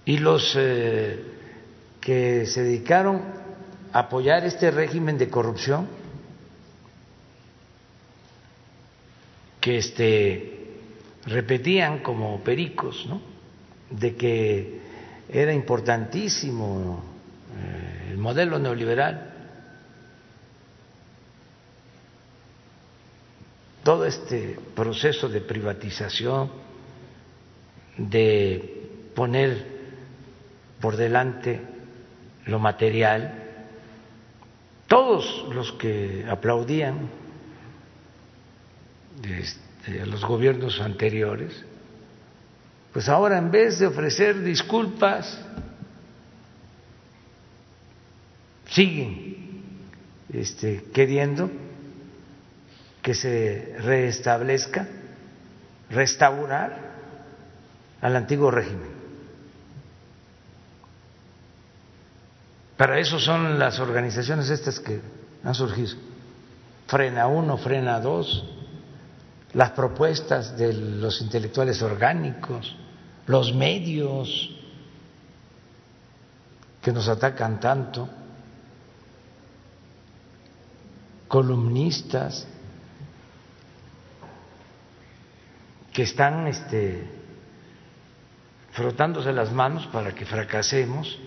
[0.06, 1.22] Y los eh,
[2.00, 3.22] que se dedicaron
[3.92, 5.88] a apoyar este régimen de corrupción,
[9.68, 10.54] que este,
[11.26, 13.20] repetían como pericos, ¿no?
[13.90, 14.80] de que
[15.28, 17.04] era importantísimo
[17.54, 19.34] eh, el modelo neoliberal
[23.84, 26.50] todo este proceso de privatización,
[27.98, 29.66] de poner
[30.80, 31.60] por delante
[32.46, 33.44] lo material,
[34.88, 37.27] todos los que aplaudían
[39.24, 41.64] este, a los gobiernos anteriores,
[42.94, 45.40] pues ahora en vez de ofrecer disculpas,
[48.70, 49.64] siguen
[50.34, 51.50] este, queriendo
[53.02, 54.88] que se restablezca,
[55.90, 56.96] restaurar
[58.02, 58.98] al antiguo régimen.
[62.76, 65.00] Para eso son las organizaciones estas que
[65.44, 65.96] han surgido.
[66.88, 68.46] Frena uno, frena dos,
[69.58, 72.76] las propuestas de los intelectuales orgánicos,
[73.26, 74.56] los medios
[76.80, 78.08] que nos atacan tanto,
[81.28, 82.48] columnistas,
[85.92, 87.10] que están este,
[88.74, 91.18] frotándose las manos para que fracasemos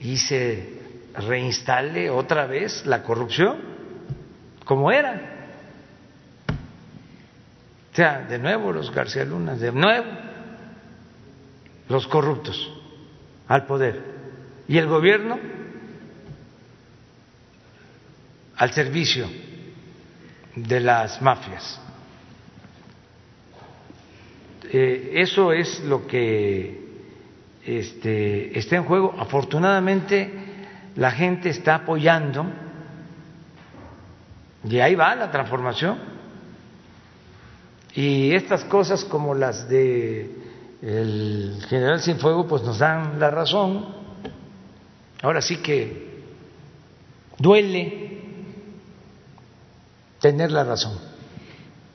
[0.00, 0.82] y se
[1.14, 3.56] reinstale otra vez la corrupción
[4.66, 5.33] como era.
[7.94, 10.06] O sea, de nuevo los García Lunas, de nuevo
[11.88, 12.72] los corruptos
[13.46, 14.02] al poder
[14.66, 15.38] y el gobierno
[18.56, 19.28] al servicio
[20.56, 21.80] de las mafias.
[24.72, 26.88] Eh, eso es lo que
[27.64, 29.14] este, está en juego.
[29.16, 30.32] Afortunadamente,
[30.96, 32.44] la gente está apoyando
[34.68, 36.13] y ahí va la transformación.
[37.96, 40.30] Y estas cosas como las de
[40.82, 43.86] el general Cienfuegos pues nos dan la razón.
[45.22, 46.14] Ahora sí que
[47.38, 48.18] duele
[50.20, 50.98] tener la razón.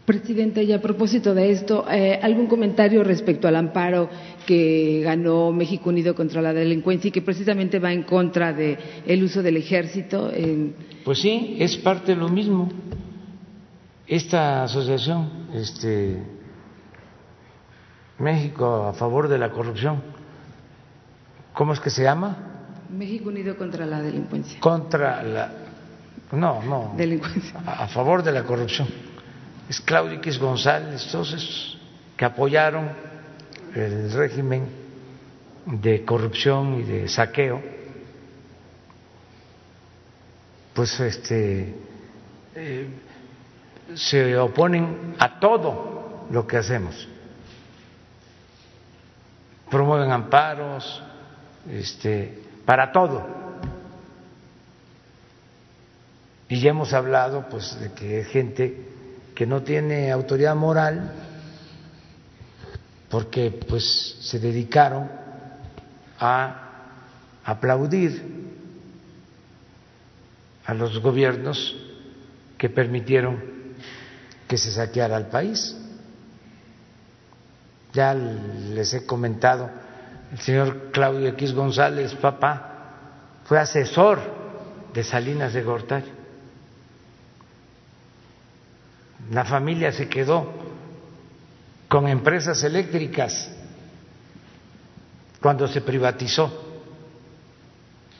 [0.05, 4.09] Presidenta, y a propósito de esto, eh, ¿algún comentario respecto al amparo
[4.47, 9.23] que ganó México Unido contra la delincuencia y que precisamente va en contra del el
[9.23, 10.31] uso del ejército?
[11.05, 12.69] Pues sí, es parte de lo mismo.
[14.09, 16.19] Esta asociación este,
[18.17, 20.01] México a favor de la corrupción.
[21.53, 22.35] ¿Cómo es que se llama?
[22.89, 24.59] México Unido contra la Delincuencia.
[24.59, 25.51] Contra la.
[26.31, 26.95] No, no.
[26.97, 27.59] Delincuencia.
[27.63, 28.87] A, favor de la corrupción.
[29.69, 31.79] Es Claudio X González, todos esos
[32.17, 32.89] que apoyaron
[33.75, 34.69] el régimen
[35.67, 37.61] de corrupción y de saqueo,
[40.73, 41.75] pues este
[42.55, 42.89] eh,
[43.95, 47.07] se oponen a todo lo que hacemos.
[49.69, 51.01] Promueven amparos,
[51.69, 53.25] este, para todo.
[56.47, 58.87] Y ya hemos hablado pues de que hay gente
[59.35, 61.11] que no tiene autoridad moral
[63.09, 65.09] porque pues se dedicaron
[66.19, 66.69] a
[67.43, 68.39] aplaudir
[70.65, 71.75] a los gobiernos
[72.57, 73.58] que permitieron
[74.49, 75.77] que se saqueara al país.
[77.93, 79.69] Ya les he comentado,
[80.31, 84.19] el señor Claudio X González, papá, fue asesor
[84.91, 86.11] de Salinas de Gortari.
[89.31, 90.51] La familia se quedó
[91.87, 93.51] con empresas eléctricas
[95.39, 96.81] cuando se privatizó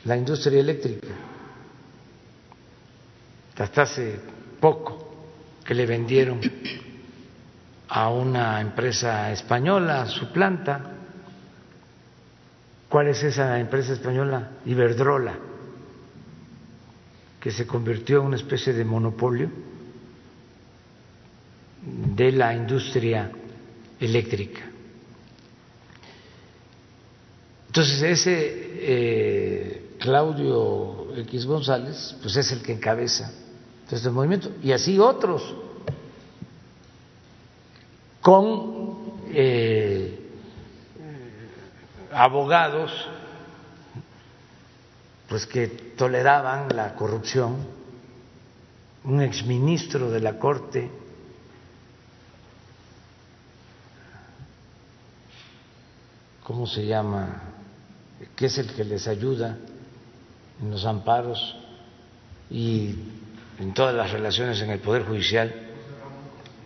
[0.04, 1.08] la industria eléctrica.
[3.58, 4.18] Hasta hace
[4.60, 5.09] poco
[5.70, 6.40] que le vendieron
[7.90, 10.96] a una empresa española su planta.
[12.88, 14.50] ¿Cuál es esa empresa española?
[14.66, 15.38] Iberdrola,
[17.38, 19.48] que se convirtió en una especie de monopolio
[22.16, 23.30] de la industria
[24.00, 24.62] eléctrica.
[27.68, 33.32] Entonces ese eh, Claudio X González, pues es el que encabeza
[33.90, 35.42] todo este movimiento y así otros
[38.20, 40.30] con eh,
[42.12, 42.92] abogados
[45.28, 45.66] pues que
[45.96, 47.56] toleraban la corrupción,
[49.02, 50.88] un exministro de la Corte
[56.44, 57.42] ¿cómo se llama?
[58.36, 59.58] que es el que les ayuda
[60.62, 61.56] en los amparos
[62.50, 62.94] y
[63.60, 65.52] en todas las relaciones en el Poder Judicial,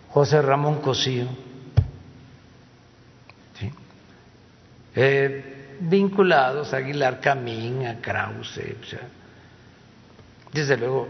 [0.09, 1.27] José Ramón Cosío,
[4.95, 8.61] eh, vinculados a Aguilar Camín, a Krause,
[10.53, 11.09] desde luego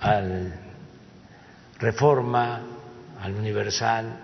[0.00, 0.54] al
[1.78, 2.62] Reforma,
[3.20, 4.20] al Universal,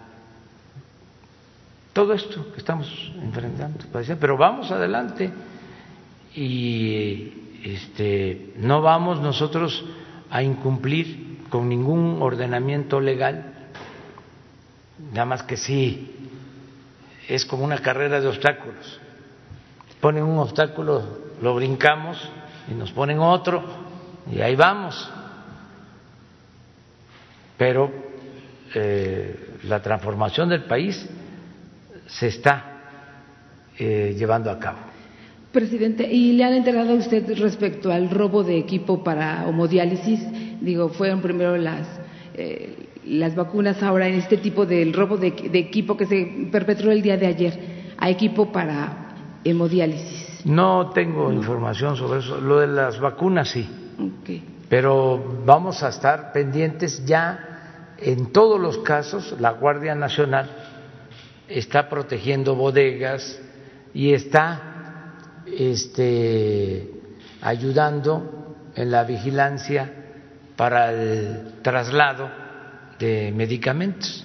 [1.93, 3.85] todo esto que estamos enfrentando.
[4.19, 5.31] Pero vamos adelante
[6.35, 9.85] y este, no vamos nosotros
[10.31, 13.53] a incumplir con ningún ordenamiento legal,
[15.13, 16.15] nada más que sí,
[17.29, 19.01] es como una carrera de obstáculos.
[20.01, 21.03] Ponen un obstáculo,
[21.43, 22.31] lo brincamos
[22.71, 23.65] y nos ponen otro
[24.31, 25.11] y ahí vamos.
[27.57, 27.91] Pero
[28.75, 31.09] eh, la transformación del país
[32.07, 32.81] se está
[33.77, 34.88] eh, llevando a cabo.
[35.59, 40.21] Presidente, ¿y le han enterado a usted respecto al robo de equipo para homodiálisis?
[40.61, 41.85] Digo, fueron primero las,
[42.35, 47.03] eh, las vacunas, ahora en este tipo del robo de, equipo que se perpetró el
[47.03, 50.43] día de ayer, a equipo para hemodiálisis.
[50.45, 52.41] No tengo información sobre eso.
[52.41, 53.69] Lo de las vacunas sí.
[54.69, 59.35] Pero vamos a estar pendientes ya en todos los casos.
[59.41, 60.49] La Guardia Nacional
[61.49, 63.43] está protegiendo bodegas
[63.93, 64.68] y está
[65.57, 66.91] este,
[67.41, 69.93] ayudando en la vigilancia
[70.57, 72.31] para el traslado
[72.99, 74.25] de medicamentos.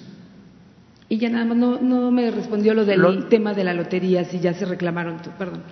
[1.08, 4.40] Y ya nada más no, no me respondió lo del tema de la lotería, si
[4.40, 5.62] ya se reclamaron, perdón.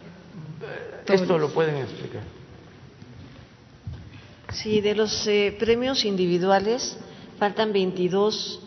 [1.07, 2.23] Esto lo pueden explicar.
[4.53, 6.97] Sí, de los eh, premios individuales
[7.39, 8.61] faltan 22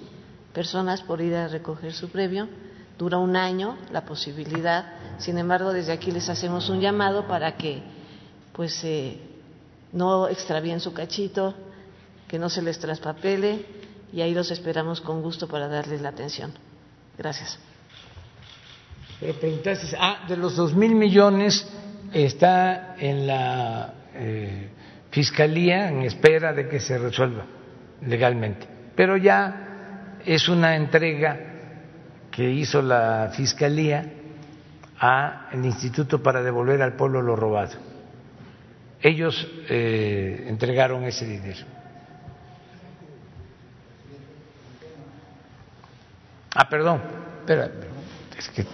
[0.53, 2.49] personas por ir a recoger su premio
[2.97, 4.85] dura un año la posibilidad.
[5.17, 7.81] Sin embargo, desde aquí les hacemos un llamado para que
[8.53, 9.19] pues eh,
[9.91, 11.53] no extravíen su cachito,
[12.27, 13.65] que no se les traspapele
[14.13, 16.53] y ahí los esperamos con gusto para darles la atención.
[17.17, 17.59] Gracias.
[19.19, 21.67] Preguntaste, ah, de los dos mil millones
[22.13, 24.69] está en la eh,
[25.09, 27.45] fiscalía en espera de que se resuelva
[28.01, 31.54] legalmente, pero ya es una entrega
[32.35, 34.11] que hizo la Fiscalía
[34.99, 37.77] al Instituto para devolver al pueblo lo robado.
[39.01, 41.65] Ellos eh, entregaron ese dinero.
[46.53, 47.01] Ah, perdón,
[47.39, 47.71] espera,
[48.37, 48.65] Es que.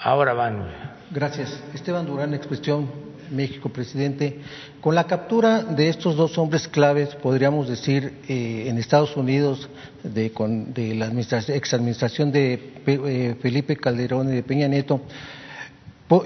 [0.00, 0.68] Ahora van.
[1.12, 1.62] Gracias.
[1.74, 2.90] Esteban Durán, Expresión
[3.32, 4.38] México, presidente.
[4.80, 9.68] Con la captura de estos dos hombres claves, podríamos decir, eh, en Estados Unidos,
[10.02, 15.00] de, con, de la administración, exadministración de eh, Felipe Calderón y de Peña Nieto,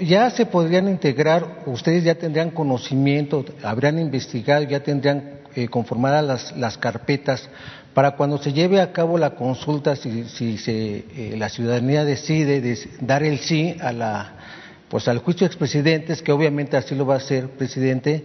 [0.01, 6.57] ya se podrían integrar, ustedes ya tendrían conocimiento, habrían investigado, ya tendrían eh, conformadas las,
[6.57, 7.49] las, carpetas
[7.93, 12.77] para cuando se lleve a cabo la consulta, si, si se, eh, la ciudadanía decide
[12.99, 14.33] dar el sí a la,
[14.89, 18.23] pues al juicio de expresidentes, que obviamente así lo va a hacer, presidente,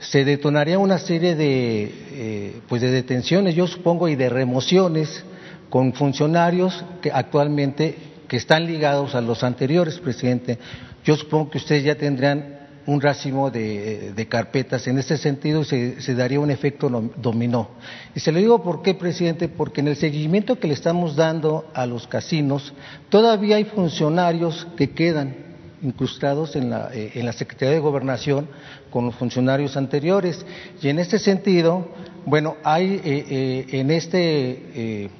[0.00, 5.24] se detonaría una serie de, eh, pues de detenciones, yo supongo, y de remociones
[5.68, 7.96] con funcionarios que actualmente
[8.26, 10.58] que están ligados a los anteriores, presidente.
[11.04, 14.86] Yo supongo que ustedes ya tendrán un racimo de, carpetas.
[14.86, 17.70] En ese sentido se, se, daría un efecto dominó.
[18.14, 21.66] Y se lo digo por qué, presidente, porque en el seguimiento que le estamos dando
[21.74, 22.72] a los casinos,
[23.08, 25.47] todavía hay funcionarios que quedan
[25.82, 28.48] incrustados en la, eh, en la Secretaría de Gobernación
[28.90, 30.44] con los funcionarios anteriores.
[30.80, 31.88] Y en este sentido,
[32.24, 35.10] bueno, hay eh, eh, en este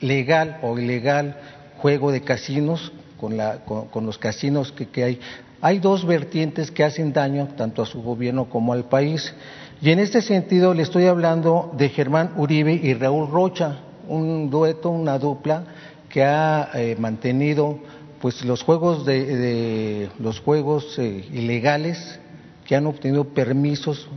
[0.00, 1.36] legal o ilegal
[1.78, 5.20] juego de casinos, con, la, con, los casinos que, que hay,
[5.60, 9.34] hay dos vertientes que hacen daño tanto a su gobierno como al país.
[9.80, 13.78] Y en este sentido le estoy hablando de Germán Uribe y Raúl Rocha,
[14.08, 15.64] un dueto, una dupla
[16.08, 17.78] que ha eh, mantenido
[18.26, 22.18] pues los juegos de, los juegos eh, ilegales
[22.66, 24.08] que han obtenido permisos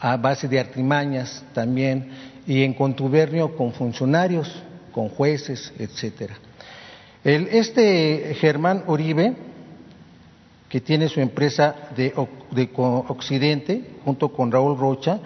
[0.00, 2.08] a, base de artimañas también
[2.46, 4.50] y en contubernio con funcionarios,
[4.90, 6.38] con jueces, etcétera.
[7.22, 9.34] El, este Germán Uribe
[10.70, 15.20] que tiene su empresa de, Occidente, junto con Raúl Rocha.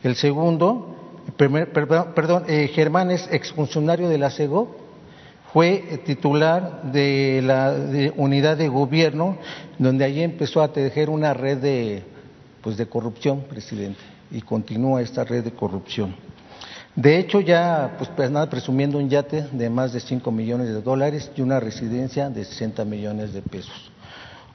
[0.00, 0.94] El segundo,
[1.36, 4.83] perdón, eh, Germán es exfuncionario de la CEGO,
[5.54, 7.74] fue titular de la
[8.16, 9.38] unidad de gobierno,
[9.78, 12.02] donde allí empezó a tejer una red de,
[12.60, 14.00] pues de corrupción, presidente,
[14.30, 16.14] y continúa esta red de corrupción.
[16.94, 20.82] De hecho, ya, pues, pues nada, presumiendo un yate de más de 5 millones de
[20.82, 23.90] dólares y una residencia de 60 millones de pesos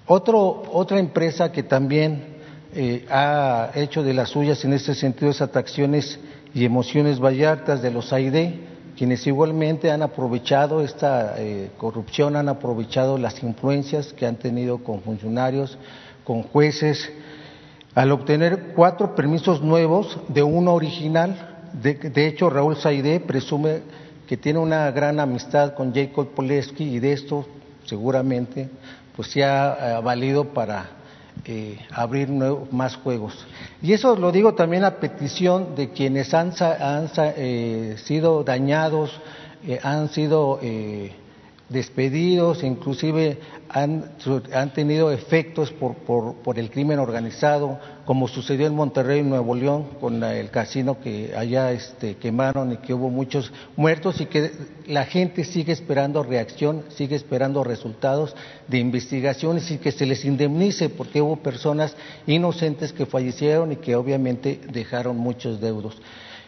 [0.09, 2.37] otra empresa que también
[2.73, 6.19] eh, ha hecho de las suyas en este sentido es Atracciones
[6.53, 8.53] y Emociones Vallartas de los AID,
[8.99, 14.99] quienes igualmente han aprovechado esta eh, corrupción, han aprovechado las influencias que han tenido con
[14.99, 15.77] funcionarios,
[16.25, 17.09] con jueces,
[17.95, 21.61] al obtener cuatro permisos nuevos de uno original.
[21.81, 23.83] De, hecho, Raúl Saide presume
[24.27, 27.47] que tiene una gran amistad con Jacob Poleski y de esto
[27.85, 28.69] seguramente
[29.15, 30.98] pues se ha eh, valido para
[31.45, 33.45] eh, abrir más juegos.
[33.81, 36.53] Y eso lo digo también a petición de quienes han,
[37.17, 39.11] eh, sido dañados,
[39.83, 40.59] han sido
[41.69, 43.37] despedidos, inclusive
[43.69, 44.15] han,
[44.73, 50.49] tenido efectos por, por, el crimen organizado, como sucedió en Monterrey, Nuevo León, con el
[50.49, 54.51] casino que allá este, quemaron y que hubo muchos muertos y que
[54.87, 58.35] la gente sigue esperando reacción, sigue esperando resultados
[58.67, 61.95] de investigaciones y que se les indemnice porque hubo personas
[62.25, 66.01] inocentes que fallecieron y que obviamente dejaron muchos deudos.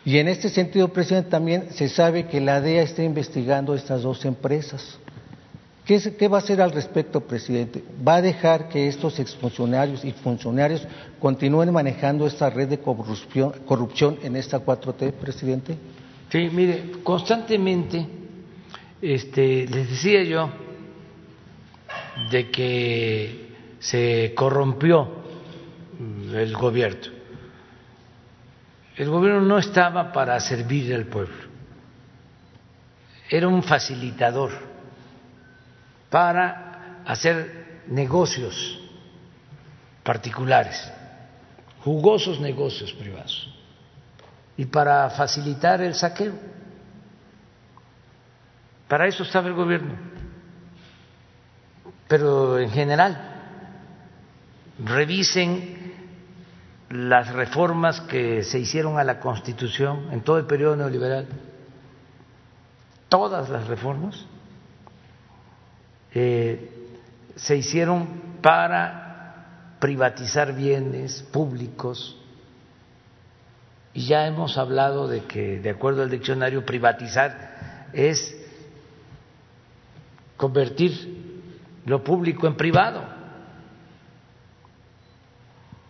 [0.03, 4.25] Y en este sentido, presidente, también se sabe que la DEA está investigando estas dos
[4.25, 4.97] empresas.
[5.99, 7.83] ¿Qué, va a hacer al respecto, presidente?
[8.07, 10.87] ¿Va a dejar que estos exfuncionarios y funcionarios
[11.19, 15.77] continúen manejando esta red de corrupción, corrupción en esta 4T, presidente?
[16.29, 18.07] Sí, mire, constantemente
[19.01, 20.49] este, les decía yo
[22.29, 23.49] de que
[23.79, 25.09] se corrompió
[26.33, 27.11] el gobierno.
[28.95, 31.35] El gobierno no estaba para servir al pueblo,
[33.29, 34.70] era un facilitador
[36.11, 38.79] para hacer negocios
[40.03, 40.91] particulares,
[41.83, 43.49] jugosos negocios privados,
[44.57, 46.33] y para facilitar el saqueo.
[48.89, 49.95] Para eso estaba el gobierno.
[52.09, 53.17] Pero en general,
[54.83, 55.93] revisen
[56.89, 61.25] las reformas que se hicieron a la Constitución en todo el periodo neoliberal,
[63.07, 64.25] todas las reformas
[66.13, 66.69] eh,
[67.35, 72.17] se hicieron para privatizar bienes públicos
[73.93, 78.37] y ya hemos hablado de que, de acuerdo al diccionario, privatizar es
[80.37, 83.03] convertir lo público en privado.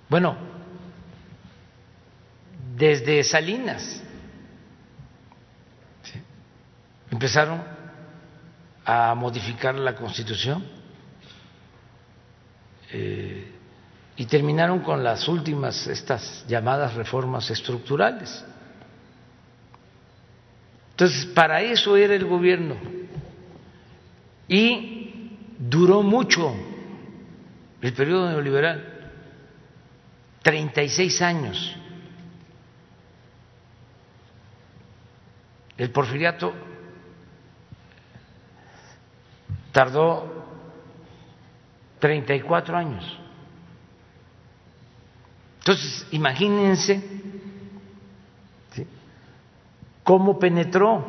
[0.09, 0.35] Bueno,
[2.75, 4.01] desde Salinas
[7.11, 7.61] empezaron
[8.85, 10.63] a modificar la Constitución
[12.91, 13.51] eh,
[14.15, 18.43] y terminaron con las últimas, estas llamadas reformas estructurales.
[20.91, 22.75] Entonces, para eso era el gobierno.
[24.47, 26.53] Y duró mucho
[27.81, 29.11] el periodo neoliberal,
[30.43, 31.75] 36 años.
[35.77, 36.53] El porfiriato
[39.71, 40.25] tardó
[41.99, 43.17] 34 años.
[45.59, 47.01] Entonces, imagínense
[50.03, 51.05] cómo penetró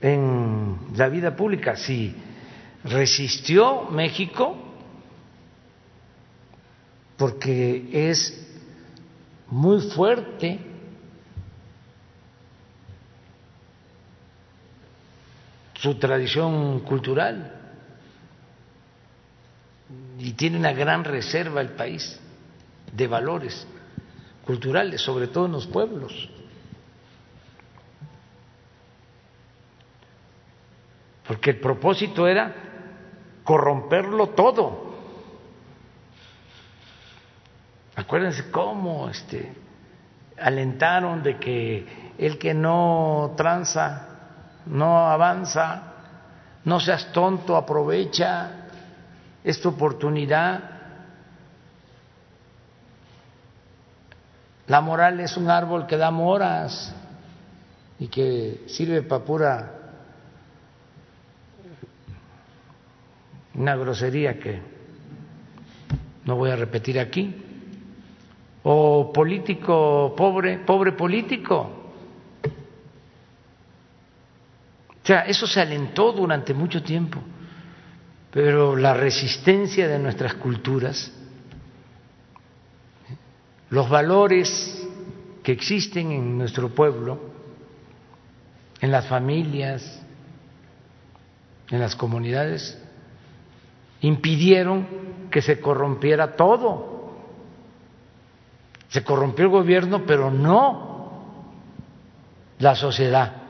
[0.00, 2.14] en la vida pública, si
[2.82, 4.56] resistió México,
[7.16, 8.40] porque es
[9.48, 10.73] muy fuerte
[15.84, 17.52] su tradición cultural
[20.18, 22.18] y tiene una gran reserva el país
[22.90, 23.66] de valores
[24.46, 26.30] culturales, sobre todo en los pueblos.
[31.28, 32.54] Porque el propósito era
[33.44, 34.94] corromperlo todo.
[37.94, 39.52] Acuérdense cómo este,
[40.38, 44.13] alentaron de que el que no tranza,
[44.66, 45.82] no avanza,
[46.64, 48.50] no seas tonto, aprovecha
[49.42, 50.70] esta oportunidad.
[54.66, 56.94] La moral es un árbol que da moras
[57.98, 59.74] y que sirve para pura
[63.54, 64.60] una grosería que
[66.24, 67.42] no voy a repetir aquí.
[68.62, 71.83] O político pobre, pobre político.
[75.04, 77.20] O sea, eso se alentó durante mucho tiempo
[78.34, 81.12] pero la resistencia de nuestras culturas,
[83.70, 84.84] los valores
[85.44, 87.20] que existen en nuestro pueblo,
[88.80, 90.02] en las familias,
[91.70, 92.76] en las comunidades,
[94.00, 94.88] impidieron
[95.30, 97.14] que se corrompiera todo.
[98.88, 101.22] Se corrompió el gobierno, pero no
[102.58, 103.43] la sociedad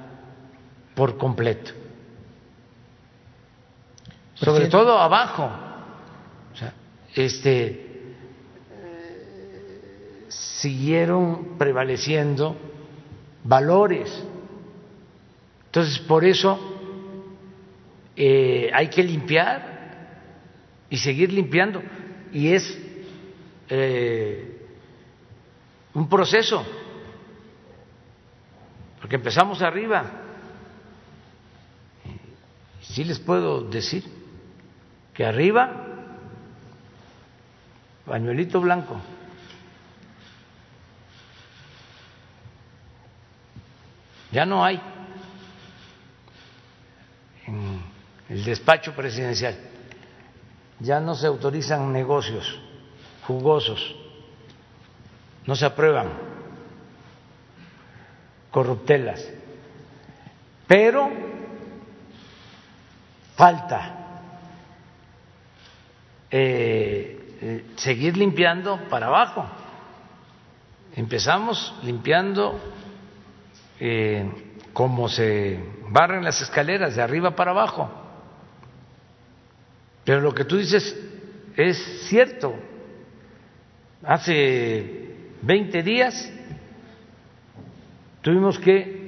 [0.94, 1.84] por completo
[4.34, 5.50] sobre todo abajo.
[6.52, 6.72] O sea,
[7.14, 8.14] este,
[10.28, 12.56] siguieron prevaleciendo
[13.44, 14.24] valores.
[15.66, 16.58] Entonces, por eso
[18.16, 19.74] eh, hay que limpiar
[20.90, 21.82] y seguir limpiando.
[22.32, 22.78] Y es
[23.68, 24.66] eh,
[25.94, 26.64] un proceso,
[29.00, 30.23] porque empezamos arriba.
[32.94, 34.04] Sí les puedo decir
[35.14, 35.68] que arriba,
[38.06, 39.00] pañuelito blanco.
[44.30, 44.80] Ya no hay
[47.48, 47.82] en
[48.28, 49.56] el despacho presidencial,
[50.78, 52.60] ya no se autorizan negocios
[53.26, 53.96] jugosos,
[55.46, 56.10] no se aprueban
[58.52, 59.28] corruptelas,
[60.68, 61.33] pero
[63.36, 64.04] falta
[66.30, 69.46] eh, eh, seguir limpiando para abajo.
[70.96, 72.60] Empezamos limpiando
[73.78, 74.28] eh,
[74.72, 77.90] como se barren las escaleras, de arriba para abajo.
[80.04, 80.96] Pero lo que tú dices
[81.56, 82.54] es cierto.
[84.02, 86.32] Hace 20 días
[88.20, 89.02] tuvimos que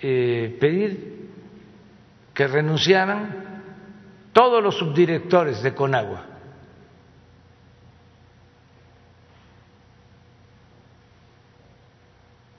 [0.00, 1.30] pedir
[2.34, 3.47] que renunciaran
[4.38, 6.24] todos los subdirectores de Conagua.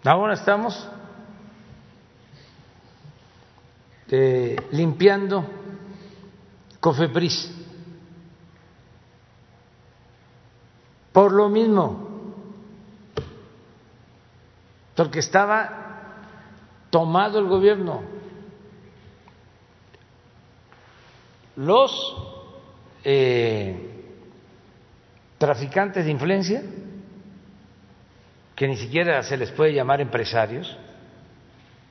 [0.04, 0.90] Ahora estamos
[4.10, 5.46] eh, limpiando
[6.82, 7.50] Cofepris.
[11.14, 12.10] Por lo mismo,
[14.98, 16.26] porque estaba
[16.90, 18.19] tomado el gobierno.
[21.60, 22.16] Los
[23.04, 23.78] eh,
[25.38, 26.64] traficantes de influencia
[28.56, 30.78] que ni siquiera se les puede llamar empresarios,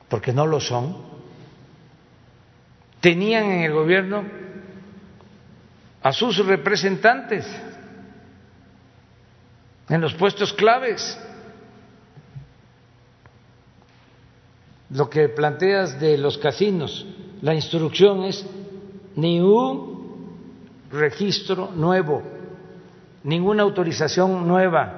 [0.07, 0.97] porque no lo son,
[2.99, 4.23] tenían en el gobierno
[6.01, 7.45] a sus representantes
[9.87, 11.17] en los puestos claves.
[14.91, 17.05] lo que planteas de los casinos,
[17.41, 18.45] la instrucción es
[19.19, 22.23] ni un registro nuevo,
[23.23, 24.93] ninguna autorización nueva.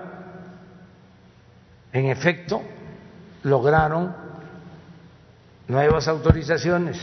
[1.92, 2.62] En efecto,
[3.44, 4.16] lograron
[5.68, 6.98] nuevas autorizaciones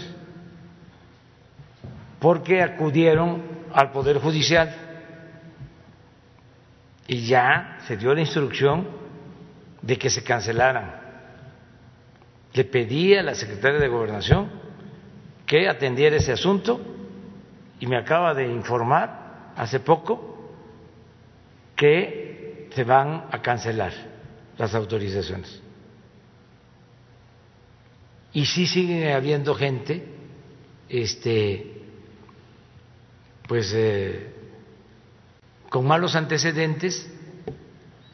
[2.19, 3.43] porque acudieron
[3.73, 4.75] al Poder Judicial
[7.07, 8.87] y ya se dio la instrucción
[9.83, 10.97] de que se cancelaran.
[12.55, 14.51] Le pedí a la secretaria de Gobernación
[15.47, 16.81] que atendiera ese asunto
[17.81, 20.51] y me acaba de informar hace poco
[21.77, 23.93] que se van a cancelar
[24.57, 25.63] las autorizaciones.
[28.33, 30.05] Y sí sigue habiendo gente,
[30.89, 31.83] este,
[33.47, 34.35] pues, eh,
[35.71, 37.11] con malos antecedentes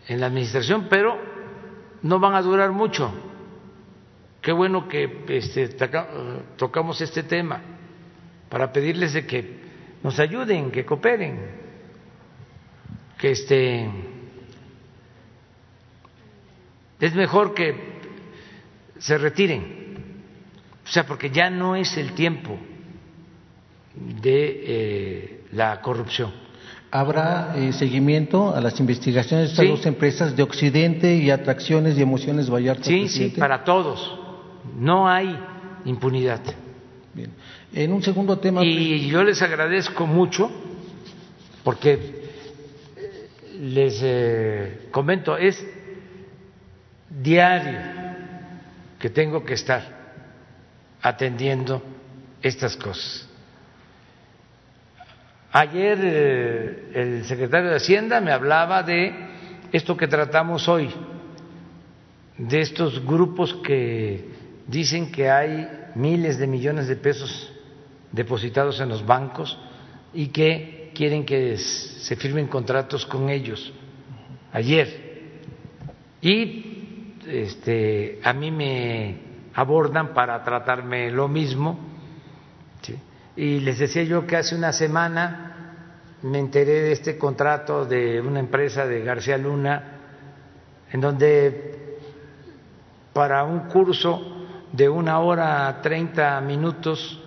[0.08, 1.18] en la administración, pero
[2.02, 3.12] no van a durar mucho.
[4.40, 5.68] Qué bueno que este,
[6.56, 7.73] tocamos este tema
[8.48, 9.64] para pedirles de que
[10.02, 11.38] nos ayuden, que cooperen,
[13.18, 13.88] que este
[17.00, 17.74] es mejor que
[18.98, 19.94] se retiren,
[20.84, 22.58] o sea, porque ya no es el tiempo
[23.94, 26.44] de eh, la corrupción
[26.94, 32.02] ¿Habrá eh, seguimiento a las investigaciones de estas dos empresas de Occidente y Atracciones y
[32.02, 32.84] Emociones Vallarta?
[32.84, 34.16] Sí, sí, para todos.
[34.78, 35.36] No hay
[35.86, 36.40] impunidad.
[37.12, 37.32] Bien.
[37.74, 38.64] En un segundo tema.
[38.64, 40.48] Y yo les agradezco mucho
[41.64, 43.28] porque eh,
[43.58, 45.66] les eh, comento, es
[47.10, 47.80] diario
[49.00, 49.82] que tengo que estar
[51.02, 51.82] atendiendo
[52.40, 53.28] estas cosas.
[55.50, 59.12] Ayer eh, el secretario de Hacienda me hablaba de
[59.72, 60.90] esto que tratamos hoy,
[62.38, 64.28] de estos grupos que
[64.68, 67.50] dicen que hay miles de millones de pesos
[68.14, 69.58] depositados en los bancos
[70.12, 73.72] y que quieren que se firmen contratos con ellos.
[74.52, 75.40] Ayer.
[76.20, 79.18] Y este, a mí me
[79.54, 81.94] abordan para tratarme lo mismo
[83.36, 85.74] y les decía yo que hace una semana
[86.22, 89.82] me enteré de este contrato de una empresa de García Luna,
[90.90, 91.98] en donde
[93.12, 97.20] para un curso de una hora treinta minutos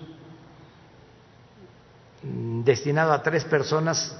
[2.63, 4.15] destinado a tres personas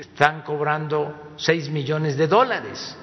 [0.00, 2.96] están cobrando seis millones de dólares.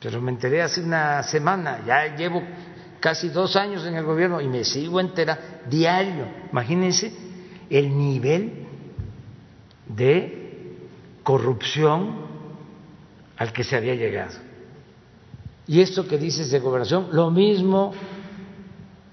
[0.00, 2.42] Pero me enteré hace una semana, ya llevo
[3.00, 6.26] casi dos años en el gobierno y me sigo entera diario.
[6.50, 7.12] Imagínense
[7.70, 8.66] el nivel
[9.88, 10.78] de
[11.22, 12.26] corrupción
[13.36, 14.34] al que se había llegado.
[15.66, 17.94] Y esto que dices de gobernación, lo mismo,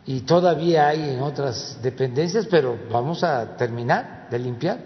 [0.10, 4.80] y todavía hay en otras dependencias, pero vamos a terminar de limpiar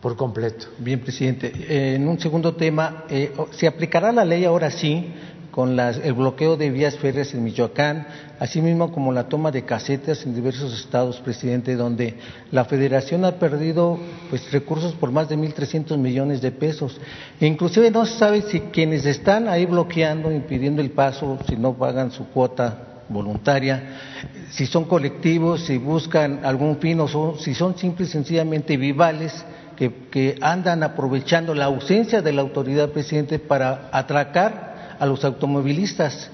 [0.00, 0.66] por completo.
[0.78, 1.96] Bien, presidente.
[1.96, 5.12] en un segundo tema, eh, ¿se aplicará la ley ahora sí
[5.50, 8.06] con el bloqueo de vías férreas en Michoacán,
[8.38, 12.14] así mismo como la toma de casetas en diversos estados, presidente, donde
[12.52, 13.98] la Federación ha perdido
[14.30, 17.00] pues recursos por más de 1.300 millones de pesos.
[17.40, 21.74] E inclusive no se sabe si quienes están ahí bloqueando, impidiendo el paso, si no
[21.74, 23.82] pagan su cuota voluntaria,
[24.50, 29.44] si son colectivos, si buscan algún fin o si son simple y sencillamente vivales
[29.76, 36.30] que, que andan aprovechando la ausencia de la autoridad presidente para atracar a los automovilistas.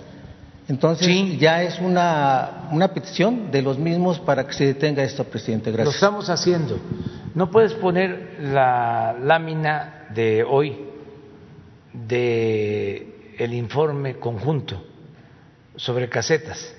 [0.67, 5.71] Entonces ya es una, una petición de los mismos para que se detenga esto, presidente.
[5.71, 5.87] Gracias.
[5.87, 6.79] Lo estamos haciendo.
[7.35, 10.79] No puedes poner la lámina de hoy
[11.93, 14.94] de el informe conjunto
[15.77, 16.75] sobre casetas.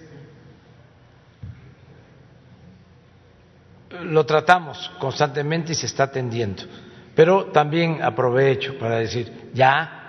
[4.04, 6.64] Lo tratamos constantemente y se está atendiendo.
[7.16, 10.06] Pero también aprovecho para decir, ya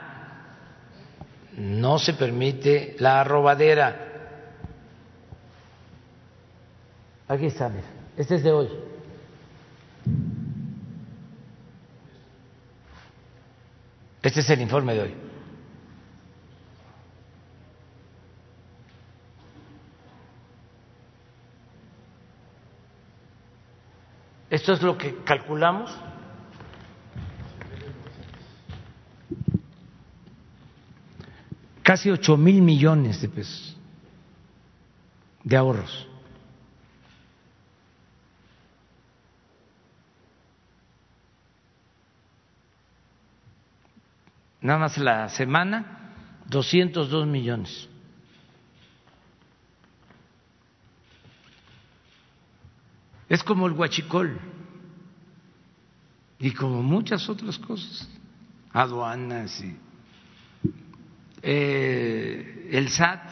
[1.57, 4.03] no se permite la robadera.
[7.29, 7.87] Aquí está, mira.
[8.17, 8.69] Este es de hoy.
[14.23, 15.26] Este es el informe de hoy.
[24.57, 25.95] Esto es lo que calculamos
[31.83, 33.77] casi ocho mil millones de pesos
[35.45, 36.09] de ahorros.
[44.62, 46.15] Nada más la semana
[46.47, 47.91] 202 millones.
[53.28, 54.39] Es como el huachicol.
[56.39, 58.09] Y como muchas otras cosas,
[58.73, 59.74] aduanas y
[61.43, 63.23] eh, el SAT,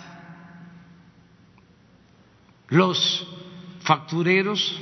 [2.68, 3.28] los
[3.80, 4.80] factureros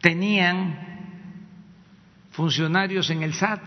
[0.00, 0.78] tenían
[2.30, 3.62] funcionarios en el SAT.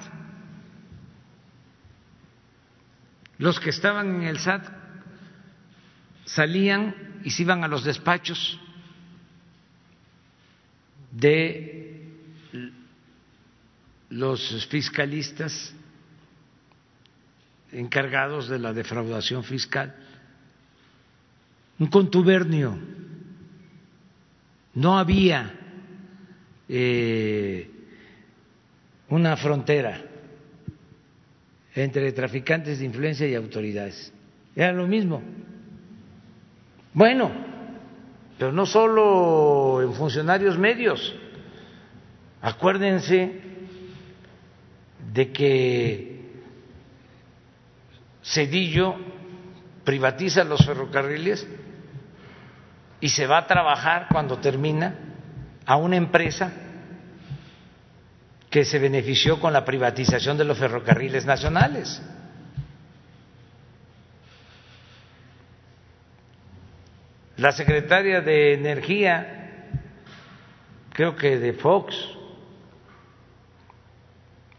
[3.38, 4.66] Los que estaban en el SAT
[6.26, 8.60] salían y se iban a los despachos
[11.12, 12.04] de
[14.10, 15.74] los fiscalistas
[17.72, 19.96] encargados de la defraudación fiscal.
[21.78, 22.78] Un contubernio.
[24.74, 25.54] No había
[26.68, 27.70] eh,
[29.10, 30.02] una frontera
[31.76, 34.12] entre traficantes de influencia y autoridades.
[34.56, 35.22] Era lo mismo.
[36.94, 37.49] Bueno,
[38.40, 41.14] pero no solo en funcionarios medios.
[42.42, 43.42] Acuérdense
[45.12, 46.32] de que
[48.24, 48.96] Cedillo
[49.84, 51.46] privatiza los ferrocarriles
[53.02, 54.96] y se va a trabajar cuando termina
[55.66, 56.54] a una empresa
[58.50, 62.02] que se benefició con la privatización de los ferrocarriles nacionales.
[67.40, 69.70] La secretaria de Energía,
[70.92, 71.96] creo que de Fox,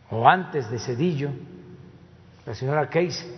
[0.08, 1.30] o antes de Cedillo,
[2.46, 3.34] la señora Casey,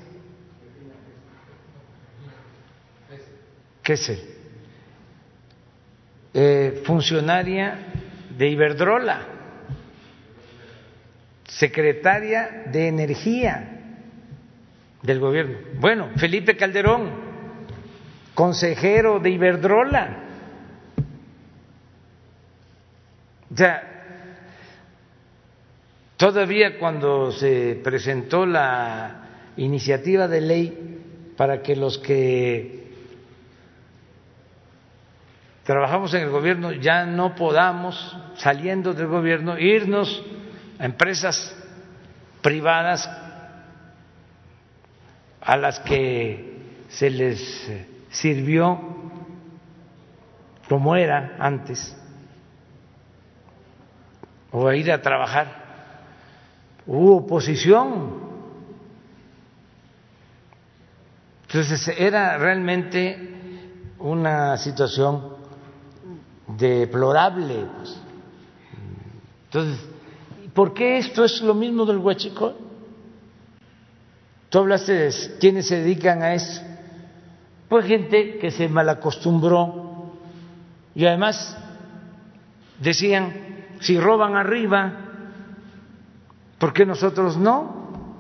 [3.83, 4.21] Kessel,
[6.35, 7.79] eh, funcionaria
[8.39, 9.27] de Iberdrola,
[11.49, 13.81] secretaria de Energía
[15.03, 15.59] del gobierno.
[15.81, 17.32] Bueno, Felipe Calderón,
[18.35, 20.19] consejero de Iberdrola.
[23.51, 23.83] Ya,
[26.17, 32.93] todavía cuando se presentó la iniciativa de ley para que los que
[35.65, 40.25] trabajamos en el gobierno ya no podamos, saliendo del gobierno, irnos
[40.79, 41.55] a empresas
[42.41, 43.09] privadas
[45.41, 46.57] a las que
[46.89, 48.79] se les sirvió
[50.69, 51.97] como era antes,
[54.53, 55.63] o a ir a trabajar.
[56.87, 58.31] Hubo oposición.
[61.47, 63.31] Entonces era realmente
[63.99, 65.37] una situación
[66.47, 67.67] deplorable.
[67.77, 68.01] Pues.
[69.45, 69.87] Entonces,
[70.55, 72.57] ¿por qué esto es lo mismo del huachicol?
[74.49, 76.63] Tú hablaste de quiénes se dedican a eso.
[77.73, 80.13] Pues gente que se malacostumbró
[80.95, 81.57] y además
[82.79, 83.33] decían,
[83.81, 84.93] si roban arriba,
[86.59, 88.19] ¿por qué nosotros no?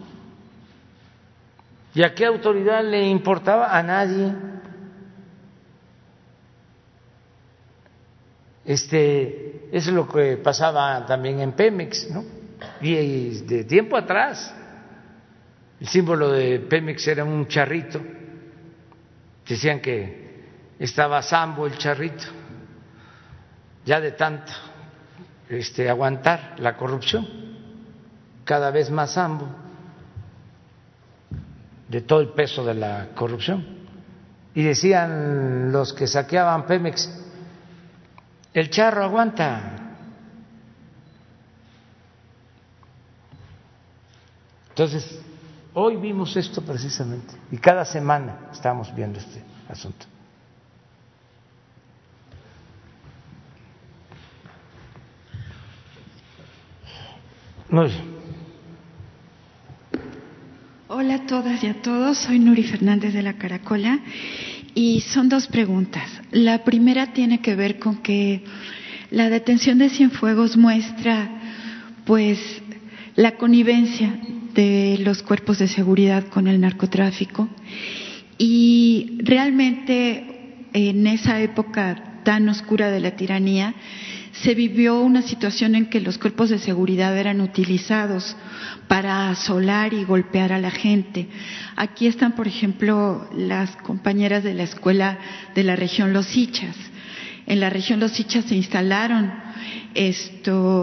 [1.95, 3.77] ¿Y a qué autoridad le importaba?
[3.77, 4.33] A nadie.
[8.65, 12.25] Este, es lo que pasaba también en Pemex, ¿no?
[12.81, 14.55] Y de tiempo atrás,
[15.79, 18.01] el símbolo de Pemex era un charrito.
[19.53, 20.47] Decían que
[20.79, 22.25] estaba sambo el charrito,
[23.85, 24.51] ya de tanto
[25.47, 27.29] este, aguantar la corrupción,
[28.45, 29.47] cada vez más sambo,
[31.87, 33.63] de todo el peso de la corrupción.
[34.55, 37.11] Y decían los que saqueaban Pemex,
[38.55, 39.77] el charro aguanta.
[44.71, 45.21] Entonces,
[45.75, 50.07] hoy vimos esto precisamente y cada semana estamos viendo este asunto.
[60.89, 63.99] Hola a todas y a todos, soy Nuri Fernández de la Caracola
[64.75, 66.21] y son dos preguntas.
[66.33, 68.45] La primera tiene que ver con que
[69.11, 71.31] la detención de Cienfuegos muestra,
[72.05, 72.39] pues,
[73.17, 74.19] la connivencia
[74.55, 77.49] de los cuerpos de seguridad con el narcotráfico
[78.39, 83.75] y realmente en esa época tan oscura de la tiranía
[84.33, 88.35] se vivió una situación en que los cuerpos de seguridad eran utilizados
[88.89, 91.29] para asolar y golpear a la gente.
[91.77, 95.19] Aquí están, por ejemplo, las compañeras de la escuela
[95.55, 96.77] de la región Los Hichas.
[97.47, 99.33] En la región Los Hichas se instalaron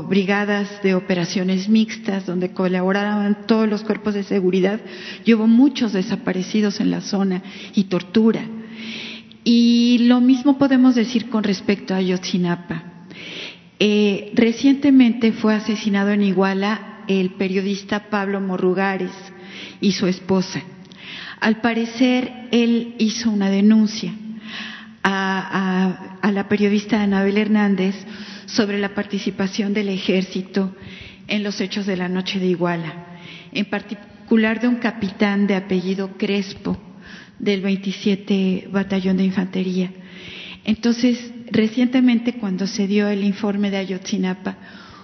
[0.08, 4.80] brigadas de operaciones mixtas donde colaboraban todos los cuerpos de seguridad
[5.26, 7.42] y hubo muchos desaparecidos en la zona
[7.74, 8.42] y tortura.
[9.44, 12.84] Y lo mismo podemos decir con respecto a Ayotzinapa.
[13.80, 19.12] Eh, recientemente fue asesinado en Iguala el periodista Pablo Morrugares
[19.82, 20.62] y su esposa.
[21.40, 24.14] Al parecer, él hizo una denuncia
[25.04, 27.96] a, la periodista Anabel Hernández
[28.46, 30.76] sobre la participación del ejército
[31.28, 33.20] en los hechos de la noche de Iguala,
[33.52, 36.78] en particular de un capitán de apellido Crespo
[37.38, 39.92] del 27 Batallón de Infantería.
[40.66, 44.58] Entonces, recientemente cuando se dio el informe de Ayotzinapa,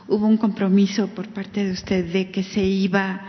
[0.08, 3.22] hubo un compromiso por parte de usted de que se iba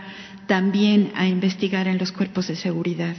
[0.47, 3.15] también a investigar en los cuerpos de seguridad.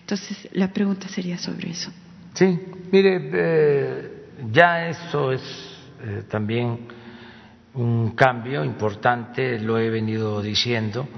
[0.00, 1.90] Entonces, la pregunta sería sobre eso.
[2.36, 2.60] Sí,
[2.92, 5.40] mire, eh, ya eso es
[6.02, 6.86] eh, también
[7.72, 11.08] un cambio importante, lo he venido diciendo.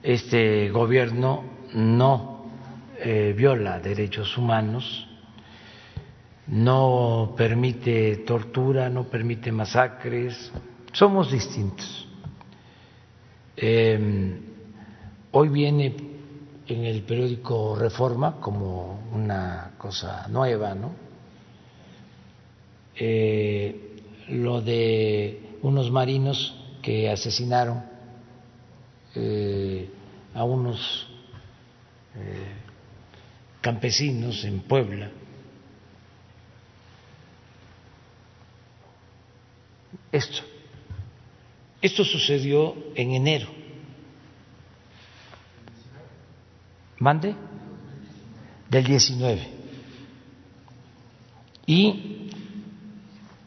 [0.00, 1.42] Este gobierno
[1.74, 2.52] no
[3.00, 5.08] eh, viola derechos humanos,
[6.46, 10.52] no permite tortura, no permite masacres,
[10.92, 12.06] somos distintos.
[13.56, 14.38] Eh,
[15.32, 16.13] hoy viene
[16.66, 20.92] en el periódico Reforma como una cosa nueva, ¿no?
[22.96, 23.96] Eh,
[24.28, 27.82] lo de unos marinos que asesinaron
[29.14, 29.90] eh,
[30.34, 31.08] a unos
[33.60, 35.10] campesinos en Puebla
[40.14, 40.42] esto.
[41.82, 43.48] Esto sucedió en enero.
[46.98, 47.34] ¿Mande?
[48.68, 49.48] Del 19.
[51.66, 52.30] Y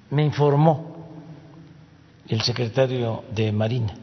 [0.09, 1.07] me informó
[2.27, 3.93] el secretario de Marina,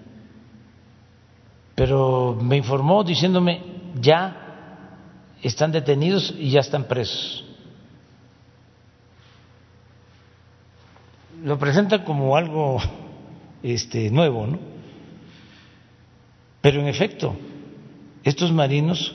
[1.75, 3.61] pero me informó diciéndome
[4.01, 4.41] ya
[5.43, 7.45] están detenidos y ya están presos.
[11.45, 12.79] lo presenta como algo
[13.63, 14.59] este, nuevo, ¿no?
[16.63, 17.37] Pero en efecto,
[18.23, 19.15] estos marinos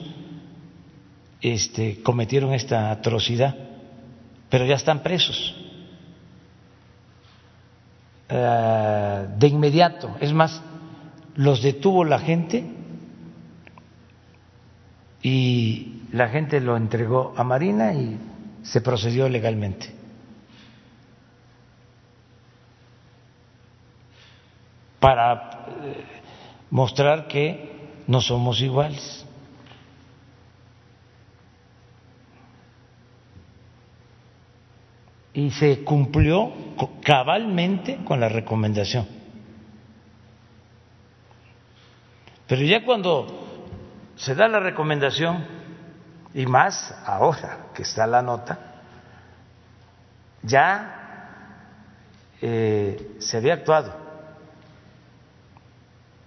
[1.41, 3.55] este, cometieron esta atrocidad,
[4.49, 5.55] pero ya están presos.
[8.29, 10.61] Eh, de inmediato, es más,
[11.35, 12.63] los detuvo la gente
[15.21, 18.17] y la gente lo entregó a Marina y
[18.63, 19.99] se procedió legalmente.
[24.99, 26.03] para eh,
[26.69, 27.71] mostrar que
[28.07, 29.25] no somos iguales.
[35.33, 36.51] Y se cumplió
[37.03, 39.07] cabalmente con la recomendación.
[42.47, 43.27] Pero ya cuando
[44.15, 45.45] se da la recomendación,
[46.33, 48.57] y más ahora que está la nota,
[50.41, 50.99] ya
[52.41, 53.93] eh, se había actuado.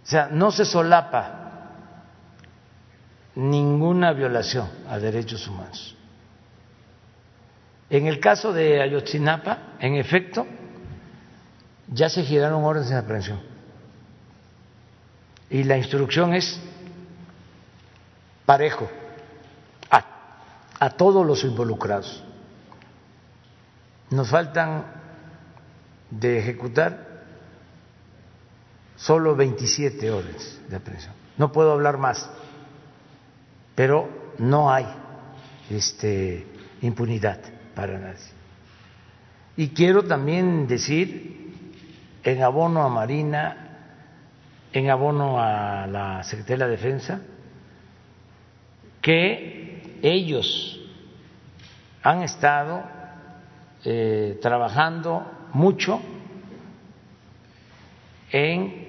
[0.03, 1.43] O sea, no se solapa
[3.35, 5.97] ninguna violación a derechos humanos.
[7.93, 10.47] En el caso de Ayotzinapa, en efecto,
[11.89, 13.39] ya se giraron órdenes de aprehensión.
[15.51, 16.59] Y la instrucción es
[18.47, 18.91] parejo
[19.91, 22.25] a, todos los involucrados.
[24.09, 24.87] Nos faltan
[26.11, 27.25] de ejecutar
[28.97, 31.13] solo 27 horas de aprehensión.
[31.37, 32.31] No puedo hablar más,
[33.75, 34.09] pero
[34.39, 34.87] no hay
[35.69, 36.47] este,
[36.81, 37.39] impunidad
[37.75, 38.43] para nadie.
[39.57, 41.53] Y quiero también decir,
[42.25, 43.57] en abono a Marina,
[44.73, 47.21] en abono a la Secretaría de la Defensa,
[49.01, 50.81] que ellos
[52.03, 52.83] han estado
[53.85, 56.01] eh, trabajando mucho
[58.31, 58.89] en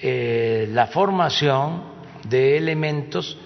[0.00, 1.82] eh, la formación
[2.28, 3.36] de elementos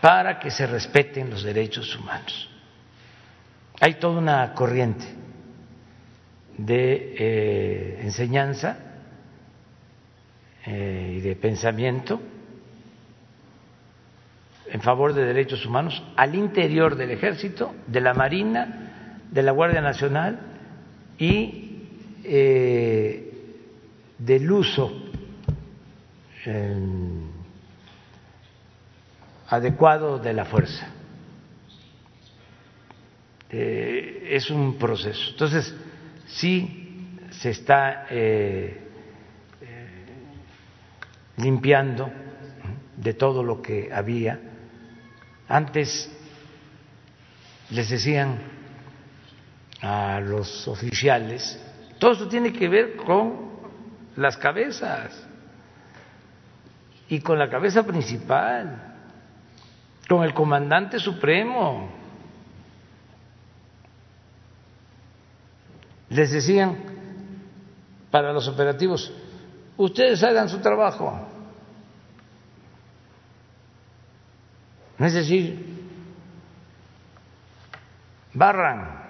[0.00, 2.48] para que se respeten los derechos humanos.
[3.80, 5.04] Hay toda una corriente
[6.56, 8.76] de eh, enseñanza
[10.66, 12.20] eh, y de pensamiento
[14.66, 19.80] en favor de derechos humanos al interior del ejército, de la Marina, de la Guardia
[19.80, 20.40] Nacional
[21.18, 21.64] y
[24.18, 24.92] del uso
[29.48, 30.97] adecuado de la fuerza.
[33.50, 35.30] Eh, es un proceso.
[35.30, 35.74] Entonces,
[36.26, 38.88] sí se está eh,
[41.36, 42.10] limpiando
[42.96, 44.40] de todo lo que había.
[45.48, 46.10] Antes
[47.70, 48.38] les decían
[49.80, 51.62] a los oficiales,
[51.98, 53.48] todo esto tiene que ver con
[54.16, 55.26] las cabezas
[57.08, 58.96] y con la cabeza principal,
[60.08, 61.97] con el comandante supremo.
[66.18, 66.76] Les decían
[68.10, 69.12] para los operativos,
[69.76, 71.16] ustedes hagan su trabajo.
[74.98, 75.64] Es decir,
[78.34, 79.00] barran,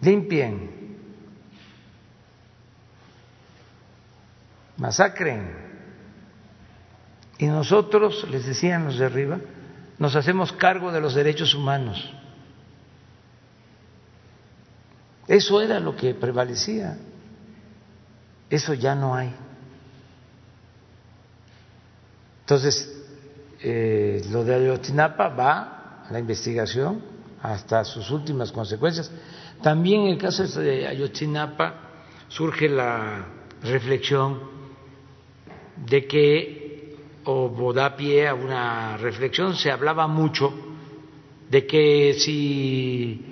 [0.00, 0.96] limpien,
[4.76, 5.72] masacren.
[7.38, 9.40] Y nosotros, les decían los de arriba,
[9.98, 12.14] nos hacemos cargo de los derechos humanos.
[15.26, 16.98] Eso era lo que prevalecía.
[18.50, 19.32] Eso ya no hay.
[22.40, 23.02] Entonces,
[23.60, 27.00] eh, lo de Ayotzinapa va a la investigación
[27.40, 29.10] hasta sus últimas consecuencias.
[29.62, 31.74] También en el caso de Ayotzinapa
[32.28, 33.24] surge la
[33.62, 34.40] reflexión
[35.76, 40.52] de que, o da pie a una reflexión, se hablaba mucho
[41.48, 43.31] de que si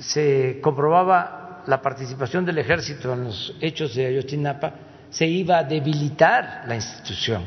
[0.00, 4.72] se comprobaba la participación del ejército en los hechos de Ayotzinapa,
[5.10, 7.44] se iba a debilitar la institución.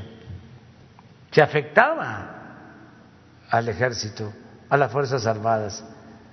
[1.32, 2.30] Se afectaba
[3.50, 4.32] al ejército,
[4.70, 5.84] a las Fuerzas Armadas,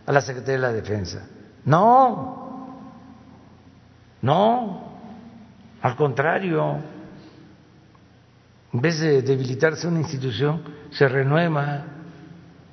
[0.06, 1.26] a la Secretaría de la Defensa.
[1.64, 2.90] No,
[4.22, 4.92] no,
[5.80, 6.78] al contrario,
[8.72, 11.84] en vez de debilitarse una institución, se renueva.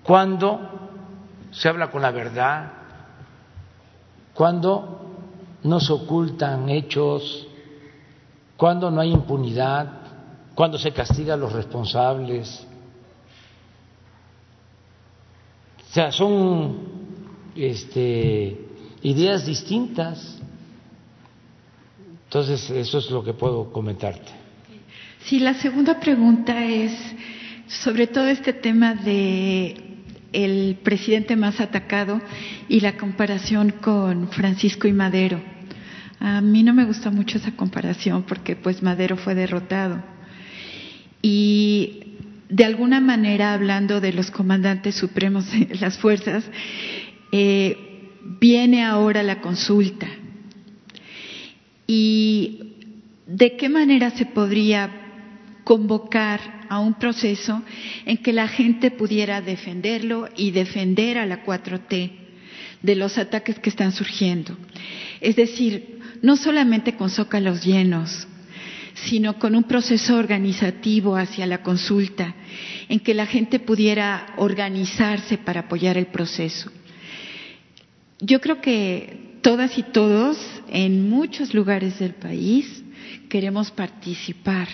[0.04, 0.90] Cuando
[1.52, 2.72] se habla con la verdad,
[4.38, 5.00] cuando
[5.64, 7.48] no se ocultan hechos,
[8.56, 9.92] cuando no hay impunidad,
[10.54, 12.68] cuando se castiga a los responsables.
[15.90, 16.78] O sea, son
[17.56, 18.64] este,
[19.02, 20.38] ideas distintas.
[22.26, 24.32] Entonces, eso es lo que puedo comentarte.
[25.22, 26.94] Sí, la segunda pregunta es
[27.68, 29.87] sobre todo este tema de
[30.34, 32.22] el presidente más atacado
[32.68, 35.42] y la comparación con Francisco y Madero.
[36.20, 40.02] A mí no me gusta mucho esa comparación porque pues Madero fue derrotado
[41.22, 42.16] y
[42.50, 46.46] de alguna manera, hablando de los comandantes supremos de las fuerzas,
[47.32, 48.10] eh,
[48.40, 50.08] viene ahora la consulta.
[51.86, 52.74] ¿Y
[53.26, 54.90] de qué manera se podría
[55.64, 57.62] convocar a un proceso
[58.06, 62.12] en que la gente pudiera defenderlo y defender a la 4T
[62.82, 64.58] de los ataques que están surgiendo?
[65.22, 68.28] Es decir, no solamente con zócalos llenos,
[68.94, 72.36] sino con un proceso organizativo hacia la consulta,
[72.90, 76.72] en que la gente pudiera organizarse para apoyar el proceso.
[78.20, 80.38] Yo creo que todas y todos
[80.70, 82.84] en muchos lugares del país
[83.30, 84.68] queremos participar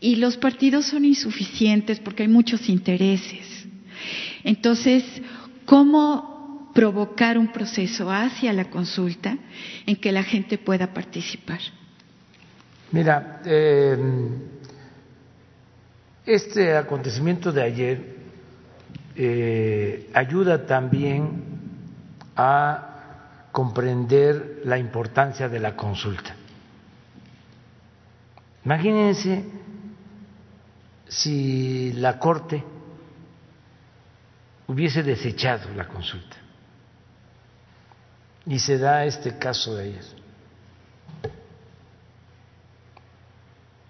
[0.00, 3.66] y los partidos son insuficientes porque hay muchos intereses.
[4.44, 5.04] Entonces,
[5.64, 9.36] ¿cómo provocar un proceso hacia la consulta
[9.86, 11.60] en que la gente pueda participar?
[12.92, 13.96] Mira, eh,
[16.24, 18.16] este acontecimiento de ayer
[19.16, 21.44] eh, ayuda también
[22.36, 26.36] a comprender la importancia de la consulta.
[28.64, 29.44] Imagínense
[31.08, 32.64] si la Corte
[34.66, 36.36] hubiese desechado la consulta
[38.46, 40.04] y se da este caso de ayer.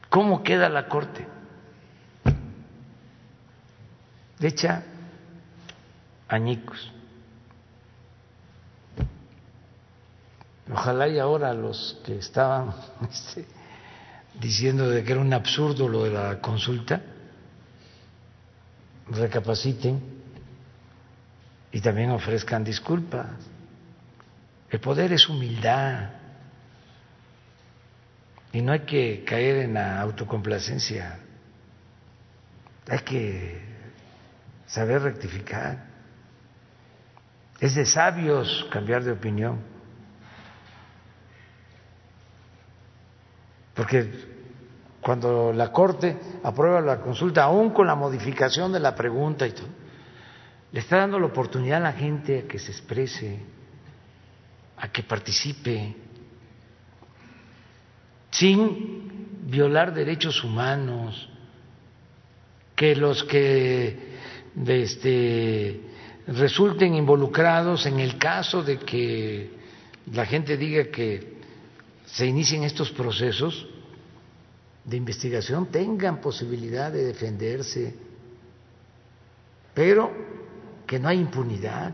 [0.08, 1.26] ¿Cómo queda la Corte?
[4.40, 4.82] Hecha
[6.28, 6.92] añicos.
[10.72, 12.74] Ojalá y ahora los que estaban
[13.10, 13.46] este,
[14.40, 17.02] diciendo de que era un absurdo lo de la consulta,
[19.08, 20.00] recapaciten
[21.72, 23.26] y también ofrezcan disculpas.
[24.70, 26.10] El poder es humildad.
[28.52, 31.18] Y no hay que caer en la autocomplacencia,
[32.88, 33.60] hay que
[34.66, 35.84] saber rectificar.
[37.60, 39.75] Es de sabios cambiar de opinión.
[43.76, 44.10] Porque
[45.02, 49.68] cuando la Corte aprueba la consulta, aún con la modificación de la pregunta y todo,
[50.72, 53.38] le está dando la oportunidad a la gente a que se exprese,
[54.78, 55.94] a que participe,
[58.30, 61.28] sin violar derechos humanos,
[62.74, 64.16] que los que
[64.66, 65.80] este,
[66.26, 69.50] resulten involucrados en el caso de que
[70.12, 71.35] la gente diga que
[72.06, 73.66] se inicien estos procesos
[74.84, 77.94] de investigación tengan posibilidad de defenderse,
[79.74, 80.12] pero
[80.86, 81.92] que no hay impunidad.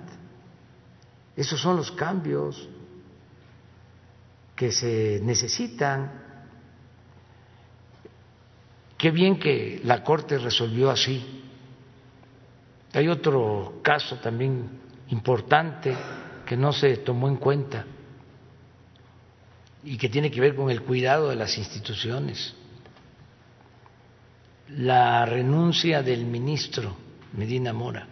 [1.35, 2.69] Esos son los cambios
[4.55, 6.21] que se necesitan.
[8.99, 11.43] Qué bien que la Corte resolvió así.
[12.93, 14.69] Hay otro caso también
[15.09, 15.97] importante
[16.45, 17.87] que no se tomó en cuenta
[19.85, 22.55] y que tiene que ver con el cuidado de las instituciones.
[24.69, 26.97] La renuncia del ministro
[27.33, 28.07] Medina Mora.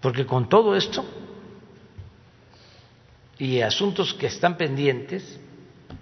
[0.00, 1.04] Porque con todo esto
[3.38, 5.40] y asuntos que están pendientes,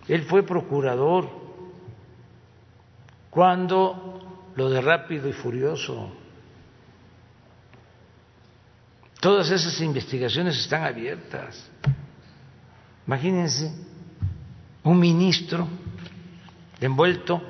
[0.09, 1.29] él fue procurador
[3.31, 6.11] cuando lo de rápido y furioso,
[9.21, 11.71] todas esas investigaciones están abiertas.
[13.07, 13.73] Imagínense
[14.83, 15.69] un ministro
[16.81, 17.41] envuelto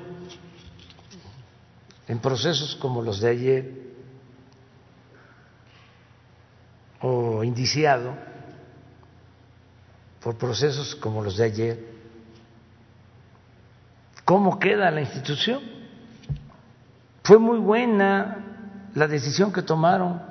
[2.07, 3.87] en procesos como los de ayer
[7.01, 8.15] o indiciado
[10.21, 11.87] por procesos como los de ayer,
[14.25, 15.61] ¿cómo queda la institución?
[17.23, 20.21] Fue muy buena la decisión que tomaron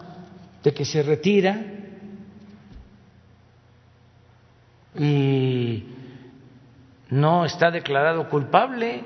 [0.62, 1.75] de que se retira
[4.98, 5.84] y
[7.10, 9.04] no está declarado culpable,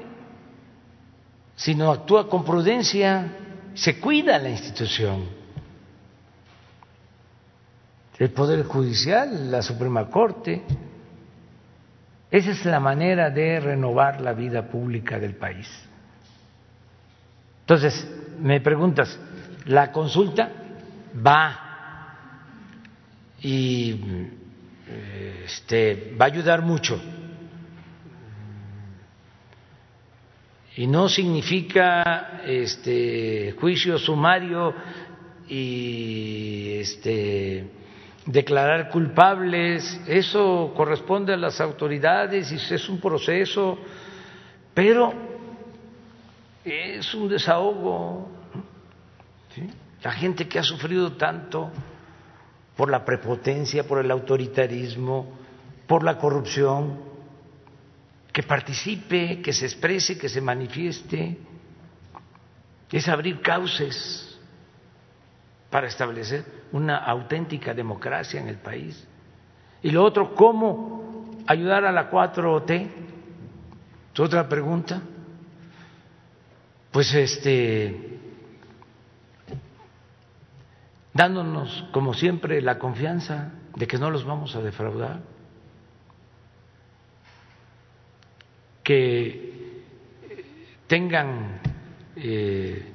[1.57, 3.27] sino actúa con prudencia,
[3.75, 5.41] se cuida la institución
[8.21, 10.62] el Poder Judicial, la Suprema Corte.
[12.31, 15.67] Esa es la manera de renovar la vida pública del país.
[17.62, 18.07] Entonces,
[18.39, 19.19] me preguntas,
[19.65, 20.51] la consulta
[21.27, 21.59] va
[23.41, 23.99] y
[25.45, 27.01] este, va a ayudar mucho.
[30.77, 34.75] Y no significa este, juicio sumario
[35.49, 37.69] y este,
[38.25, 43.79] declarar culpables, eso corresponde a las autoridades y es un proceso,
[44.73, 45.12] pero
[46.65, 48.29] es un desahogo.
[50.03, 51.71] La gente que ha sufrido tanto
[52.81, 55.27] por la prepotencia, por el autoritarismo,
[55.86, 56.98] por la corrupción,
[58.32, 61.36] que participe, que se exprese, que se manifieste,
[62.90, 64.40] es abrir cauces
[65.69, 66.43] para establecer
[66.73, 69.07] una auténtica democracia en el país.
[69.82, 72.89] Y lo otro, ¿cómo ayudar a la 4T?
[74.19, 75.02] Otra pregunta.
[76.90, 78.20] Pues este
[81.12, 85.20] dándonos como siempre la confianza de que no los vamos a defraudar,
[88.82, 89.85] que
[90.87, 91.61] tengan
[92.16, 92.93] eh,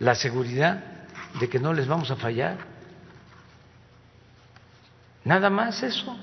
[0.00, 0.84] la seguridad
[1.40, 2.58] de que no les vamos a fallar.
[5.24, 6.16] Nada más eso.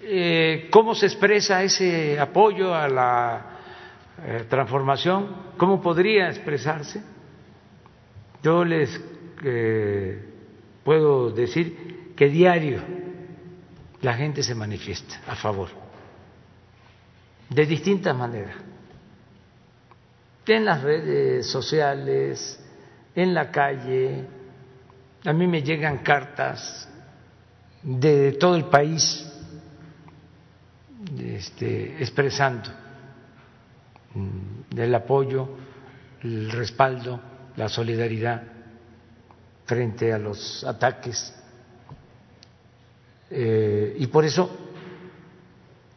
[0.00, 3.46] Eh, ¿Cómo se expresa ese apoyo a la
[4.24, 5.54] eh, transformación?
[5.56, 7.02] ¿Cómo podría expresarse?
[8.42, 9.00] Yo les
[10.84, 12.82] puedo decir que diario
[14.02, 15.68] la gente se manifiesta a favor,
[17.50, 18.56] de distintas maneras,
[20.46, 22.58] en las redes sociales,
[23.14, 24.24] en la calle,
[25.24, 26.88] a mí me llegan cartas
[27.82, 29.30] de todo el país
[31.18, 32.70] este, expresando
[34.14, 35.48] mm, el apoyo,
[36.22, 37.20] el respaldo,
[37.56, 38.42] la solidaridad
[39.68, 41.34] frente a los ataques.
[43.30, 44.50] Eh, y por eso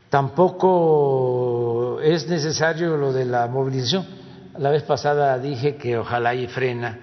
[0.09, 4.05] tampoco es necesario lo de la movilización.
[4.57, 6.99] La vez pasada dije que ojalá y frena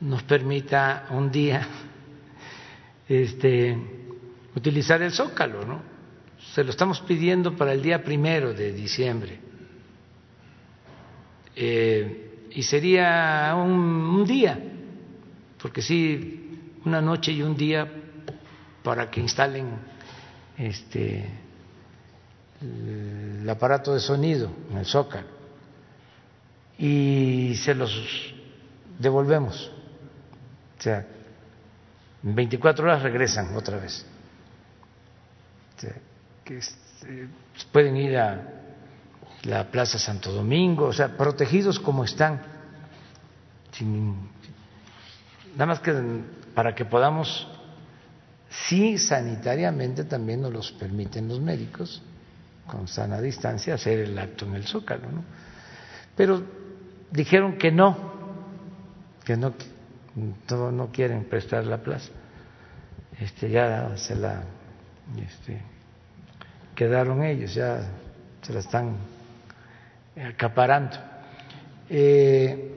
[0.00, 1.66] nos permita un día
[3.08, 3.74] este,
[4.54, 5.80] utilizar el zócalo, ¿no?
[6.52, 9.40] Se lo estamos pidiendo para el día primero de diciembre.
[11.56, 14.58] Eh, y sería un, un, día,
[15.62, 17.88] porque sí, una noche y un día
[18.82, 19.78] para que instalen
[20.58, 21.24] este,
[22.60, 25.28] el aparato de sonido en el zócalo.
[26.78, 27.92] Y se los
[28.98, 29.70] devolvemos
[30.78, 31.06] O sea,
[32.24, 34.04] en 24 horas regresan otra vez.
[35.76, 35.94] O sea,
[36.44, 37.28] que este,
[37.70, 38.62] pueden ir a
[39.44, 42.42] la Plaza Santo Domingo, o sea, protegidos como están.
[45.52, 45.92] Nada más que
[46.54, 47.48] para que podamos,
[48.68, 52.02] sí sanitariamente también nos los permiten los médicos,
[52.66, 55.24] con sana distancia, hacer el acto en el Zócalo, ¿no?
[56.16, 56.42] Pero
[57.10, 57.96] dijeron que no,
[59.24, 59.52] que no,
[60.70, 62.10] no, quieren prestar la plaza.
[63.18, 64.42] Este, ya se la
[65.16, 65.60] este,
[66.74, 67.80] quedaron ellos, ya
[68.42, 68.96] se la están
[70.16, 70.96] acaparando.
[71.88, 72.71] Eh,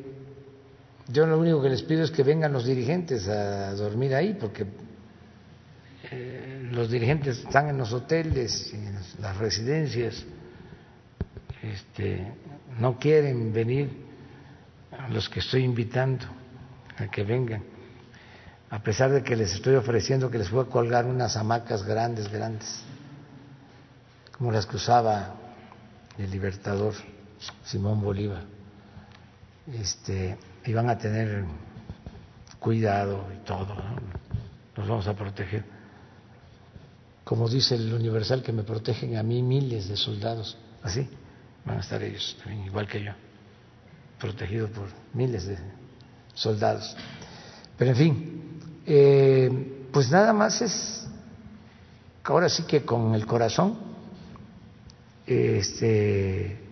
[1.08, 4.66] yo lo único que les pido es que vengan los dirigentes a dormir ahí, porque
[6.12, 10.24] eh, los dirigentes están en los hoteles, en las residencias,
[11.62, 12.34] este,
[12.80, 14.06] no quieren venir
[14.92, 16.26] a los que estoy invitando
[16.98, 17.64] a que vengan,
[18.70, 22.32] a pesar de que les estoy ofreciendo que les voy a colgar unas hamacas grandes,
[22.32, 22.82] grandes,
[24.38, 25.36] como las que usaba
[26.18, 26.94] el libertador
[27.64, 28.44] Simón Bolívar.
[29.72, 31.46] Este, y van a tener
[32.60, 33.76] cuidado y todo,
[34.76, 35.64] nos vamos a proteger.
[37.24, 41.08] Como dice el Universal, que me protegen a mí miles de soldados, así
[41.66, 43.12] van a estar ellos también, igual que yo
[44.20, 45.58] protegido por miles de
[46.34, 46.96] soldados.
[47.78, 51.08] Pero en fin, eh, pues nada más es,
[52.24, 53.78] ahora sí que con el corazón,
[55.26, 56.65] este,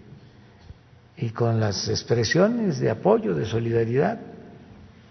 [1.17, 4.19] y con las expresiones de apoyo, de solidaridad,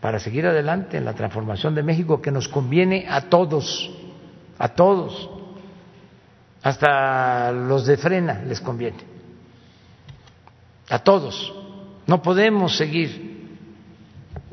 [0.01, 3.91] para seguir adelante en la transformación de México que nos conviene a todos,
[4.59, 5.31] a todos,
[6.63, 8.99] hasta los de frena les conviene,
[10.89, 11.55] a todos.
[12.07, 13.57] No podemos seguir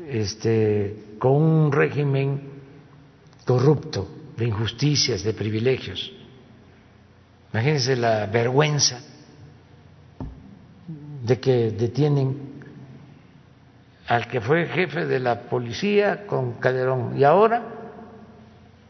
[0.08, 2.48] este, con un régimen
[3.44, 6.12] corrupto de injusticias, de privilegios.
[7.52, 9.00] Imagínense la vergüenza
[11.30, 12.60] de que detienen
[14.08, 17.62] al que fue jefe de la policía con Calderón y ahora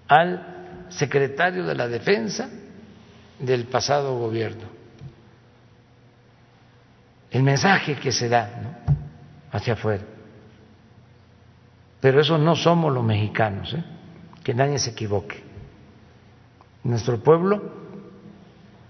[0.08, 2.48] al secretario de la defensa
[3.38, 4.62] del pasado gobierno
[7.30, 8.84] el mensaje que se da
[9.52, 10.02] hacia afuera.
[12.00, 13.84] Pero eso no somos los mexicanos, ¿eh?
[14.42, 15.44] que nadie se equivoque.
[16.84, 17.62] Nuestro pueblo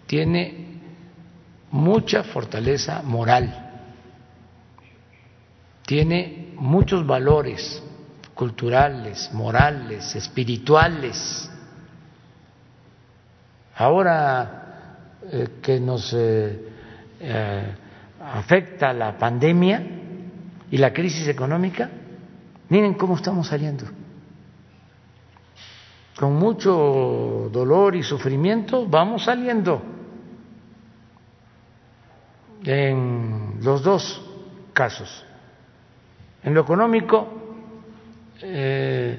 [0.07, 0.70] tiene
[1.71, 3.69] mucha fortaleza moral,
[5.87, 7.83] tiene muchos valores
[8.35, 11.51] culturales, morales, espirituales.
[13.77, 14.99] Ahora
[15.31, 17.75] eh, que nos eh,
[18.21, 19.83] afecta la pandemia
[20.71, 21.91] y la crisis económica,
[22.69, 23.85] miren cómo estamos saliendo.
[26.19, 30.00] Con mucho dolor y sufrimiento vamos saliendo
[32.65, 34.21] en los dos
[34.73, 35.25] casos.
[36.43, 37.29] En lo económico,
[38.41, 39.19] eh,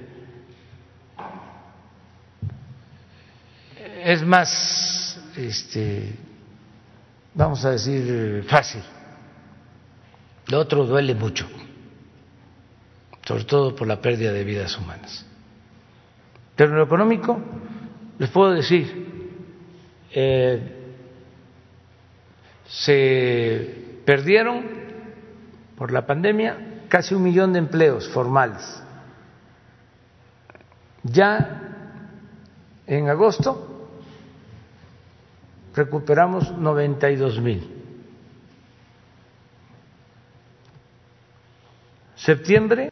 [4.03, 6.15] es más este,
[7.33, 8.81] vamos a decir, fácil.
[10.47, 11.47] Lo otro duele mucho,
[13.23, 15.25] sobre todo por la pérdida de vidas humanas.
[16.55, 17.39] Pero en lo económico,
[18.17, 19.07] les puedo decir,
[20.11, 20.80] eh,
[22.71, 24.65] se perdieron
[25.75, 28.81] por la pandemia casi un millón de empleos formales.
[31.03, 31.59] Ya
[32.87, 33.89] en agosto
[35.75, 37.77] recuperamos 92 mil.
[42.15, 42.91] Septiembre,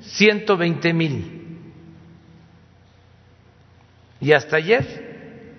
[0.00, 1.62] 120 mil.
[4.20, 5.54] Y hasta ayer,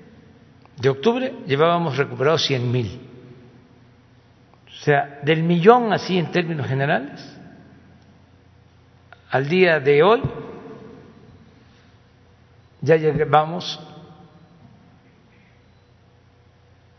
[0.78, 3.09] de octubre, llevábamos recuperados 100 mil.
[4.80, 7.20] O sea, del millón así en términos generales,
[9.30, 10.22] al día de hoy,
[12.80, 13.78] ya llevamos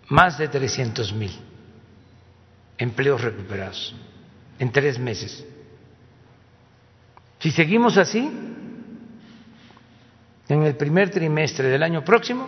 [0.09, 1.33] más de 300 mil
[2.77, 3.95] empleos recuperados
[4.59, 5.47] en tres meses.
[7.39, 8.31] Si seguimos así,
[10.49, 12.47] en el primer trimestre del año próximo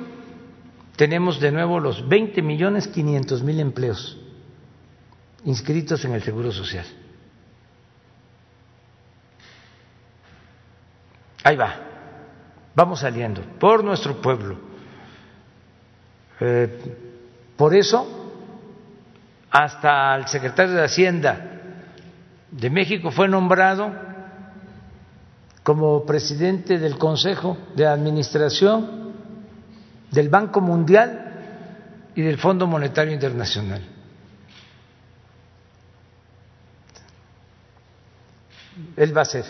[0.97, 4.19] tenemos de nuevo los 20 millones 500 mil empleos
[5.45, 6.87] inscritos en el Seguro Social.
[11.45, 11.75] Ahí va,
[12.75, 14.57] vamos saliendo por nuestro pueblo.
[16.41, 16.97] Eh,
[17.57, 18.07] por eso,
[19.51, 21.49] hasta el secretario de Hacienda
[22.51, 23.93] de México fue nombrado
[25.63, 29.13] como presidente del Consejo de Administración
[30.11, 33.83] del Banco Mundial y del Fondo Monetario Internacional.
[38.97, 39.45] Él va a ser.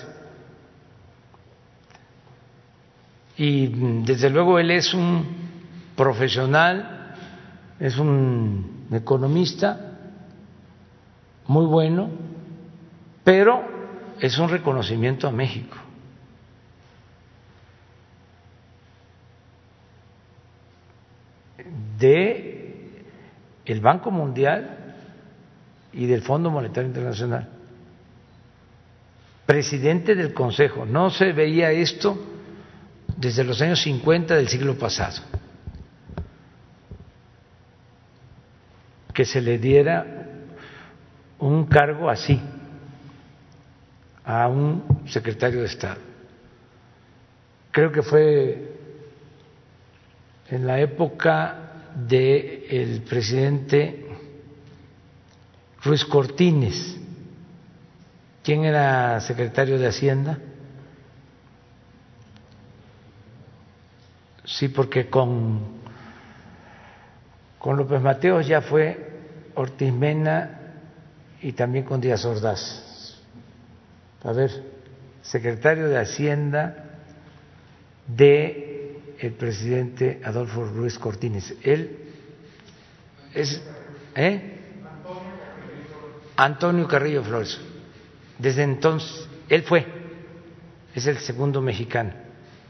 [3.37, 5.27] Y desde luego él es un
[5.97, 7.15] profesional,
[7.81, 9.99] es un economista
[11.47, 12.11] muy bueno,
[13.25, 13.63] pero
[14.21, 15.77] es un reconocimiento a México.
[22.03, 23.05] de
[23.65, 24.97] el Banco Mundial
[25.93, 27.49] y del Fondo Monetario Internacional.
[29.47, 30.85] Presidente del Consejo.
[30.87, 32.19] No se veía esto
[33.17, 35.23] desde los años 50 del siglo pasado.
[39.13, 40.07] Que se le diera
[41.39, 42.41] un cargo así
[44.25, 46.01] a un secretario de Estado.
[47.73, 48.73] Creo que fue
[50.49, 54.07] en la época del presidente
[55.83, 57.02] Ruiz Cortines.
[58.43, 60.39] ¿Quién era secretario de Hacienda?
[64.45, 65.61] Sí, porque con,
[67.59, 69.13] con López Mateos ya fue
[69.55, 70.59] Ortiz Mena
[71.41, 73.19] y también con Díaz Ordaz.
[74.25, 74.51] A ver,
[75.23, 76.85] secretario de Hacienda
[78.07, 81.55] de el presidente Adolfo Ruiz Cortines.
[81.63, 81.97] Él
[83.33, 83.63] es
[84.17, 84.59] ¿eh?
[86.37, 87.61] Antonio Carrillo Flores.
[88.39, 89.87] Desde entonces, él fue,
[90.95, 92.13] es el segundo mexicano.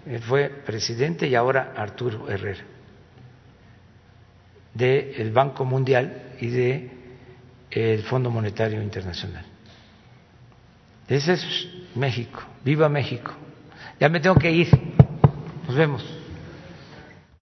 [0.07, 2.65] Él fue presidente y ahora Arturo Herrera
[4.75, 6.91] del Banco Mundial y de
[7.71, 9.45] el Fondo Monetario Internacional.
[11.09, 12.43] Ese es México.
[12.65, 13.33] Viva México.
[14.01, 14.69] Ya me tengo que ir.
[15.67, 16.22] Nos vemos.